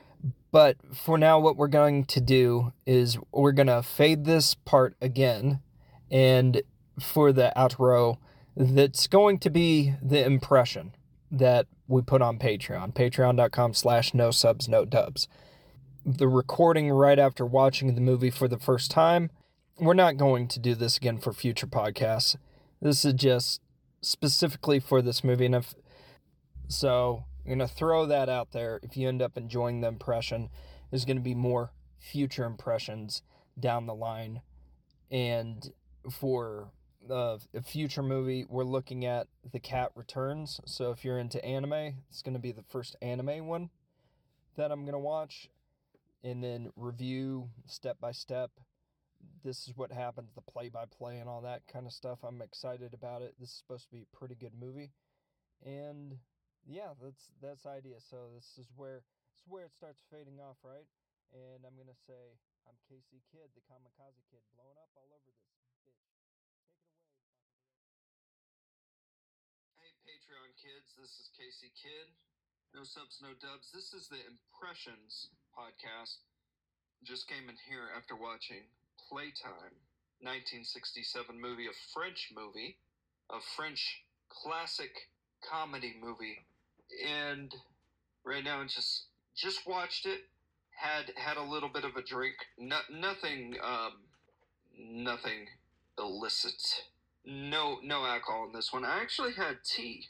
But 0.51 0.77
for 0.95 1.17
now, 1.17 1.39
what 1.39 1.57
we're 1.57 1.67
going 1.67 2.05
to 2.05 2.21
do 2.21 2.73
is 2.85 3.17
we're 3.31 3.53
going 3.53 3.67
to 3.67 3.81
fade 3.81 4.25
this 4.25 4.53
part 4.53 4.95
again. 5.01 5.61
And 6.11 6.61
for 6.99 7.33
the 7.33 7.51
outro, 7.57 8.17
that's 8.55 9.07
going 9.07 9.39
to 9.39 9.49
be 9.49 9.95
the 10.01 10.23
impression 10.23 10.93
that 11.31 11.65
we 11.87 12.03
put 12.03 12.21
on 12.21 12.37
Patreon. 12.37 12.93
Patreon.com 12.93 13.73
slash 13.73 14.13
no 14.13 14.29
subs, 14.29 14.69
no 14.69 14.85
dubs. 14.85 15.27
The 16.05 16.27
recording 16.27 16.91
right 16.91 17.17
after 17.17 17.45
watching 17.45 17.95
the 17.95 18.01
movie 18.01 18.29
for 18.29 18.47
the 18.47 18.59
first 18.59 18.91
time. 18.91 19.31
We're 19.79 19.95
not 19.95 20.17
going 20.17 20.47
to 20.49 20.59
do 20.59 20.75
this 20.75 20.97
again 20.97 21.17
for 21.17 21.33
future 21.33 21.65
podcasts. 21.65 22.35
This 22.79 23.03
is 23.03 23.13
just 23.13 23.59
specifically 24.01 24.79
for 24.79 25.01
this 25.01 25.23
movie. 25.23 25.47
And 25.47 25.55
if 25.55 25.73
so, 26.67 27.25
I'm 27.45 27.49
going 27.57 27.59
to 27.59 27.67
throw 27.67 28.05
that 28.05 28.29
out 28.29 28.51
there. 28.51 28.79
If 28.83 28.95
you 28.95 29.07
end 29.07 29.21
up 29.21 29.37
enjoying 29.37 29.81
the 29.81 29.89
impression, 29.89 30.49
there's 30.89 31.05
going 31.05 31.17
to 31.17 31.23
be 31.23 31.35
more 31.35 31.71
future 31.99 32.45
impressions 32.45 33.21
down 33.59 33.85
the 33.85 33.93
line. 33.93 34.41
And 35.11 35.71
for 36.09 36.71
uh, 37.09 37.37
a 37.53 37.61
future 37.61 38.03
movie, 38.03 38.45
we're 38.47 38.63
looking 38.63 39.05
at 39.05 39.27
The 39.51 39.59
Cat 39.59 39.91
Returns. 39.95 40.61
So 40.65 40.91
if 40.91 41.03
you're 41.03 41.19
into 41.19 41.43
anime, 41.43 41.95
it's 42.09 42.21
going 42.21 42.33
to 42.33 42.39
be 42.39 42.53
the 42.53 42.63
first 42.63 42.95
anime 43.01 43.45
one 43.45 43.69
that 44.55 44.71
I'm 44.71 44.81
going 44.81 44.93
to 44.93 44.99
watch. 44.99 45.49
And 46.23 46.41
then 46.41 46.71
review 46.77 47.49
step 47.65 47.97
by 47.99 48.13
step. 48.13 48.51
This 49.43 49.67
is 49.67 49.73
what 49.75 49.91
happens, 49.91 50.31
the 50.33 50.41
play 50.41 50.69
by 50.69 50.85
play 50.85 51.19
and 51.19 51.27
all 51.27 51.41
that 51.41 51.63
kind 51.67 51.85
of 51.85 51.91
stuff. 51.91 52.19
I'm 52.23 52.41
excited 52.41 52.93
about 52.93 53.21
it. 53.21 53.35
This 53.37 53.49
is 53.49 53.55
supposed 53.55 53.85
to 53.85 53.91
be 53.91 54.03
a 54.03 54.17
pretty 54.17 54.35
good 54.35 54.53
movie. 54.57 54.91
And 55.65 56.15
yeah, 56.63 56.95
that's 56.95 57.31
that's 57.43 57.63
the 57.67 57.75
idea. 57.75 57.99
So 57.99 58.31
this 58.31 58.55
is 58.55 58.71
where 58.79 59.03
is 59.35 59.43
where 59.47 59.67
it 59.67 59.75
starts 59.75 59.99
fading 60.07 60.39
off, 60.39 60.59
right? 60.63 60.87
And 61.35 61.67
I'm 61.67 61.75
gonna 61.75 61.97
say 62.07 62.39
I'm 62.63 62.79
Casey 62.87 63.19
Kidd, 63.27 63.51
the 63.51 63.63
kamikaze 63.67 64.23
kid, 64.31 64.39
blowing 64.55 64.79
up 64.79 64.91
all 64.95 65.11
over 65.11 65.27
this 65.27 65.43
bitch. 65.51 65.75
Take 65.83 65.99
it 65.99 66.07
away. 66.07 66.23
Hey 69.83 69.91
Patreon 70.07 70.55
kids, 70.55 70.95
this 70.95 71.19
is 71.19 71.27
Casey 71.35 71.75
Kidd. 71.75 72.07
No 72.71 72.87
subs, 72.87 73.19
no 73.19 73.35
dubs. 73.37 73.69
This 73.75 73.91
is 73.91 74.07
the 74.07 74.23
Impressions 74.23 75.35
podcast. 75.51 76.23
Just 77.03 77.27
came 77.27 77.51
in 77.51 77.59
here 77.67 77.91
after 77.91 78.15
watching 78.15 78.63
Playtime, 79.11 79.75
1967 80.23 81.35
movie, 81.35 81.67
a 81.67 81.75
French 81.91 82.31
movie, 82.31 82.79
a 83.29 83.43
French 83.43 84.07
classic 84.31 85.11
comedy 85.43 85.99
movie 85.99 86.47
and 87.01 87.53
right 88.23 88.43
now 88.43 88.63
just 88.63 89.05
just 89.35 89.67
watched 89.67 90.05
it. 90.05 90.21
Had 90.71 91.11
had 91.15 91.37
a 91.37 91.43
little 91.43 91.69
bit 91.69 91.85
of 91.85 91.95
a 91.95 92.01
drink. 92.01 92.35
No, 92.57 92.77
nothing 92.91 93.55
um, 93.63 93.93
nothing 94.77 95.47
illicit. 95.97 96.83
No 97.25 97.79
no 97.83 98.05
alcohol 98.05 98.45
in 98.47 98.53
this 98.53 98.73
one. 98.73 98.83
I 98.85 99.01
actually 99.01 99.33
had 99.33 99.57
tea. 99.63 100.05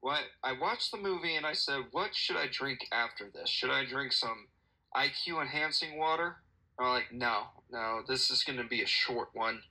What 0.00 0.24
I 0.42 0.52
watched 0.52 0.92
the 0.92 0.98
movie 0.98 1.34
and 1.34 1.46
I 1.46 1.54
said, 1.54 1.84
what 1.90 2.14
should 2.14 2.36
I 2.36 2.46
drink 2.52 2.80
after 2.92 3.30
this? 3.32 3.48
Should 3.48 3.70
I 3.70 3.86
drink 3.86 4.12
some 4.12 4.48
IQ 4.94 5.40
enhancing 5.40 5.96
water? 5.96 6.36
I'm 6.78 6.88
like, 6.88 7.12
no, 7.12 7.44
no, 7.70 8.02
this 8.06 8.30
is 8.30 8.42
going 8.42 8.58
to 8.58 8.68
be 8.68 8.82
a 8.82 8.86
short 8.86 9.28
one. 9.32 9.62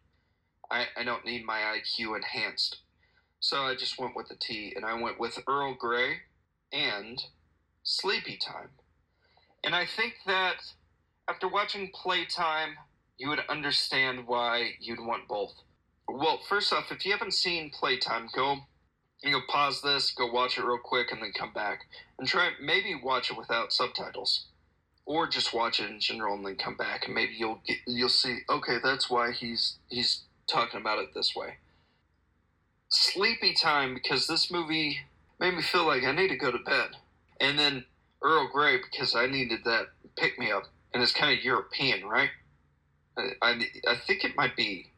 I, 0.71 0.87
I 0.97 1.03
don't 1.03 1.25
need 1.25 1.45
my 1.45 1.59
IQ 1.59 2.15
enhanced. 2.15 2.77
So 3.39 3.61
I 3.63 3.75
just 3.75 3.99
went 3.99 4.15
with 4.15 4.29
the 4.29 4.35
tea, 4.35 4.73
and 4.75 4.85
I 4.85 4.99
went 4.99 5.19
with 5.19 5.37
Earl 5.47 5.75
Grey 5.75 6.21
and 6.73 7.23
Sleepy 7.83 8.37
Time. 8.37 8.69
And 9.63 9.73
I 9.75 9.85
think 9.85 10.15
that 10.25 10.57
after 11.29 11.47
watching 11.47 11.91
Playtime, 11.93 12.75
you 13.17 13.29
would 13.29 13.39
understand 13.47 14.27
why 14.27 14.71
you'd 14.79 14.99
want 14.99 15.27
both. 15.27 15.53
Well, 16.09 16.41
first 16.49 16.73
off, 16.73 16.91
if 16.91 17.05
you 17.05 17.11
haven't 17.13 17.33
seen 17.33 17.69
Playtime, 17.69 18.27
go 18.35 18.57
you 19.23 19.31
know 19.31 19.41
pause 19.47 19.81
this, 19.81 20.11
go 20.11 20.29
watch 20.29 20.57
it 20.57 20.65
real 20.65 20.79
quick, 20.83 21.11
and 21.11 21.21
then 21.21 21.31
come 21.31 21.53
back 21.53 21.85
and 22.19 22.27
try 22.27 22.49
maybe 22.61 22.99
watch 23.01 23.31
it 23.31 23.37
without 23.37 23.71
subtitles, 23.71 24.47
or 25.05 25.27
just 25.27 25.53
watch 25.53 25.79
it 25.79 25.89
in 25.89 25.99
general 25.99 26.35
and 26.35 26.45
then 26.45 26.57
come 26.57 26.75
back, 26.75 27.05
and 27.05 27.15
maybe 27.15 27.33
you'll 27.37 27.61
get, 27.65 27.77
you'll 27.87 28.09
see 28.09 28.39
okay 28.49 28.77
that's 28.83 29.09
why 29.09 29.31
he's 29.31 29.77
he's 29.87 30.23
talking 30.47 30.81
about 30.81 30.99
it 30.99 31.13
this 31.13 31.33
way. 31.35 31.55
Sleepy 32.89 33.53
Time 33.53 33.93
because 33.93 34.27
this 34.27 34.51
movie 34.51 34.99
made 35.39 35.55
me 35.55 35.61
feel 35.61 35.85
like 35.85 36.03
I 36.03 36.11
need 36.11 36.29
to 36.29 36.37
go 36.37 36.51
to 36.51 36.59
bed. 36.59 36.91
And 37.39 37.57
then 37.57 37.85
Earl 38.21 38.49
Grey 38.51 38.77
because 38.77 39.15
I 39.15 39.27
needed 39.27 39.59
that 39.65 39.87
pick 40.15 40.39
me 40.39 40.51
up, 40.51 40.63
and 40.93 41.03
it's 41.03 41.11
kind 41.11 41.37
of 41.37 41.43
European, 41.43 42.05
right? 42.05 42.29
I, 43.17 43.29
I, 43.41 43.61
I 43.87 43.95
think 43.95 44.23
it 44.23 44.35
might 44.35 44.55
be 44.55 44.91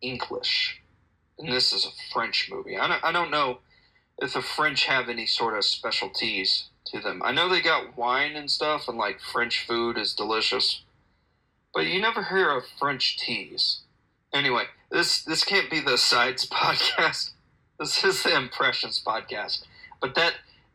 English, 0.00 0.80
and 1.38 1.50
this 1.50 1.72
is 1.72 1.86
a 1.86 2.12
French 2.12 2.48
movie. 2.50 2.76
I 2.76 2.88
don't, 2.88 3.04
I 3.04 3.12
don't 3.12 3.30
know 3.30 3.58
if 4.18 4.34
the 4.34 4.42
French 4.42 4.84
have 4.86 5.08
any 5.08 5.26
sort 5.26 5.56
of 5.56 5.64
specialties 5.64 6.68
to 6.86 7.00
them. 7.00 7.22
I 7.24 7.32
know 7.32 7.48
they 7.48 7.62
got 7.62 7.96
wine 7.96 8.36
and 8.36 8.50
stuff, 8.50 8.88
and 8.88 8.98
like 8.98 9.20
French 9.20 9.64
food 9.66 9.96
is 9.96 10.14
delicious, 10.14 10.82
but 11.72 11.86
you 11.86 12.00
never 12.00 12.24
hear 12.24 12.50
of 12.50 12.64
French 12.78 13.16
teas. 13.16 13.80
Anyway, 14.32 14.64
this 14.90 15.22
this 15.22 15.44
can't 15.44 15.70
be 15.70 15.80
the 15.80 15.98
sides 15.98 16.46
podcast. 16.50 17.31
This 17.82 18.04
is 18.04 18.22
the 18.22 18.36
impressions 18.36 19.02
podcast. 19.04 19.64
But 20.00 20.14
that 20.14 20.34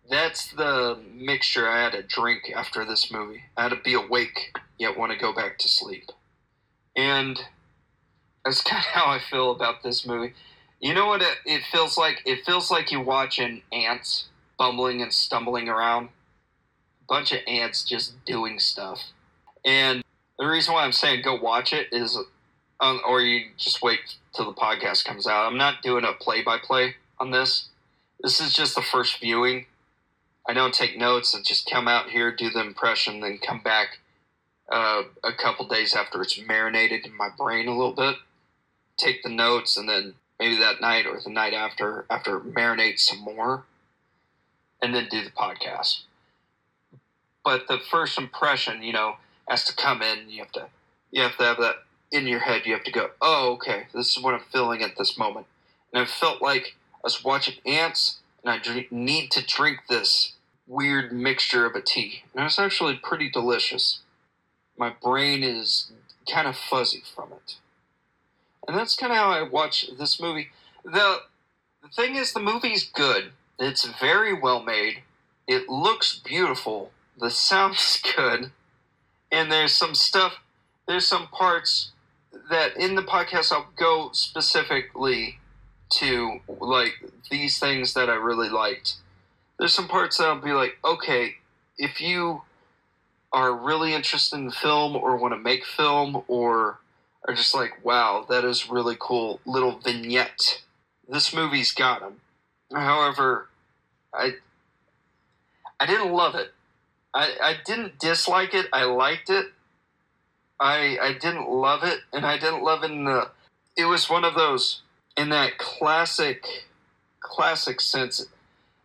that's 0.09 0.51
the 0.51 0.99
mixture 1.13 1.69
I 1.69 1.81
had 1.81 1.93
to 1.93 2.03
drink 2.03 2.51
after 2.53 2.83
this 2.83 3.09
movie. 3.09 3.43
I 3.55 3.63
had 3.63 3.69
to 3.69 3.77
be 3.77 3.93
awake 3.93 4.53
yet 4.77 4.97
want 4.97 5.13
to 5.13 5.17
go 5.17 5.33
back 5.33 5.57
to 5.59 5.69
sleep. 5.69 6.11
And 6.97 7.39
that's 8.43 8.61
kind 8.69 8.79
of 8.79 8.87
how 8.87 9.05
I 9.05 9.19
feel 9.19 9.51
about 9.51 9.83
this 9.83 10.05
movie. 10.05 10.33
You 10.81 10.93
know 10.93 11.07
what 11.07 11.21
it, 11.21 11.37
it 11.45 11.61
feels 11.71 11.97
like? 11.97 12.23
It 12.25 12.45
feels 12.45 12.69
like 12.69 12.91
you're 12.91 13.01
watching 13.01 13.61
ants 13.71 14.27
bumbling 14.57 15.01
and 15.01 15.13
stumbling 15.13 15.69
around 15.69 16.09
a 16.09 17.05
bunch 17.07 17.31
of 17.31 17.39
ants 17.47 17.85
just 17.85 18.25
doing 18.25 18.59
stuff. 18.59 19.01
And 19.63 20.03
the 20.37 20.45
reason 20.45 20.73
why 20.73 20.83
I'm 20.83 20.91
saying 20.91 21.21
go 21.23 21.39
watch 21.39 21.71
it 21.71 21.87
is, 21.93 22.17
um, 22.81 22.99
or 23.07 23.21
you 23.21 23.45
just 23.55 23.81
wait 23.81 23.99
till 24.37 24.45
the 24.45 24.53
podcast 24.53 25.03
comes 25.03 25.27
out. 25.27 25.47
I'm 25.47 25.57
not 25.57 25.81
doing 25.81 26.05
a 26.05 26.13
play 26.13 26.43
by 26.43 26.57
play 26.59 26.95
on 27.19 27.31
this. 27.31 27.69
This 28.21 28.39
is 28.39 28.53
just 28.53 28.75
the 28.75 28.81
first 28.81 29.19
viewing. 29.19 29.65
I 30.47 30.53
don't 30.53 30.73
take 30.73 30.97
notes. 30.97 31.33
and 31.33 31.43
just 31.43 31.69
come 31.69 31.87
out 31.87 32.09
here, 32.09 32.31
do 32.33 32.49
the 32.49 32.61
impression, 32.61 33.19
then 33.19 33.39
come 33.39 33.59
back 33.59 33.99
uh, 34.71 35.03
a 35.23 35.33
couple 35.33 35.67
days 35.67 35.93
after 35.93 36.21
it's 36.21 36.39
marinated 36.39 37.05
in 37.05 37.17
my 37.17 37.29
brain 37.35 37.67
a 37.67 37.75
little 37.75 37.93
bit. 37.93 38.15
Take 38.97 39.23
the 39.23 39.29
notes, 39.29 39.77
and 39.77 39.89
then 39.89 40.13
maybe 40.39 40.57
that 40.57 40.81
night 40.81 41.05
or 41.05 41.19
the 41.23 41.29
night 41.29 41.53
after, 41.53 42.05
after 42.09 42.39
marinate 42.39 42.99
some 42.99 43.19
more, 43.19 43.65
and 44.81 44.93
then 44.93 45.07
do 45.09 45.23
the 45.23 45.31
podcast. 45.31 46.01
But 47.43 47.67
the 47.67 47.79
first 47.79 48.17
impression, 48.17 48.81
you 48.83 48.93
know, 48.93 49.15
has 49.47 49.63
to 49.65 49.75
come 49.75 50.01
in. 50.01 50.29
You 50.29 50.39
have 50.39 50.51
to, 50.53 50.67
you 51.11 51.21
have 51.21 51.37
to 51.37 51.43
have 51.43 51.57
that 51.57 51.75
in 52.11 52.27
your 52.27 52.39
head. 52.39 52.65
You 52.65 52.73
have 52.73 52.83
to 52.83 52.91
go, 52.91 53.11
oh, 53.21 53.53
okay, 53.53 53.87
this 53.93 54.15
is 54.15 54.23
what 54.23 54.33
I'm 54.33 54.43
feeling 54.51 54.81
at 54.81 54.97
this 54.97 55.17
moment. 55.17 55.47
And 55.93 56.01
I 56.01 56.05
felt 56.05 56.41
like 56.41 56.75
I 56.95 56.99
was 57.03 57.23
watching 57.23 57.55
ants, 57.65 58.19
and 58.43 58.51
I 58.51 58.59
drink, 58.59 58.91
need 58.91 59.31
to 59.31 59.45
drink 59.45 59.79
this 59.89 60.33
weird 60.67 61.11
mixture 61.11 61.65
of 61.65 61.75
a 61.75 61.81
tea. 61.81 62.23
And 62.35 62.45
it's 62.45 62.59
actually 62.59 62.95
pretty 62.95 63.29
delicious. 63.29 63.99
My 64.77 64.93
brain 65.01 65.43
is 65.43 65.91
kind 66.31 66.47
of 66.47 66.57
fuzzy 66.57 67.03
from 67.15 67.31
it. 67.31 67.55
And 68.67 68.77
that's 68.77 68.95
kind 68.95 69.11
of 69.11 69.17
how 69.17 69.29
I 69.29 69.43
watch 69.43 69.89
this 69.97 70.19
movie. 70.19 70.49
The, 70.83 71.21
the 71.81 71.89
thing 71.95 72.15
is, 72.15 72.33
the 72.33 72.41
movie's 72.41 72.83
good. 72.83 73.31
It's 73.59 73.85
very 73.85 74.33
well 74.33 74.61
made. 74.61 75.03
It 75.47 75.69
looks 75.69 76.19
beautiful. 76.19 76.91
The 77.17 77.31
sound's 77.31 78.01
good. 78.15 78.51
And 79.31 79.51
there's 79.51 79.73
some 79.73 79.95
stuff, 79.95 80.39
there's 80.87 81.07
some 81.07 81.27
parts 81.27 81.91
that 82.49 82.77
in 82.77 82.95
the 82.95 83.03
podcast 83.03 83.51
I'll 83.51 83.69
go 83.75 84.09
specifically 84.13 85.39
to, 85.89 86.39
like, 86.59 86.93
these 87.29 87.59
things 87.59 87.93
that 87.93 88.09
I 88.09 88.15
really 88.15 88.49
liked 88.49 88.95
there's 89.57 89.73
some 89.73 89.87
parts 89.87 90.17
that 90.17 90.25
I'll 90.25 90.39
be 90.39 90.53
like, 90.53 90.77
okay, 90.85 91.35
if 91.77 91.99
you 91.99 92.43
are 93.33 93.53
really 93.53 93.93
interested 93.93 94.37
in 94.37 94.51
film 94.51 94.95
or 94.95 95.17
want 95.17 95.33
to 95.33 95.39
make 95.39 95.65
film 95.65 96.23
or 96.27 96.79
are 97.27 97.33
just 97.33 97.53
like, 97.53 97.83
wow, 97.83 98.25
that 98.29 98.45
is 98.45 98.69
really 98.69 98.95
cool 98.99 99.39
little 99.45 99.79
vignette. 99.79 100.61
This 101.09 101.33
movie's 101.33 101.71
got 101.71 102.01
them. 102.01 102.21
However, 102.71 103.47
I 104.13 104.33
I 105.79 105.85
didn't 105.85 106.11
love 106.11 106.35
it. 106.35 106.53
I, 107.13 107.35
I 107.41 107.55
didn't 107.65 107.99
dislike 107.99 108.53
it. 108.53 108.67
I 108.73 108.83
liked 108.83 109.29
it. 109.29 109.47
I 110.59 110.97
I 111.01 111.13
didn't 111.13 111.49
love 111.49 111.83
it, 111.83 111.99
and 112.13 112.25
I 112.25 112.37
didn't 112.37 112.63
love 112.63 112.83
in 112.83 113.05
the. 113.05 113.31
It 113.77 113.85
was 113.85 114.09
one 114.09 114.25
of 114.25 114.35
those 114.35 114.81
in 115.17 115.29
that 115.29 115.57
classic, 115.57 116.45
classic 117.21 117.81
sense 117.81 118.25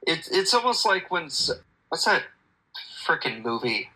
it's 0.07 0.29
it's 0.31 0.55
almost 0.55 0.85
like 0.87 1.11
when 1.11 1.25
what's 1.25 2.05
that 2.07 2.25
freaking 3.07 3.45
movie, 3.45 3.91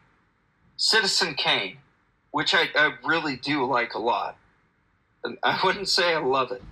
Citizen 0.76 1.34
Kane, 1.34 1.78
which 2.30 2.54
I, 2.54 2.68
I 2.74 2.92
really 3.04 3.36
do 3.36 3.64
like 3.64 3.94
a 3.94 3.98
lot. 3.98 4.36
And 5.24 5.38
I 5.42 5.58
wouldn't 5.64 5.88
say 5.88 6.14
I 6.14 6.18
love 6.18 6.52
it, 6.52 6.62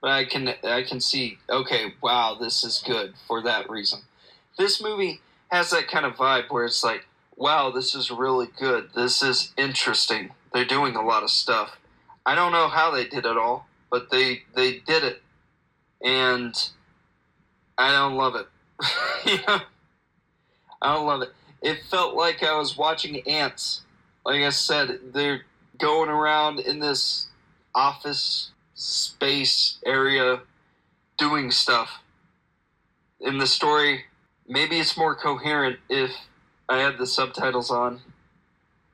but 0.00 0.10
I 0.10 0.24
can 0.24 0.54
I 0.64 0.82
can 0.82 1.00
see 1.00 1.38
okay, 1.50 1.94
wow, 2.02 2.36
this 2.40 2.64
is 2.64 2.82
good 2.86 3.14
for 3.26 3.42
that 3.42 3.68
reason. 3.68 4.00
This 4.58 4.82
movie 4.82 5.20
has 5.50 5.70
that 5.70 5.88
kind 5.88 6.06
of 6.06 6.14
vibe 6.14 6.50
where 6.50 6.64
it's 6.64 6.84
like, 6.84 7.06
wow, 7.36 7.70
this 7.70 7.94
is 7.94 8.10
really 8.10 8.48
good. 8.58 8.90
This 8.94 9.22
is 9.22 9.52
interesting. 9.56 10.30
They're 10.58 10.64
doing 10.64 10.96
a 10.96 11.02
lot 11.02 11.22
of 11.22 11.30
stuff. 11.30 11.76
I 12.26 12.34
don't 12.34 12.50
know 12.50 12.66
how 12.66 12.90
they 12.90 13.04
did 13.04 13.24
it 13.26 13.36
all, 13.36 13.68
but 13.92 14.10
they 14.10 14.42
they 14.56 14.80
did 14.80 15.04
it, 15.04 15.22
and 16.02 16.52
I 17.78 17.92
don't 17.92 18.16
love 18.16 18.34
it. 18.34 18.48
I 18.82 19.62
don't 20.82 21.06
love 21.06 21.22
it. 21.22 21.32
It 21.62 21.84
felt 21.88 22.16
like 22.16 22.42
I 22.42 22.58
was 22.58 22.76
watching 22.76 23.20
ants. 23.28 23.82
Like 24.26 24.42
I 24.42 24.48
said, 24.48 24.98
they're 25.12 25.42
going 25.78 26.10
around 26.10 26.58
in 26.58 26.80
this 26.80 27.28
office 27.72 28.50
space 28.74 29.78
area 29.86 30.40
doing 31.18 31.52
stuff. 31.52 32.02
In 33.20 33.38
the 33.38 33.46
story, 33.46 34.06
maybe 34.48 34.80
it's 34.80 34.96
more 34.96 35.14
coherent 35.14 35.78
if 35.88 36.10
I 36.68 36.78
had 36.78 36.98
the 36.98 37.06
subtitles 37.06 37.70
on, 37.70 38.00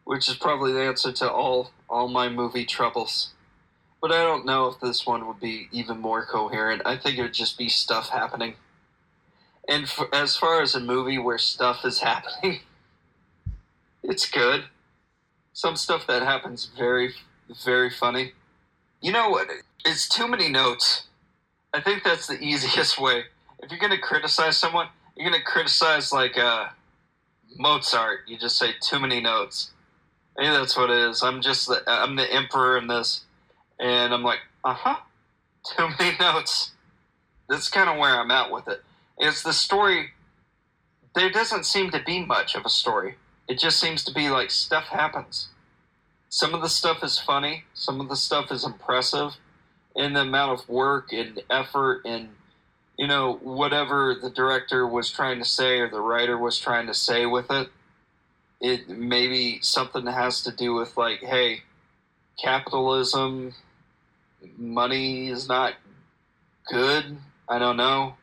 which 0.04 0.28
is 0.28 0.36
probably 0.36 0.72
the 0.72 0.82
answer 0.82 1.12
to 1.12 1.30
all 1.30 1.72
all 1.88 2.08
my 2.08 2.28
movie 2.28 2.64
troubles. 2.64 3.32
But 4.00 4.12
I 4.12 4.22
don't 4.22 4.46
know 4.46 4.66
if 4.68 4.80
this 4.80 5.06
one 5.06 5.26
would 5.26 5.40
be 5.40 5.68
even 5.72 5.98
more 5.98 6.24
coherent. 6.26 6.82
I 6.84 6.96
think 6.96 7.18
it 7.18 7.22
would 7.22 7.34
just 7.34 7.56
be 7.56 7.68
stuff 7.68 8.10
happening. 8.10 8.54
And 9.68 9.90
as 10.12 10.36
far 10.36 10.60
as 10.60 10.74
a 10.74 10.80
movie 10.80 11.18
where 11.18 11.38
stuff 11.38 11.84
is 11.84 12.00
happening, 12.00 12.60
it's 14.02 14.30
good. 14.30 14.64
Some 15.52 15.76
stuff 15.76 16.06
that 16.06 16.22
happens 16.22 16.70
very, 16.76 17.14
very 17.64 17.90
funny. 17.90 18.32
You 19.00 19.12
know 19.12 19.30
what? 19.30 19.48
It's 19.84 20.08
too 20.08 20.28
many 20.28 20.48
notes. 20.48 21.06
I 21.72 21.80
think 21.80 22.04
that's 22.04 22.26
the 22.26 22.38
easiest 22.40 23.00
way. 23.00 23.24
If 23.60 23.70
you're 23.70 23.80
gonna 23.80 23.98
criticize 23.98 24.58
someone, 24.58 24.88
you're 25.16 25.30
gonna 25.30 25.42
criticize 25.42 26.12
like 26.12 26.36
uh, 26.36 26.68
Mozart. 27.56 28.20
You 28.26 28.38
just 28.38 28.58
say 28.58 28.72
too 28.82 28.98
many 28.98 29.20
notes. 29.20 29.70
Maybe 30.36 30.50
that's 30.50 30.76
what 30.76 30.90
it 30.90 31.10
is. 31.10 31.22
I'm 31.22 31.40
just 31.40 31.68
the, 31.68 31.82
I'm 31.86 32.16
the 32.16 32.32
emperor 32.32 32.76
in 32.76 32.88
this, 32.88 33.24
and 33.78 34.12
I'm 34.12 34.22
like, 34.22 34.40
uh 34.64 34.74
huh, 34.74 34.96
too 35.76 35.88
many 35.98 36.16
notes. 36.18 36.72
That's 37.48 37.68
kind 37.68 37.88
of 37.90 37.98
where 37.98 38.18
I'm 38.18 38.30
at 38.30 38.50
with 38.50 38.68
it. 38.68 38.82
it 39.18 39.26
is 39.26 39.42
the 39.42 39.52
story 39.52 40.10
there 41.14 41.30
doesn't 41.30 41.64
seem 41.64 41.90
to 41.90 42.02
be 42.02 42.24
much 42.24 42.54
of 42.54 42.64
a 42.64 42.68
story. 42.68 43.14
It 43.48 43.58
just 43.58 43.78
seems 43.78 44.04
to 44.04 44.12
be 44.12 44.28
like 44.28 44.50
stuff 44.50 44.84
happens. 44.84 45.48
Some 46.28 46.54
of 46.54 46.62
the 46.62 46.68
stuff 46.68 47.04
is 47.04 47.18
funny, 47.18 47.64
some 47.74 48.00
of 48.00 48.08
the 48.08 48.16
stuff 48.16 48.50
is 48.50 48.64
impressive 48.64 49.36
in 49.94 50.12
the 50.12 50.22
amount 50.22 50.58
of 50.58 50.68
work 50.68 51.12
and 51.12 51.40
effort 51.48 52.02
and 52.04 52.30
you 52.98 53.06
know 53.06 53.34
whatever 53.42 54.16
the 54.20 54.30
director 54.30 54.86
was 54.86 55.10
trying 55.10 55.38
to 55.38 55.44
say 55.44 55.78
or 55.78 55.88
the 55.88 56.00
writer 56.00 56.36
was 56.36 56.58
trying 56.58 56.86
to 56.88 56.94
say 56.94 57.26
with 57.26 57.50
it. 57.50 57.68
It 58.66 58.88
maybe 58.88 59.58
something 59.62 60.06
has 60.06 60.42
to 60.44 60.50
do 60.50 60.74
with 60.74 60.96
like, 60.96 61.20
hey, 61.20 61.62
capitalism, 62.42 63.54
money 64.56 65.28
is 65.28 65.48
not 65.48 65.74
good. 66.70 67.18
I 67.48 67.58
don't 67.58 67.76
know 67.76 68.14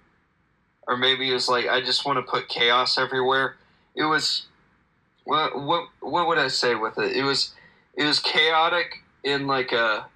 or 0.88 0.98
maybe 0.98 1.30
it 1.30 1.34
was 1.34 1.48
like 1.48 1.68
I 1.68 1.82
just 1.82 2.06
want 2.06 2.18
to 2.18 2.30
put 2.30 2.50
chaos 2.50 2.98
everywhere. 2.98 3.56
It 3.96 4.04
was 4.04 4.48
what 5.24 5.60
what 5.62 5.88
what 6.02 6.28
would 6.28 6.38
I 6.38 6.50
say 6.50 6.76
with 6.76 6.98
it? 6.98 7.16
It 7.16 7.24
was 7.24 7.54
it 7.96 8.04
was 8.04 8.20
chaotic 8.20 9.04
in 9.24 9.48
like 9.48 9.72
a 9.72 10.08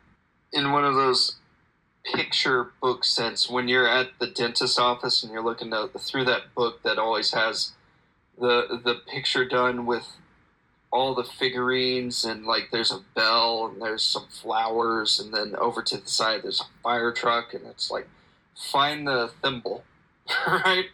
in 0.51 0.71
one 0.71 0.83
of 0.85 0.95
those 0.95 1.35
picture 2.13 2.71
book 2.81 3.05
sense 3.05 3.49
when 3.49 3.69
you're 3.69 3.87
at 3.87 4.09
the 4.19 4.27
dentist 4.27 4.79
office 4.79 5.23
and 5.23 5.31
you're 5.31 5.43
looking 5.43 5.71
to, 5.71 5.89
through 5.97 6.25
that 6.25 6.53
book 6.53 6.83
that 6.83 6.99
always 6.99 7.31
has 7.31 7.71
the 8.39 8.81
the 8.83 8.95
picture 9.11 9.45
done 9.45 9.85
with 9.85 10.17
all 10.91 11.13
the 11.13 11.23
figurines 11.23 12.23
and 12.23 12.45
like 12.45 12.69
there's 12.71 12.91
a 12.91 13.01
bell 13.15 13.69
and 13.71 13.81
there's 13.81 14.03
some 14.03 14.27
flowers 14.29 15.19
and 15.19 15.33
then 15.33 15.55
over 15.57 15.81
to 15.81 15.97
the 15.97 16.07
side 16.07 16.41
there's 16.43 16.61
a 16.61 16.81
fire 16.83 17.11
truck 17.11 17.53
and 17.53 17.65
it's 17.65 17.91
like 17.91 18.07
find 18.55 19.05
the 19.05 19.29
thimble 19.41 19.83
right? 20.47 20.85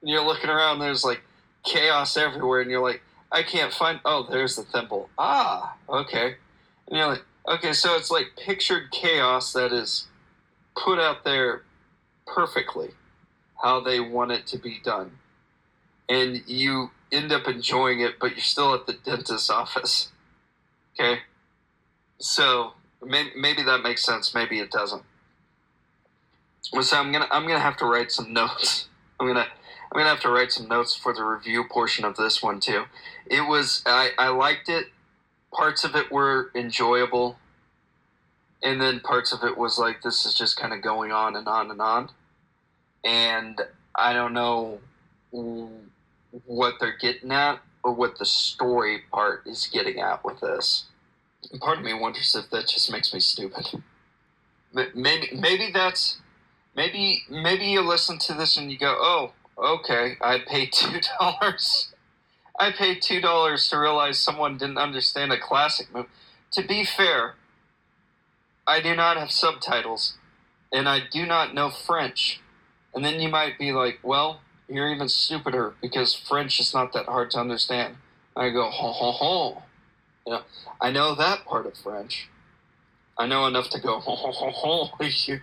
And 0.00 0.10
you're 0.10 0.24
looking 0.24 0.50
around, 0.50 0.78
there's 0.78 1.04
like 1.04 1.22
chaos 1.64 2.16
everywhere, 2.16 2.60
and 2.60 2.70
you're 2.70 2.82
like, 2.82 3.02
I 3.30 3.42
can't 3.42 3.72
find. 3.72 4.00
Oh, 4.04 4.26
there's 4.28 4.56
the 4.56 4.62
thimble. 4.62 5.08
Ah, 5.18 5.76
okay. 5.88 6.34
And 6.88 6.98
you're 6.98 7.06
like, 7.06 7.24
okay, 7.48 7.72
so 7.72 7.96
it's 7.96 8.10
like 8.10 8.26
pictured 8.36 8.90
chaos 8.90 9.52
that 9.52 9.72
is 9.72 10.08
put 10.76 10.98
out 10.98 11.24
there 11.24 11.62
perfectly 12.26 12.90
how 13.62 13.80
they 13.80 14.00
want 14.00 14.32
it 14.32 14.46
to 14.48 14.58
be 14.58 14.80
done. 14.84 15.12
And 16.08 16.42
you 16.46 16.90
end 17.10 17.32
up 17.32 17.46
enjoying 17.46 18.00
it, 18.00 18.18
but 18.18 18.32
you're 18.32 18.40
still 18.40 18.74
at 18.74 18.86
the 18.86 18.94
dentist's 18.94 19.50
office. 19.50 20.10
Okay? 20.94 21.20
So 22.18 22.72
maybe 23.04 23.62
that 23.62 23.82
makes 23.82 24.04
sense, 24.04 24.34
maybe 24.34 24.60
it 24.60 24.70
doesn't. 24.70 25.02
So 26.62 26.96
I'm 26.96 27.12
gonna 27.12 27.28
I'm 27.30 27.46
gonna 27.46 27.60
have 27.60 27.76
to 27.78 27.86
write 27.86 28.10
some 28.10 28.32
notes. 28.32 28.88
I'm 29.20 29.26
gonna 29.26 29.40
I'm 29.40 29.98
gonna 29.98 30.08
have 30.08 30.20
to 30.20 30.30
write 30.30 30.52
some 30.52 30.68
notes 30.68 30.94
for 30.94 31.12
the 31.12 31.22
review 31.22 31.64
portion 31.70 32.04
of 32.04 32.16
this 32.16 32.42
one 32.42 32.60
too. 32.60 32.84
It 33.26 33.42
was 33.42 33.82
I, 33.84 34.10
I 34.18 34.28
liked 34.28 34.68
it. 34.68 34.86
Parts 35.52 35.84
of 35.84 35.94
it 35.94 36.10
were 36.10 36.50
enjoyable, 36.54 37.36
and 38.62 38.80
then 38.80 39.00
parts 39.00 39.32
of 39.32 39.44
it 39.44 39.58
was 39.58 39.78
like 39.78 40.02
this 40.02 40.24
is 40.24 40.34
just 40.34 40.56
kind 40.56 40.72
of 40.72 40.80
going 40.80 41.12
on 41.12 41.36
and 41.36 41.46
on 41.46 41.70
and 41.70 41.80
on, 41.80 42.08
and 43.04 43.60
I 43.94 44.14
don't 44.14 44.32
know 44.32 44.80
what 45.32 46.74
they're 46.78 46.96
getting 46.96 47.32
at 47.32 47.60
or 47.82 47.92
what 47.92 48.18
the 48.18 48.24
story 48.24 49.02
part 49.10 49.46
is 49.46 49.68
getting 49.72 50.00
at 50.00 50.24
with 50.24 50.40
this. 50.40 50.84
And 51.50 51.60
part 51.60 51.78
of 51.78 51.84
me 51.84 51.94
wonders 51.94 52.34
if 52.34 52.50
that 52.50 52.68
just 52.68 52.90
makes 52.92 53.12
me 53.12 53.20
stupid. 53.20 53.82
Maybe 54.72 55.28
maybe 55.34 55.70
that's 55.72 56.18
maybe 56.76 57.24
maybe 57.28 57.66
you 57.66 57.82
listen 57.82 58.18
to 58.20 58.34
this 58.34 58.56
and 58.56 58.70
you 58.70 58.78
go, 58.78 58.96
"Oh, 58.98 59.32
okay, 59.58 60.16
I 60.20 60.38
paid 60.38 60.72
two 60.72 61.00
dollars. 61.18 61.92
I 62.58 62.70
paid 62.70 63.02
two 63.02 63.20
dollars 63.20 63.68
to 63.68 63.78
realize 63.78 64.18
someone 64.18 64.56
didn't 64.56 64.78
understand 64.78 65.32
a 65.32 65.38
classic 65.38 65.92
movie." 65.92 66.08
To 66.52 66.62
be 66.66 66.84
fair, 66.84 67.34
I 68.66 68.80
do 68.80 68.94
not 68.94 69.16
have 69.16 69.30
subtitles, 69.30 70.14
and 70.72 70.88
I 70.88 71.00
do 71.00 71.26
not 71.26 71.54
know 71.54 71.70
French. 71.70 72.40
And 72.94 73.04
then 73.04 73.20
you 73.20 73.28
might 73.28 73.58
be 73.58 73.72
like, 73.72 73.98
"Well, 74.02 74.40
you're 74.74 74.92
even 74.92 75.08
stupider 75.08 75.74
because 75.80 76.14
French 76.14 76.60
is 76.60 76.72
not 76.74 76.92
that 76.92 77.06
hard 77.06 77.30
to 77.32 77.38
understand." 77.38 77.96
I 78.36 78.50
go, 78.50 78.70
"Ho 78.70 78.92
ho 78.92 79.12
ho." 79.12 79.62
You 80.26 80.34
know, 80.34 80.42
I 80.80 80.90
know 80.90 81.14
that 81.14 81.44
part 81.44 81.66
of 81.66 81.76
French. 81.76 82.28
I 83.18 83.26
know 83.26 83.46
enough 83.46 83.68
to 83.70 83.80
go, 83.80 84.00
ho 84.00 84.14
ho 84.14 84.32
ho 84.32 84.50
ho. 84.50 84.90
You, 85.26 85.40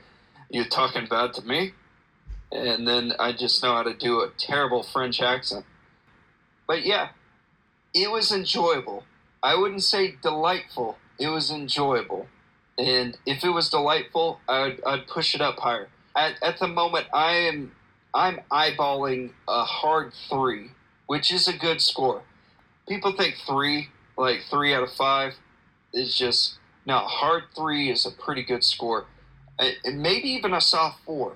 you're 0.49 0.65
talking 0.65 1.05
bad 1.05 1.34
to 1.34 1.41
me, 1.45 1.73
and 2.51 2.88
then 2.88 3.13
I 3.19 3.32
just 3.32 3.61
know 3.61 3.73
how 3.73 3.84
to 3.84 3.93
do 3.93 4.21
a 4.21 4.32
terrible 4.38 4.84
French 4.84 5.21
accent. 5.21 5.65
But 6.67 6.86
yeah, 6.86 7.09
it 7.93 8.11
was 8.11 8.32
enjoyable. 8.32 9.03
I 9.43 9.55
wouldn't 9.55 9.84
say 9.84 10.15
delightful. 10.21 10.97
It 11.19 11.27
was 11.27 11.51
enjoyable, 11.51 12.27
and 12.77 13.17
if 13.25 13.43
it 13.43 13.49
was 13.49 13.69
delightful, 13.69 14.39
I'd, 14.47 14.82
I'd 14.86 15.07
push 15.07 15.36
it 15.36 15.41
up 15.41 15.59
higher. 15.59 15.89
At, 16.15 16.41
at 16.41 16.59
the 16.59 16.67
moment, 16.67 17.07
I 17.13 17.34
am 17.34 17.71
I'm 18.14 18.39
eyeballing 18.51 19.32
a 19.47 19.64
hard 19.64 20.14
three, 20.30 20.72
which 21.07 21.32
is 21.32 21.47
a 21.47 21.53
good 21.53 21.82
score. 21.82 22.24
People 22.88 23.12
think 23.12 23.36
three, 23.45 23.89
like 24.18 24.41
three 24.49 24.74
out 24.74 24.84
of 24.84 24.91
five, 24.91 25.36
is 25.93 26.18
just 26.18 26.55
no 26.86 26.97
hard 26.97 27.43
three 27.55 27.89
is 27.89 28.05
a 28.05 28.12
pretty 28.12 28.43
good 28.43 28.64
score 28.64 29.05
and 29.60 30.01
maybe 30.01 30.30
even 30.30 30.53
a 30.53 30.62
soft 30.62 31.03
four. 31.05 31.34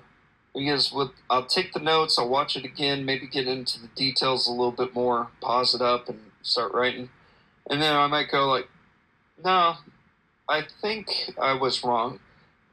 Because 0.54 0.92
with 0.92 1.10
I'll 1.28 1.46
take 1.46 1.72
the 1.72 1.80
notes, 1.80 2.18
I'll 2.18 2.28
watch 2.28 2.56
it 2.56 2.64
again, 2.64 3.04
maybe 3.04 3.26
get 3.26 3.48
into 3.48 3.80
the 3.80 3.88
details 3.88 4.46
a 4.46 4.52
little 4.52 4.70
bit 4.70 4.94
more, 4.94 5.28
pause 5.40 5.74
it 5.74 5.82
up, 5.82 6.08
and 6.08 6.20
start 6.42 6.72
writing, 6.72 7.10
and 7.68 7.82
then 7.82 7.96
I 7.96 8.06
might 8.06 8.30
go 8.30 8.48
like, 8.48 8.68
no, 9.44 9.74
I 10.48 10.62
think 10.80 11.08
I 11.40 11.54
was 11.54 11.82
wrong, 11.82 12.20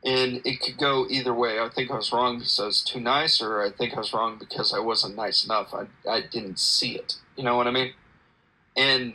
and 0.03 0.41
it 0.45 0.61
could 0.61 0.77
go 0.77 1.05
either 1.09 1.33
way. 1.33 1.59
I 1.59 1.69
think 1.69 1.91
I 1.91 1.95
was 1.95 2.11
wrong 2.11 2.39
because 2.39 2.59
I 2.59 2.65
was 2.65 2.83
too 2.83 2.99
nice, 2.99 3.41
or 3.41 3.63
I 3.63 3.69
think 3.69 3.93
I 3.93 3.97
was 3.97 4.13
wrong 4.13 4.37
because 4.39 4.73
I 4.73 4.79
wasn't 4.79 5.15
nice 5.15 5.45
enough. 5.45 5.73
I 5.73 5.85
I 6.09 6.21
didn't 6.21 6.59
see 6.59 6.95
it. 6.95 7.15
You 7.35 7.43
know 7.43 7.55
what 7.55 7.67
I 7.67 7.71
mean? 7.71 7.93
And 8.75 9.13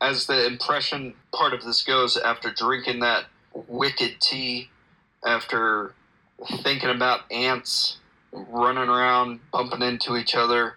as 0.00 0.26
the 0.26 0.46
impression 0.46 1.14
part 1.32 1.54
of 1.54 1.64
this 1.64 1.82
goes, 1.82 2.16
after 2.16 2.52
drinking 2.52 3.00
that 3.00 3.26
wicked 3.54 4.20
tea 4.20 4.68
after 5.24 5.94
thinking 6.62 6.90
about 6.90 7.20
ants 7.30 7.98
running 8.32 8.88
around, 8.88 9.40
bumping 9.52 9.82
into 9.82 10.16
each 10.16 10.34
other, 10.34 10.76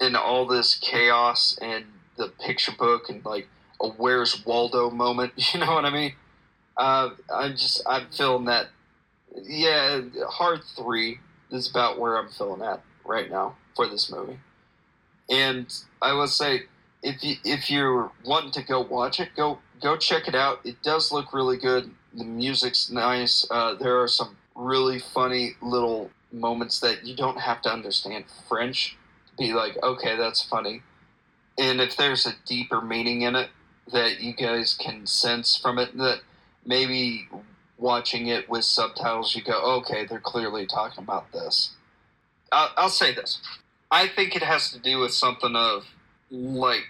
and 0.00 0.16
all 0.16 0.46
this 0.46 0.76
chaos 0.76 1.58
and 1.60 1.84
the 2.16 2.28
picture 2.28 2.72
book 2.72 3.08
and 3.08 3.24
like 3.24 3.48
a 3.80 3.88
Where's 3.88 4.44
Waldo 4.44 4.90
moment. 4.90 5.32
You 5.52 5.60
know 5.60 5.74
what 5.74 5.84
I 5.84 5.90
mean? 5.90 6.14
Uh, 6.76 7.10
I'm 7.32 7.52
just 7.52 7.82
I'm 7.86 8.06
feeling 8.10 8.46
that. 8.46 8.68
Yeah, 9.42 10.02
hard 10.28 10.62
three 10.76 11.18
is 11.50 11.68
about 11.68 11.98
where 11.98 12.16
I'm 12.16 12.28
feeling 12.28 12.62
at 12.62 12.82
right 13.04 13.30
now 13.30 13.56
for 13.74 13.88
this 13.88 14.10
movie. 14.10 14.38
And 15.28 15.66
I 16.00 16.12
will 16.12 16.28
say, 16.28 16.62
if 17.02 17.24
you 17.24 17.36
if 17.44 17.70
you're 17.70 18.12
wanting 18.24 18.52
to 18.52 18.62
go 18.62 18.80
watch 18.80 19.18
it, 19.20 19.30
go 19.36 19.58
go 19.82 19.96
check 19.96 20.28
it 20.28 20.34
out. 20.34 20.60
It 20.64 20.82
does 20.82 21.10
look 21.10 21.32
really 21.32 21.56
good 21.56 21.90
the 22.16 22.24
music's 22.24 22.90
nice. 22.90 23.46
Uh, 23.50 23.74
there 23.74 24.00
are 24.00 24.08
some 24.08 24.36
really 24.54 24.98
funny 24.98 25.52
little 25.60 26.10
moments 26.32 26.80
that 26.80 27.04
you 27.04 27.16
don't 27.16 27.38
have 27.38 27.60
to 27.62 27.72
understand 27.72 28.24
French 28.48 28.96
to 29.30 29.36
be 29.36 29.52
like, 29.52 29.76
okay, 29.82 30.16
that's 30.16 30.42
funny. 30.42 30.82
And 31.58 31.80
if 31.80 31.96
there's 31.96 32.26
a 32.26 32.34
deeper 32.46 32.80
meaning 32.80 33.22
in 33.22 33.36
it 33.36 33.50
that 33.92 34.20
you 34.20 34.32
guys 34.32 34.74
can 34.74 35.06
sense 35.06 35.56
from 35.56 35.78
it, 35.78 35.96
that 35.98 36.20
maybe 36.64 37.28
watching 37.78 38.28
it 38.28 38.48
with 38.48 38.64
subtitles, 38.64 39.34
you 39.34 39.42
go, 39.42 39.78
okay, 39.78 40.06
they're 40.06 40.20
clearly 40.20 40.66
talking 40.66 41.02
about 41.02 41.32
this. 41.32 41.72
I'll, 42.52 42.70
I'll 42.76 42.88
say 42.88 43.14
this. 43.14 43.40
I 43.90 44.08
think 44.08 44.34
it 44.34 44.42
has 44.42 44.70
to 44.72 44.78
do 44.78 44.98
with 44.98 45.12
something 45.12 45.54
of 45.54 45.84
like 46.30 46.84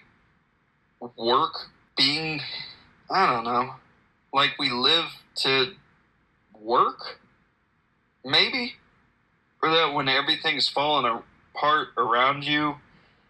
work 1.16 1.53
being, 1.97 2.41
I 3.11 3.31
don't 3.33 3.45
know, 3.45 3.75
like 4.33 4.59
we 4.59 4.70
live 4.70 5.07
to 5.37 5.72
work, 6.61 7.20
maybe, 8.25 8.75
or 9.62 9.70
that 9.70 9.95
when 9.95 10.09
everything's 10.09 10.68
falling 10.68 11.22
apart 11.55 11.89
around 11.97 12.45
you, 12.45 12.77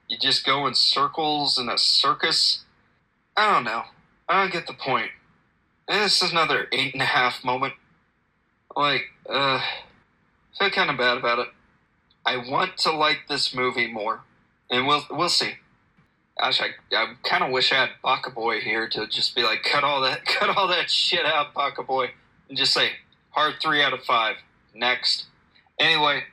you 0.09 0.19
just 0.19 0.45
go 0.45 0.67
in 0.67 0.75
circles 0.75 1.59
in 1.59 1.69
a 1.69 1.79
circus. 1.79 2.65
I 3.37 3.53
don't 3.53 3.65
know. 3.65 3.83
I 4.29 4.43
don't 4.43 4.53
get 4.53 4.67
the 4.67 4.75
point. 4.75 5.11
And 5.89 6.03
this 6.03 6.23
is 6.23 6.33
another 6.33 6.67
eight 6.73 6.95
and 6.95 7.03
a 7.03 7.07
half 7.07 7.45
moment. 7.45 7.75
Like, 8.75 9.03
uh, 9.29 9.61
feel 10.59 10.71
kind 10.71 10.91
of 10.91 10.99
bad 10.99 11.19
about 11.19 11.39
it. 11.39 11.49
I 12.27 12.37
want 12.37 12.79
to 12.79 12.93
like 12.93 13.23
this 13.29 13.55
movie 13.55 13.93
more, 13.93 14.23
and 14.71 14.87
we'll 14.87 15.05
we'll 15.11 15.29
see. 15.29 15.55
Gosh, 16.39 16.61
I, 16.61 16.71
I 16.97 17.15
kind 17.23 17.45
of 17.45 17.53
wish 17.53 17.71
I 17.71 17.77
had 17.77 17.91
Baka 18.03 18.31
Boy 18.31 18.61
here 18.61 18.89
to 18.89 19.07
just 19.07 19.37
be 19.37 19.43
like, 19.43 19.63
cut 19.63 19.85
all 19.85 20.01
that, 20.01 20.25
cut 20.27 20.57
all 20.57 20.67
that 20.69 20.91
shit 20.91 21.25
out, 21.25 21.55
Baka 21.55 21.83
Boy, 21.83 22.11
and 22.49 22.59
just 22.59 22.73
say 22.73 22.91
hard 23.31 23.55
three 23.63 23.83
out 23.83 23.93
of 23.93 24.03
five. 24.05 24.37
Next. 24.75 25.27
Anyway, 25.79 26.25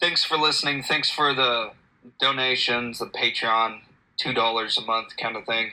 thanks 0.00 0.24
for 0.24 0.36
listening. 0.36 0.82
Thanks 0.82 1.10
for 1.10 1.34
the 1.34 1.72
donations, 2.20 2.98
the 3.00 3.06
Patreon, 3.06 3.80
two 4.16 4.32
dollars 4.32 4.78
a 4.78 4.82
month 4.82 5.16
kind 5.16 5.36
of 5.36 5.44
thing. 5.44 5.72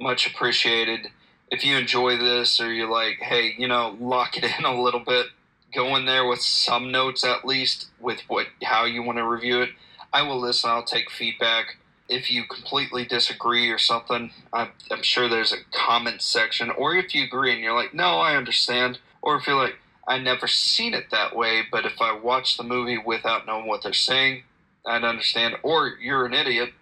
Much 0.00 0.26
appreciated. 0.26 1.08
If 1.54 1.64
you 1.64 1.76
enjoy 1.76 2.16
this, 2.16 2.60
or 2.60 2.72
you're 2.72 2.90
like, 2.90 3.18
hey, 3.20 3.54
you 3.56 3.68
know, 3.68 3.96
lock 4.00 4.36
it 4.36 4.44
in 4.58 4.64
a 4.64 4.82
little 4.82 5.00
bit, 5.00 5.26
go 5.74 5.96
in 5.96 6.04
there 6.04 6.26
with 6.26 6.40
some 6.40 6.90
notes 6.90 7.24
at 7.24 7.44
least 7.44 7.86
with 8.00 8.20
what 8.28 8.46
how 8.62 8.84
you 8.84 9.02
want 9.02 9.18
to 9.18 9.24
review 9.26 9.62
it. 9.62 9.70
I 10.12 10.22
will 10.22 10.40
listen. 10.40 10.70
I'll 10.70 10.84
take 10.84 11.10
feedback 11.10 11.76
if 12.08 12.30
you 12.30 12.44
completely 12.44 13.04
disagree 13.04 13.70
or 13.70 13.78
something, 13.78 14.30
I'm, 14.52 14.70
I'm, 14.90 15.02
sure 15.02 15.28
there's 15.28 15.52
a 15.52 15.64
comment 15.72 16.20
section. 16.20 16.70
Or 16.70 16.94
if 16.94 17.14
you 17.14 17.24
agree 17.24 17.52
and 17.52 17.62
you're 17.62 17.74
like, 17.74 17.94
no, 17.94 18.18
I 18.18 18.36
understand. 18.36 18.98
Or 19.22 19.36
if 19.36 19.46
you're 19.46 19.56
like, 19.56 19.78
I 20.06 20.18
never 20.18 20.46
seen 20.46 20.92
it 20.92 21.10
that 21.10 21.34
way, 21.34 21.62
but 21.70 21.86
if 21.86 22.00
I 22.00 22.12
watch 22.12 22.56
the 22.56 22.62
movie 22.62 22.98
without 22.98 23.46
knowing 23.46 23.66
what 23.66 23.82
they're 23.82 23.94
saying, 23.94 24.42
I'd 24.86 25.02
understand. 25.04 25.56
Or 25.62 25.94
you're 26.00 26.26
an 26.26 26.34
idiot, 26.34 26.74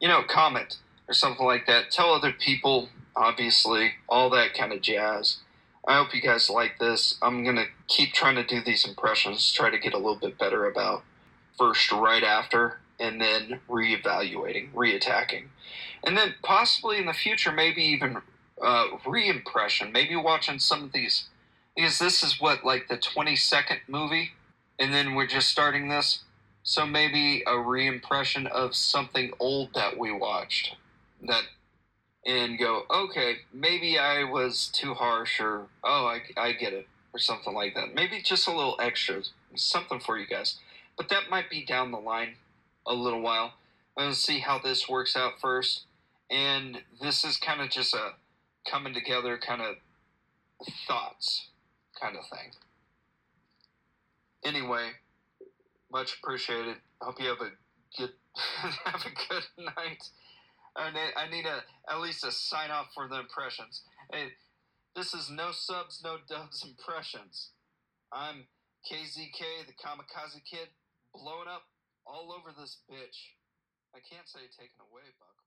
you 0.00 0.08
know, 0.08 0.22
comment 0.22 0.78
or 1.06 1.14
something 1.14 1.46
like 1.46 1.66
that. 1.66 1.92
Tell 1.92 2.12
other 2.12 2.32
people, 2.32 2.88
obviously, 3.16 3.92
all 4.08 4.30
that 4.30 4.54
kind 4.54 4.72
of 4.72 4.80
jazz. 4.80 5.38
I 5.86 5.96
hope 5.96 6.14
you 6.14 6.22
guys 6.22 6.48
like 6.48 6.78
this. 6.78 7.16
I'm 7.20 7.44
going 7.44 7.56
to 7.56 7.66
keep 7.88 8.12
trying 8.12 8.36
to 8.36 8.44
do 8.44 8.62
these 8.62 8.86
impressions, 8.86 9.52
try 9.52 9.70
to 9.70 9.78
get 9.78 9.92
a 9.92 9.98
little 9.98 10.16
bit 10.16 10.38
better 10.38 10.66
about 10.66 11.02
first 11.58 11.92
right 11.92 12.24
after 12.24 12.78
and 12.98 13.20
then 13.20 13.60
reevaluating, 13.68 14.72
reattacking, 14.72 15.44
and 16.04 16.16
then 16.16 16.34
possibly 16.42 16.96
in 16.96 17.06
the 17.06 17.12
future, 17.12 17.50
maybe 17.50 17.82
even 17.82 18.18
uh, 18.62 18.86
re-impression, 19.04 19.90
maybe 19.92 20.14
watching 20.14 20.60
some 20.60 20.84
of 20.84 20.92
these, 20.92 21.28
because 21.74 21.98
this 21.98 22.22
is 22.22 22.40
what 22.40 22.64
like 22.64 22.86
the 22.88 22.96
twenty 22.96 23.34
second 23.34 23.80
movie, 23.88 24.30
and 24.78 24.94
then 24.94 25.14
we're 25.14 25.26
just 25.26 25.48
starting 25.48 25.88
this, 25.88 26.22
so 26.62 26.86
maybe 26.86 27.42
a 27.48 27.58
re-impression 27.58 28.46
of 28.46 28.76
something 28.76 29.32
old 29.40 29.74
that 29.74 29.98
we 29.98 30.12
watched, 30.12 30.76
that, 31.22 31.42
and 32.26 32.58
go, 32.58 32.84
okay, 32.90 33.36
maybe 33.52 33.98
I 33.98 34.24
was 34.24 34.70
too 34.72 34.94
harsh, 34.94 35.40
or 35.40 35.66
oh, 35.82 36.06
I 36.06 36.20
I 36.36 36.52
get 36.52 36.72
it, 36.72 36.88
or 37.12 37.18
something 37.18 37.54
like 37.54 37.74
that. 37.74 37.94
Maybe 37.94 38.22
just 38.22 38.48
a 38.48 38.54
little 38.54 38.76
extra, 38.80 39.22
something 39.54 40.00
for 40.00 40.18
you 40.18 40.26
guys. 40.26 40.58
But 40.96 41.08
that 41.08 41.30
might 41.30 41.50
be 41.50 41.64
down 41.64 41.90
the 41.90 41.98
line 41.98 42.36
a 42.86 42.94
little 42.94 43.20
while. 43.20 43.54
I'm 43.96 44.04
going 44.04 44.14
to 44.14 44.18
see 44.18 44.40
how 44.40 44.58
this 44.58 44.88
works 44.88 45.16
out 45.16 45.40
first. 45.40 45.84
And 46.30 46.78
this 47.00 47.24
is 47.24 47.36
kind 47.36 47.60
of 47.60 47.70
just 47.70 47.94
a 47.94 48.12
coming 48.68 48.94
together 48.94 49.38
kind 49.38 49.60
of 49.60 49.76
thoughts 50.86 51.48
kind 52.00 52.16
of 52.16 52.24
thing. 52.26 52.50
Anyway, 54.44 54.90
much 55.92 56.18
appreciated. 56.22 56.76
Hope 57.00 57.20
you 57.20 57.28
have 57.28 57.40
a 57.40 57.50
good 57.96 58.10
have 58.84 59.04
a 59.06 59.32
good 59.32 59.44
night. 59.76 60.08
I 60.76 60.90
need, 60.90 61.12
I 61.16 61.30
need 61.30 61.46
a 61.46 61.62
at 61.90 62.00
least 62.00 62.24
a 62.24 62.32
sign 62.32 62.70
off 62.70 62.88
for 62.94 63.08
the 63.08 63.20
impressions. 63.20 63.82
Hey, 64.12 64.34
this 64.96 65.14
is 65.14 65.30
no 65.30 65.50
subs, 65.52 66.00
no 66.02 66.18
dubs 66.28 66.64
impressions. 66.64 67.50
I'm 68.12 68.46
KZK, 68.90 69.66
the 69.66 69.74
Kamikaze 69.78 70.42
Kid, 70.50 70.68
blowing 71.14 71.48
up 71.48 71.62
all 72.06 72.32
over 72.32 72.50
this 72.58 72.78
bitch. 72.90 73.34
I 73.94 74.00
can't 74.02 74.28
say 74.28 74.40
taken 74.50 74.82
away, 74.90 75.06
Buck. 75.18 75.43